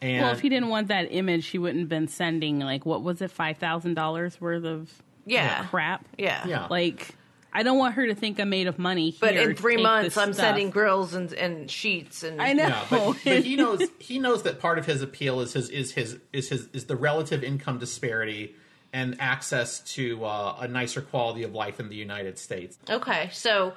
And 0.00 0.22
Well, 0.24 0.32
if 0.32 0.40
he 0.40 0.48
didn't 0.48 0.68
want 0.68 0.88
that 0.88 1.08
image, 1.10 1.46
he 1.48 1.58
wouldn't 1.58 1.80
have 1.80 1.88
been 1.88 2.08
sending 2.08 2.58
like 2.60 2.86
what 2.86 3.02
was 3.02 3.20
it, 3.22 3.30
five 3.30 3.58
thousand 3.58 3.94
dollars 3.94 4.40
worth 4.40 4.64
of 4.64 4.90
Yeah. 5.24 5.64
crap. 5.66 6.04
Yeah. 6.18 6.46
Yeah. 6.46 6.66
Like 6.70 7.14
I 7.56 7.62
don't 7.62 7.78
want 7.78 7.94
her 7.94 8.06
to 8.06 8.14
think 8.14 8.38
I'm 8.38 8.50
made 8.50 8.66
of 8.66 8.78
money. 8.78 9.16
But 9.18 9.34
in 9.34 9.56
three 9.56 9.78
months, 9.78 10.18
I'm 10.18 10.34
stuff. 10.34 10.44
sending 10.44 10.68
grills 10.68 11.14
and, 11.14 11.32
and 11.32 11.70
sheets 11.70 12.22
and 12.22 12.40
I 12.40 12.52
know. 12.52 12.64
Yeah, 12.64 12.84
but, 12.90 13.16
but 13.24 13.44
he 13.44 13.56
knows 13.56 13.80
he 13.98 14.18
knows 14.18 14.42
that 14.42 14.60
part 14.60 14.78
of 14.78 14.84
his 14.84 15.00
appeal 15.00 15.40
is 15.40 15.54
his 15.54 15.70
is 15.70 15.92
his 15.92 16.18
is 16.34 16.50
his 16.50 16.68
is 16.74 16.84
the 16.84 16.96
relative 16.96 17.42
income 17.42 17.78
disparity 17.78 18.54
and 18.92 19.16
access 19.20 19.80
to 19.80 20.22
uh, 20.26 20.58
a 20.60 20.68
nicer 20.68 21.00
quality 21.00 21.44
of 21.44 21.54
life 21.54 21.80
in 21.80 21.88
the 21.88 21.96
United 21.96 22.38
States. 22.38 22.76
Okay, 22.90 23.30
so 23.32 23.72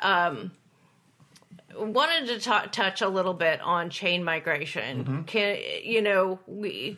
um, 0.00 0.50
wanted 1.76 2.26
to 2.26 2.40
ta- 2.40 2.66
touch 2.72 3.00
a 3.00 3.08
little 3.08 3.34
bit 3.34 3.60
on 3.60 3.90
chain 3.90 4.24
migration. 4.24 5.22
Can 5.28 5.56
you 5.84 6.02
know 6.02 6.40
we? 6.48 6.96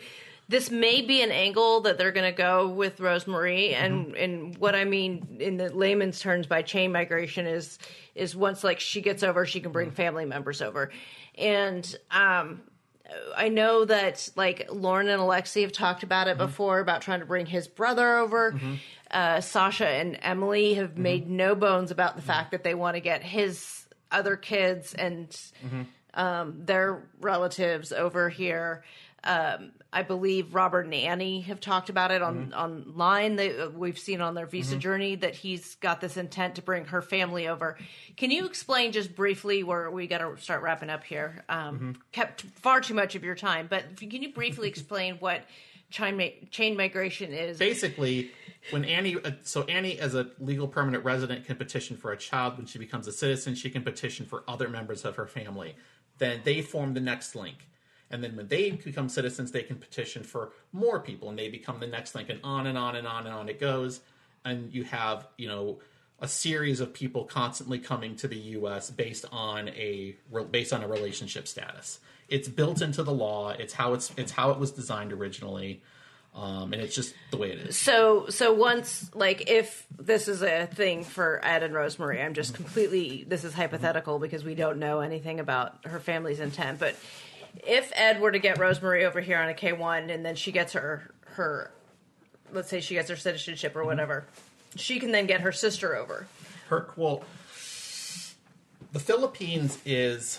This 0.53 0.71
may 0.71 1.01
be 1.01 1.23
an 1.23 1.31
angle 1.33 1.81
that 1.81 1.97
they're 1.97 2.13
going 2.13 2.31
to 2.31 2.37
go 2.37 2.69
with 2.69 3.01
Rosemary, 3.01 3.75
and 3.75 4.15
and 4.15 4.57
what 4.59 4.75
I 4.75 4.85
mean 4.85 5.39
in 5.41 5.57
the 5.57 5.71
layman's 5.71 6.21
terms 6.21 6.47
by 6.47 6.61
chain 6.61 6.93
migration 6.93 7.47
is 7.47 7.79
is 8.15 8.37
once 8.37 8.63
like 8.63 8.79
she 8.79 9.01
gets 9.01 9.23
over, 9.23 9.47
she 9.47 9.61
can 9.61 9.73
bring 9.73 9.91
family 9.91 10.27
members 10.27 10.61
over, 10.61 10.91
and 11.39 11.97
um, 12.11 12.61
I 13.35 13.49
know 13.49 13.87
that 13.87 14.29
like 14.37 14.69
Loren 14.71 15.09
and 15.09 15.23
Alexei 15.23 15.63
have 15.63 15.73
talked 15.73 16.03
about 16.03 16.29
it 16.29 16.37
before 16.37 16.81
about 16.81 17.01
trying 17.01 17.21
to 17.21 17.27
bring 17.27 17.47
his 17.47 17.67
brother 17.67 18.19
over. 18.19 18.55
uh, 19.11 19.41
Sasha 19.41 19.89
and 19.89 20.19
Emily 20.23 20.75
have 20.75 20.99
made 20.99 21.29
no 21.31 21.55
bones 21.55 21.91
about 21.91 22.17
the 22.17 22.23
fact 22.23 22.51
that 22.51 22.63
they 22.63 22.75
want 22.75 22.95
to 22.97 23.01
get 23.01 23.23
his 23.23 23.87
other 24.11 24.37
kids 24.37 24.95
and 24.95 25.35
um, 26.15 26.57
their 26.67 27.03
relatives 27.21 27.93
over 27.93 28.29
here. 28.29 28.85
Um, 29.25 29.73
I 29.93 30.03
believe 30.03 30.55
Robert 30.55 30.87
and 30.87 30.95
Annie 30.95 31.43
have 31.43 31.61
talked 31.61 31.91
about 31.91 32.11
it 32.11 32.23
on 32.23 32.55
online. 32.55 33.37
They, 33.37 33.59
uh, 33.59 33.69
we've 33.69 33.99
seen 33.99 34.23
on 34.23 34.35
their 34.35 34.47
visa 34.47 34.77
journey 34.77 35.17
that 35.17 35.35
he's 35.35 35.75
got 35.77 36.01
this 36.01 36.17
intent 36.17 36.55
to 36.55 36.63
bring 36.63 36.87
her 36.87 37.03
family 37.03 37.47
over. 37.47 37.77
Can 38.17 38.31
you 38.31 38.47
explain 38.47 38.93
just 38.93 39.15
briefly 39.15 39.63
where 39.63 39.91
we 39.91 40.07
got 40.07 40.19
to 40.19 40.43
start 40.43 40.63
wrapping 40.63 40.89
up 40.89 41.05
here? 41.05 41.45
Um, 41.49 41.97
Kept 42.13 42.41
far 42.41 42.81
too 42.81 42.95
much 42.95 43.15
of 43.15 43.23
your 43.23 43.35
time, 43.35 43.67
but 43.69 43.97
can 43.99 44.23
you 44.23 44.33
briefly 44.33 44.69
explain 44.69 45.17
what 45.17 45.45
chain, 45.91 46.17
ma- 46.17 46.47
chain 46.51 46.75
migration 46.75 47.33
is? 47.35 47.59
basically 47.59 48.31
when 48.71 48.85
annie 48.87 49.17
uh, 49.23 49.33
so 49.43 49.63
annie 49.65 49.99
as 49.99 50.15
a 50.15 50.31
legal 50.39 50.67
permanent 50.67 51.05
resident 51.05 51.45
can 51.45 51.57
petition 51.57 51.99
for 51.99 52.13
a 52.13 52.17
child 52.17 52.57
when 52.57 52.65
she 52.65 52.79
becomes 52.79 53.07
a 53.07 53.13
citizen 53.13 53.55
she 53.55 53.69
can 53.69 53.83
petition 53.83 54.25
for 54.25 54.43
other 54.49 54.69
members 54.69 55.05
of 55.05 55.17
her 55.17 55.27
family 55.27 55.75
then 56.17 56.41
they 56.45 56.63
form 56.63 56.95
the 56.95 57.01
next 57.01 57.35
link 57.35 57.69
and 58.13 58.23
then 58.23 58.37
when 58.37 58.49
they 58.49 58.71
become 58.71 59.09
citizens 59.09 59.51
they 59.51 59.63
can 59.63 59.77
petition 59.77 60.23
for 60.23 60.53
more 60.73 61.01
people 61.01 61.29
and 61.29 61.39
they 61.39 61.49
become 61.49 61.81
the 61.81 61.87
next 61.87 62.15
link 62.15 62.29
and 62.29 62.41
on 62.45 62.67
and 62.67 62.79
on 62.79 62.95
and 62.97 63.07
on 63.07 63.27
and 63.27 63.35
on 63.35 63.49
it 63.49 63.59
goes. 63.59 64.01
And 64.45 64.73
you 64.73 64.85
have 64.85 65.27
you 65.37 65.49
know 65.49 65.81
a 66.21 66.29
series 66.29 66.79
of 66.81 66.93
people 66.93 67.25
constantly 67.25 67.79
coming 67.79 68.15
to 68.17 68.29
the 68.29 68.37
US 68.37 68.91
based 68.91 69.25
on 69.33 69.69
a 69.71 70.17
based 70.51 70.73
on 70.73 70.83
a 70.83 70.89
relationship 70.89 71.49
status. 71.49 71.99
It's 72.29 72.49
built 72.49 72.81
into 72.81 73.03
the 73.03 73.13
law. 73.13 73.51
It's 73.51 73.73
how 73.73 73.95
it's 73.95 74.13
it's 74.17 74.33
how 74.33 74.51
it 74.51 74.59
was 74.59 74.71
designed 74.71 75.13
originally 75.13 75.83
um, 76.35 76.73
and 76.73 76.81
it's 76.81 76.95
just 76.95 77.15
the 77.31 77.37
way 77.37 77.51
it 77.51 77.59
is. 77.59 77.77
So, 77.77 78.27
so 78.31 78.55
once, 78.55 79.11
like, 79.15 79.51
if 79.51 79.87
this 79.99 80.29
is 80.29 80.43
a 80.43 80.67
thing 80.67 81.05
for 81.05 81.45
Ed 81.45 81.63
and 81.63 81.75
Rosemary, 81.75 82.23
I'm 82.23 82.33
just 82.33 82.55
completely, 82.55 83.25
this 83.29 83.45
is 83.45 83.53
hypothetical 83.53 84.19
because 84.19 84.43
we 84.43 84.55
don't 84.55 84.79
know 84.79 85.01
anything 85.01 85.41
about 85.41 85.85
her 85.85 86.01
family's 86.01 86.41
intent. 86.41 86.79
But 86.79 86.97
if 87.67 87.93
Ed 87.95 88.21
were 88.21 88.33
to 88.33 88.39
get 88.39 88.59
Rosemary 88.59 89.05
over 89.05 89.21
here 89.21 89.39
on 89.39 89.49
a 89.49 89.55
K1 89.55 90.13
and 90.13 90.25
then 90.25 90.35
she 90.35 90.53
gets 90.53 90.73
her, 90.73 91.11
her, 91.37 91.71
let's 92.53 92.69
say 92.69 92.81
she 92.81 92.95
gets 92.95 93.09
her 93.11 93.17
citizenship 93.17 93.75
or 93.77 93.81
mm-hmm. 93.81 93.89
whatever, 93.89 94.25
she 94.77 94.99
can 94.99 95.13
then 95.13 95.27
get 95.27 95.41
her 95.43 95.53
sister 95.53 95.95
over. 95.97 96.27
her 96.69 96.89
well 96.97 97.25
the 98.93 98.99
philippines 98.99 99.79
is 99.85 100.39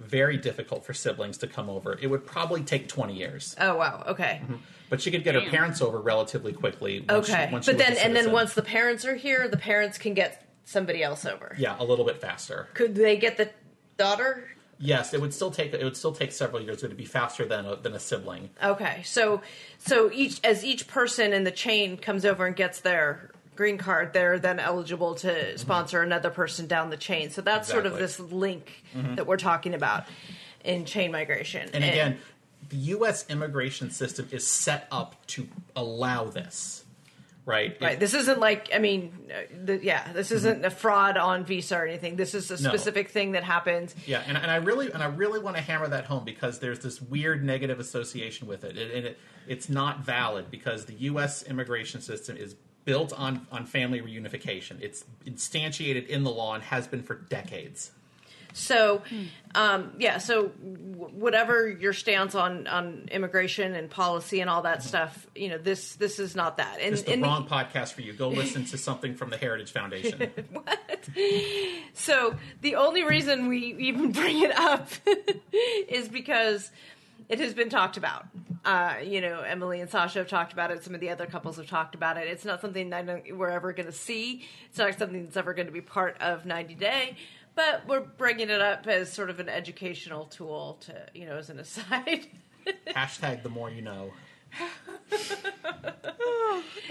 very 0.00 0.36
difficult 0.36 0.84
for 0.84 0.92
siblings 0.94 1.38
to 1.38 1.46
come 1.46 1.68
over 1.70 1.98
it 2.00 2.06
would 2.08 2.26
probably 2.26 2.62
take 2.62 2.88
20 2.88 3.14
years 3.14 3.54
Oh, 3.60 3.76
wow. 3.76 4.02
Okay. 4.08 4.40
Mm-hmm. 4.42 4.54
but 4.90 5.00
she 5.00 5.10
could 5.10 5.24
get 5.24 5.34
her 5.34 5.40
Damn. 5.40 5.50
parents 5.50 5.80
over 5.82 6.00
relatively 6.00 6.52
quickly 6.52 7.04
once 7.08 7.28
Okay. 7.30 7.46
she, 7.48 7.52
once 7.52 7.64
she 7.66 7.72
but 7.72 7.78
was 7.78 7.88
a 7.88 7.94
then, 7.94 8.04
and 8.04 8.14
then 8.16 8.22
citizen. 8.24 8.32
once 8.32 8.54
the 8.54 8.62
parents 8.62 9.04
are 9.04 9.14
here, 9.16 9.48
the 9.48 9.56
parents 9.56 9.98
can 9.98 10.14
get 10.14 10.44
somebody 10.64 11.02
else 11.02 11.24
over. 11.26 11.54
yeah 11.58 11.76
a 11.78 11.84
little 11.84 12.04
bit 12.04 12.20
faster 12.20 12.68
Could 12.74 12.94
they 12.94 13.16
get 13.16 13.36
the 13.36 13.50
daughter 13.96 14.48
yes 14.78 15.14
it 15.14 15.20
would 15.20 15.34
still 15.34 15.50
take 15.50 15.72
it 15.72 15.84
would 15.84 15.96
still 15.96 16.12
take 16.12 16.32
several 16.32 16.62
years. 16.62 16.82
It 16.82 16.88
would 16.88 16.96
be 16.96 17.04
faster 17.04 17.44
than 17.44 17.66
a, 17.66 17.76
than 17.76 17.94
a 17.94 18.00
sibling. 18.00 18.50
Okay, 18.62 19.02
so 19.04 19.42
so 19.78 20.10
each 20.12 20.40
as 20.44 20.64
each 20.64 20.86
person 20.86 21.32
in 21.32 21.44
the 21.44 21.50
chain 21.50 21.96
comes 21.96 22.24
over 22.24 22.46
and 22.46 22.56
gets 22.56 22.80
their 22.80 23.30
green 23.56 23.78
card, 23.78 24.12
they're 24.12 24.38
then 24.38 24.58
eligible 24.58 25.14
to 25.14 25.56
sponsor 25.58 26.02
another 26.02 26.30
person 26.30 26.66
down 26.66 26.90
the 26.90 26.96
chain. 26.96 27.30
So 27.30 27.40
that's 27.40 27.68
sort 27.68 27.86
of 27.86 27.96
this 27.96 28.18
link 28.18 28.82
mm-hmm. 28.94 29.14
that 29.14 29.26
we're 29.26 29.36
talking 29.36 29.74
about 29.74 30.04
in 30.64 30.84
chain 30.84 31.12
migration. 31.12 31.68
and 31.72 31.84
again 31.84 32.18
the 32.70 32.78
us 32.78 33.28
immigration 33.28 33.90
system 33.90 34.28
is 34.30 34.46
set 34.46 34.88
up 34.90 35.26
to 35.26 35.48
allow 35.76 36.24
this 36.24 36.83
right 37.46 37.76
Right. 37.80 37.92
It- 37.94 38.00
This 38.00 38.14
isn't 38.14 38.40
like 38.40 38.70
I 38.74 38.78
mean, 38.78 39.12
the, 39.64 39.78
yeah. 39.82 40.12
This 40.12 40.28
mm-hmm. 40.28 40.36
isn't 40.36 40.64
a 40.64 40.70
fraud 40.70 41.16
on 41.16 41.44
visa 41.44 41.76
or 41.76 41.86
anything. 41.86 42.16
This 42.16 42.34
is 42.34 42.50
a 42.50 42.62
No. 42.62 42.70
specific 42.70 43.10
thing 43.10 43.32
that 43.32 43.44
happens. 43.44 43.94
Yeah, 44.06 44.22
and, 44.26 44.36
and 44.36 44.50
I 44.50 44.56
really 44.56 44.90
and 44.92 45.02
I 45.02 45.06
really 45.06 45.40
want 45.40 45.56
to 45.56 45.62
hammer 45.62 45.88
that 45.88 46.04
home 46.06 46.24
because 46.24 46.58
there's 46.60 46.80
this 46.80 47.00
weird 47.02 47.44
negative 47.44 47.80
association 47.80 48.48
with 48.48 48.64
it, 48.64 48.76
and 48.78 48.90
and 48.90 49.06
it, 49.06 49.18
it's 49.46 49.68
not 49.68 50.00
valid 50.00 50.50
because 50.50 50.86
the 50.86 50.94
U.S. 51.10 51.42
immigration 51.42 52.00
system 52.00 52.36
is 52.36 52.54
built 52.84 53.12
on 53.12 53.46
on 53.52 53.66
family 53.66 54.00
reunification. 54.00 54.80
It's 54.80 55.04
instantiated 55.26 56.06
in 56.06 56.24
the 56.24 56.30
law 56.30 56.54
and 56.54 56.62
has 56.64 56.86
been 56.86 57.02
for 57.02 57.14
decades. 57.14 57.90
So, 58.56 59.02
um, 59.56 59.94
yeah. 59.98 60.18
So, 60.18 60.48
w- 60.48 61.10
whatever 61.12 61.68
your 61.68 61.92
stance 61.92 62.36
on 62.36 62.68
on 62.68 63.08
immigration 63.10 63.74
and 63.74 63.90
policy 63.90 64.40
and 64.40 64.48
all 64.48 64.62
that 64.62 64.84
stuff, 64.84 65.26
you 65.34 65.48
know, 65.48 65.58
this 65.58 65.96
this 65.96 66.20
is 66.20 66.36
not 66.36 66.56
that. 66.58 66.78
And, 66.80 66.94
It's 66.94 67.02
the 67.02 67.14
and 67.14 67.22
wrong 67.22 67.48
podcast 67.48 67.94
for 67.94 68.02
you. 68.02 68.12
Go 68.12 68.28
listen 68.28 68.64
to 68.66 68.78
something 68.78 69.16
from 69.16 69.30
the 69.30 69.36
Heritage 69.36 69.72
Foundation. 69.72 70.30
What? 70.52 71.08
so 71.92 72.36
the 72.62 72.76
only 72.76 73.02
reason 73.04 73.48
we 73.48 73.74
even 73.78 74.12
bring 74.20 74.42
it 74.42 74.56
up 74.56 74.88
is 75.88 76.08
because 76.08 76.70
it 77.28 77.40
has 77.40 77.54
been 77.54 77.70
talked 77.70 77.96
about. 77.96 78.26
Uh, 78.64 78.94
you 79.02 79.20
know, 79.20 79.40
Emily 79.40 79.80
and 79.80 79.90
Sasha 79.90 80.20
have 80.20 80.28
talked 80.28 80.52
about 80.52 80.70
it. 80.70 80.82
Some 80.84 80.94
of 80.94 81.00
the 81.00 81.10
other 81.10 81.26
couples 81.26 81.56
have 81.56 81.66
talked 81.66 81.94
about 81.94 82.16
it. 82.16 82.28
It's 82.28 82.44
not 82.44 82.60
something 82.60 82.90
that 82.90 83.24
we're 83.32 83.50
ever 83.50 83.72
going 83.72 83.86
to 83.86 83.92
see. 83.92 84.44
It's 84.70 84.78
not 84.78 84.96
something 84.98 85.24
that's 85.24 85.36
ever 85.36 85.52
going 85.52 85.66
to 85.66 85.72
be 85.72 85.82
part 85.82 86.16
of 86.20 86.46
90 86.46 86.74
Day. 86.74 87.16
But 87.54 87.86
we're 87.86 88.00
bringing 88.00 88.50
it 88.50 88.60
up 88.60 88.86
as 88.86 89.12
sort 89.12 89.30
of 89.30 89.38
an 89.40 89.48
educational 89.48 90.26
tool 90.26 90.78
to, 90.82 91.06
you 91.14 91.26
know, 91.26 91.36
as 91.36 91.50
an 91.50 91.58
aside. 91.60 92.26
Hashtag 92.88 93.42
the 93.42 93.48
more 93.48 93.70
you 93.70 93.82
know. 93.82 94.12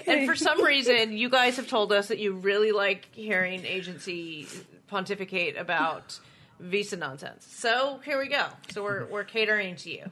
And 0.08 0.28
for 0.28 0.36
some 0.36 0.64
reason, 0.66 1.16
you 1.18 1.30
guys 1.30 1.56
have 1.58 1.68
told 1.68 1.92
us 1.92 2.08
that 2.08 2.20
you 2.20 2.34
really 2.34 2.72
like 2.72 3.08
hearing 3.14 3.66
Agent 3.66 4.02
C 4.02 4.48
pontificate 4.88 5.58
about 5.58 6.20
visa 6.60 6.98
nonsense. 6.98 7.46
So 7.50 8.00
here 8.06 8.20
we 8.20 8.28
go. 8.28 8.46
So 8.72 8.84
we're 8.84 9.06
we're 9.06 9.24
catering 9.24 9.76
to 9.78 9.90
you. 9.92 10.06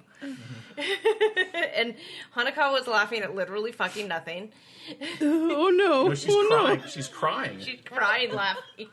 and 1.76 1.96
Hanako 2.36 2.72
was 2.74 2.88
laughing 2.88 3.22
at 3.22 3.36
literally 3.36 3.72
fucking 3.72 4.08
nothing. 4.08 4.52
Oh 5.22 5.72
no! 5.74 6.08
No, 6.08 6.16
she's 6.16 6.34
oh 6.34 6.48
crying. 6.50 6.82
She's 6.88 7.08
crying. 7.08 7.60
She's 7.60 7.80
crying 7.84 8.34
laughing. 8.34 8.88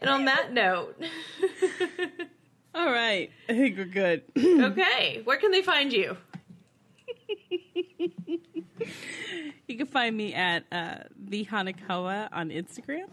And 0.00 0.10
on 0.10 0.24
that 0.24 0.52
note! 0.52 1.00
All 2.74 2.90
right, 2.90 3.30
I 3.48 3.52
think 3.52 3.76
we're 3.76 3.84
good. 3.84 4.22
okay, 4.38 5.20
where 5.24 5.36
can 5.38 5.50
they 5.50 5.62
find 5.62 5.92
you? 5.92 6.16
you 9.68 9.76
can 9.76 9.86
find 9.86 10.16
me 10.16 10.34
at 10.34 10.64
uh, 10.72 10.96
the 11.16 11.44
Hanekawa 11.44 12.28
on 12.32 12.50
Instagram. 12.50 13.08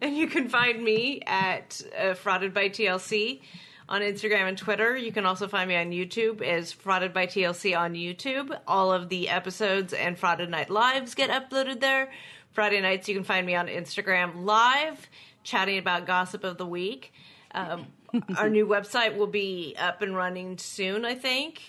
And 0.00 0.16
you 0.16 0.26
can 0.26 0.48
find 0.48 0.82
me 0.82 1.20
at 1.26 1.82
uh, 1.96 2.14
Frauded 2.14 2.54
by 2.54 2.68
TLC 2.68 3.40
on 3.88 4.00
Instagram 4.00 4.48
and 4.48 4.58
Twitter. 4.58 4.96
You 4.96 5.12
can 5.12 5.26
also 5.26 5.48
find 5.48 5.68
me 5.68 5.76
on 5.76 5.90
YouTube 5.90 6.40
as 6.40 6.72
Frauded 6.72 7.12
by 7.12 7.26
TLC 7.26 7.76
on 7.78 7.94
YouTube. 7.94 8.56
All 8.66 8.92
of 8.92 9.08
the 9.08 9.28
episodes 9.28 9.92
and 9.92 10.18
Frauded 10.18 10.48
Night 10.48 10.70
Lives 10.70 11.14
get 11.14 11.30
uploaded 11.30 11.80
there. 11.80 12.10
Friday 12.52 12.80
nights, 12.80 13.08
you 13.08 13.14
can 13.14 13.24
find 13.24 13.46
me 13.46 13.54
on 13.54 13.66
Instagram 13.66 14.44
live, 14.44 15.08
chatting 15.42 15.78
about 15.78 16.06
gossip 16.06 16.44
of 16.44 16.58
the 16.58 16.66
week. 16.66 17.12
Um, 17.54 17.86
our 18.36 18.48
new 18.50 18.66
website 18.66 19.16
will 19.16 19.26
be 19.26 19.74
up 19.78 20.02
and 20.02 20.14
running 20.14 20.58
soon, 20.58 21.04
I 21.04 21.14
think, 21.14 21.62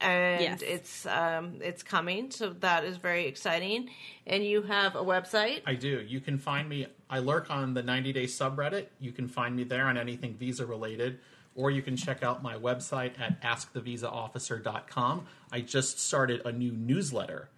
and 0.00 0.40
Yes. 0.42 0.62
it's 0.62 1.06
um, 1.06 1.56
it's 1.60 1.82
coming, 1.82 2.30
so 2.30 2.50
that 2.60 2.84
is 2.84 2.96
very 2.96 3.26
exciting. 3.26 3.90
And 4.26 4.44
you 4.44 4.62
have 4.62 4.96
a 4.96 5.02
website. 5.02 5.62
I 5.66 5.74
do. 5.74 6.04
You 6.06 6.20
can 6.20 6.38
find 6.38 6.68
me. 6.68 6.86
I 7.08 7.18
lurk 7.18 7.50
on 7.50 7.74
the 7.74 7.82
90 7.82 8.12
Day 8.12 8.24
subreddit. 8.24 8.86
You 8.98 9.12
can 9.12 9.28
find 9.28 9.54
me 9.56 9.64
there 9.64 9.86
on 9.86 9.96
anything 9.98 10.34
visa 10.34 10.64
related, 10.64 11.18
or 11.54 11.70
you 11.70 11.82
can 11.82 11.96
check 11.96 12.22
out 12.22 12.42
my 12.42 12.56
website 12.56 13.18
at 13.20 13.40
askthevisaofficer.com. 13.42 15.26
I 15.52 15.60
just 15.60 16.00
started 16.00 16.42
a 16.46 16.52
new 16.52 16.72
newsletter 16.72 17.48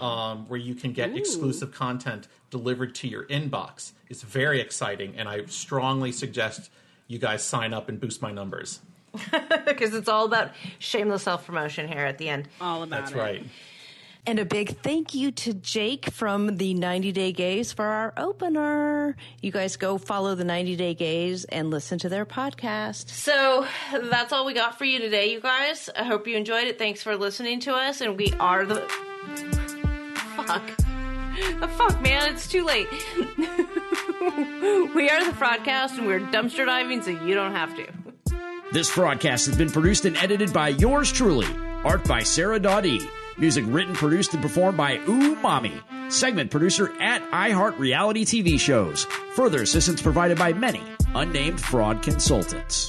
um, 0.00 0.48
where 0.48 0.60
you 0.60 0.74
can 0.74 0.92
get 0.92 1.16
exclusive 1.16 1.72
content 1.72 2.28
delivered 2.50 2.94
to 2.96 3.08
your 3.08 3.24
inbox. 3.24 3.92
It's 4.08 4.22
very 4.22 4.60
exciting, 4.60 5.14
and 5.16 5.28
I 5.28 5.46
strongly 5.46 6.12
suggest 6.12 6.70
you 7.08 7.18
guys 7.18 7.42
sign 7.42 7.72
up 7.72 7.88
and 7.88 8.00
boost 8.00 8.22
my 8.22 8.32
numbers. 8.32 8.80
because 9.66 9.94
it's 9.94 10.08
all 10.08 10.24
about 10.24 10.52
shameless 10.78 11.22
self 11.22 11.46
promotion 11.46 11.86
here 11.86 12.04
at 12.04 12.18
the 12.18 12.28
end. 12.28 12.48
All 12.60 12.82
about 12.82 13.04
That's 13.04 13.12
it. 13.12 13.18
right. 13.18 13.46
And 14.24 14.38
a 14.38 14.44
big 14.44 14.78
thank 14.82 15.14
you 15.14 15.32
to 15.32 15.52
Jake 15.52 16.08
from 16.10 16.56
the 16.56 16.74
90 16.74 17.10
Day 17.10 17.32
Gays 17.32 17.72
for 17.72 17.84
our 17.84 18.14
opener. 18.16 19.16
You 19.40 19.50
guys 19.50 19.76
go 19.76 19.98
follow 19.98 20.36
the 20.36 20.44
90 20.44 20.76
Day 20.76 20.94
Gays 20.94 21.44
and 21.44 21.70
listen 21.70 21.98
to 21.98 22.08
their 22.08 22.24
podcast. 22.24 23.08
So 23.08 23.66
that's 23.92 24.32
all 24.32 24.46
we 24.46 24.54
got 24.54 24.78
for 24.78 24.84
you 24.84 25.00
today, 25.00 25.32
you 25.32 25.40
guys. 25.40 25.90
I 25.96 26.04
hope 26.04 26.28
you 26.28 26.36
enjoyed 26.36 26.68
it. 26.68 26.78
Thanks 26.78 27.02
for 27.02 27.16
listening 27.16 27.58
to 27.60 27.74
us. 27.74 28.00
And 28.00 28.16
we 28.16 28.32
are 28.38 28.64
the. 28.64 28.88
Fuck. 30.36 30.76
The 31.60 31.68
fuck, 31.68 32.00
man. 32.02 32.32
It's 32.32 32.48
too 32.48 32.64
late. 32.64 32.88
we 34.94 35.08
are 35.08 35.24
the 35.24 35.32
Fraudcast 35.32 35.98
and 35.98 36.06
we're 36.06 36.20
dumpster 36.20 36.66
diving 36.66 37.02
so 37.02 37.10
you 37.10 37.34
don't 37.34 37.52
have 37.52 37.74
to. 37.76 37.86
This 38.72 38.94
broadcast 38.94 39.46
has 39.46 39.56
been 39.56 39.70
produced 39.70 40.04
and 40.04 40.16
edited 40.16 40.52
by 40.52 40.68
yours 40.68 41.12
truly. 41.12 41.46
Art 41.84 42.04
by 42.04 42.22
Sarah 42.22 42.60
Dottie. 42.60 43.00
Music 43.38 43.64
written, 43.66 43.94
produced, 43.94 44.34
and 44.34 44.42
performed 44.42 44.76
by 44.76 44.98
Ooh 45.08 45.34
Mommy. 45.36 45.74
Segment 46.08 46.50
producer 46.50 46.92
at 47.00 47.22
iHeart 47.30 47.78
Reality 47.78 48.24
TV 48.24 48.58
Shows. 48.58 49.04
Further 49.34 49.62
assistance 49.62 50.02
provided 50.02 50.38
by 50.38 50.52
many 50.52 50.82
unnamed 51.14 51.60
fraud 51.60 52.02
consultants. 52.02 52.88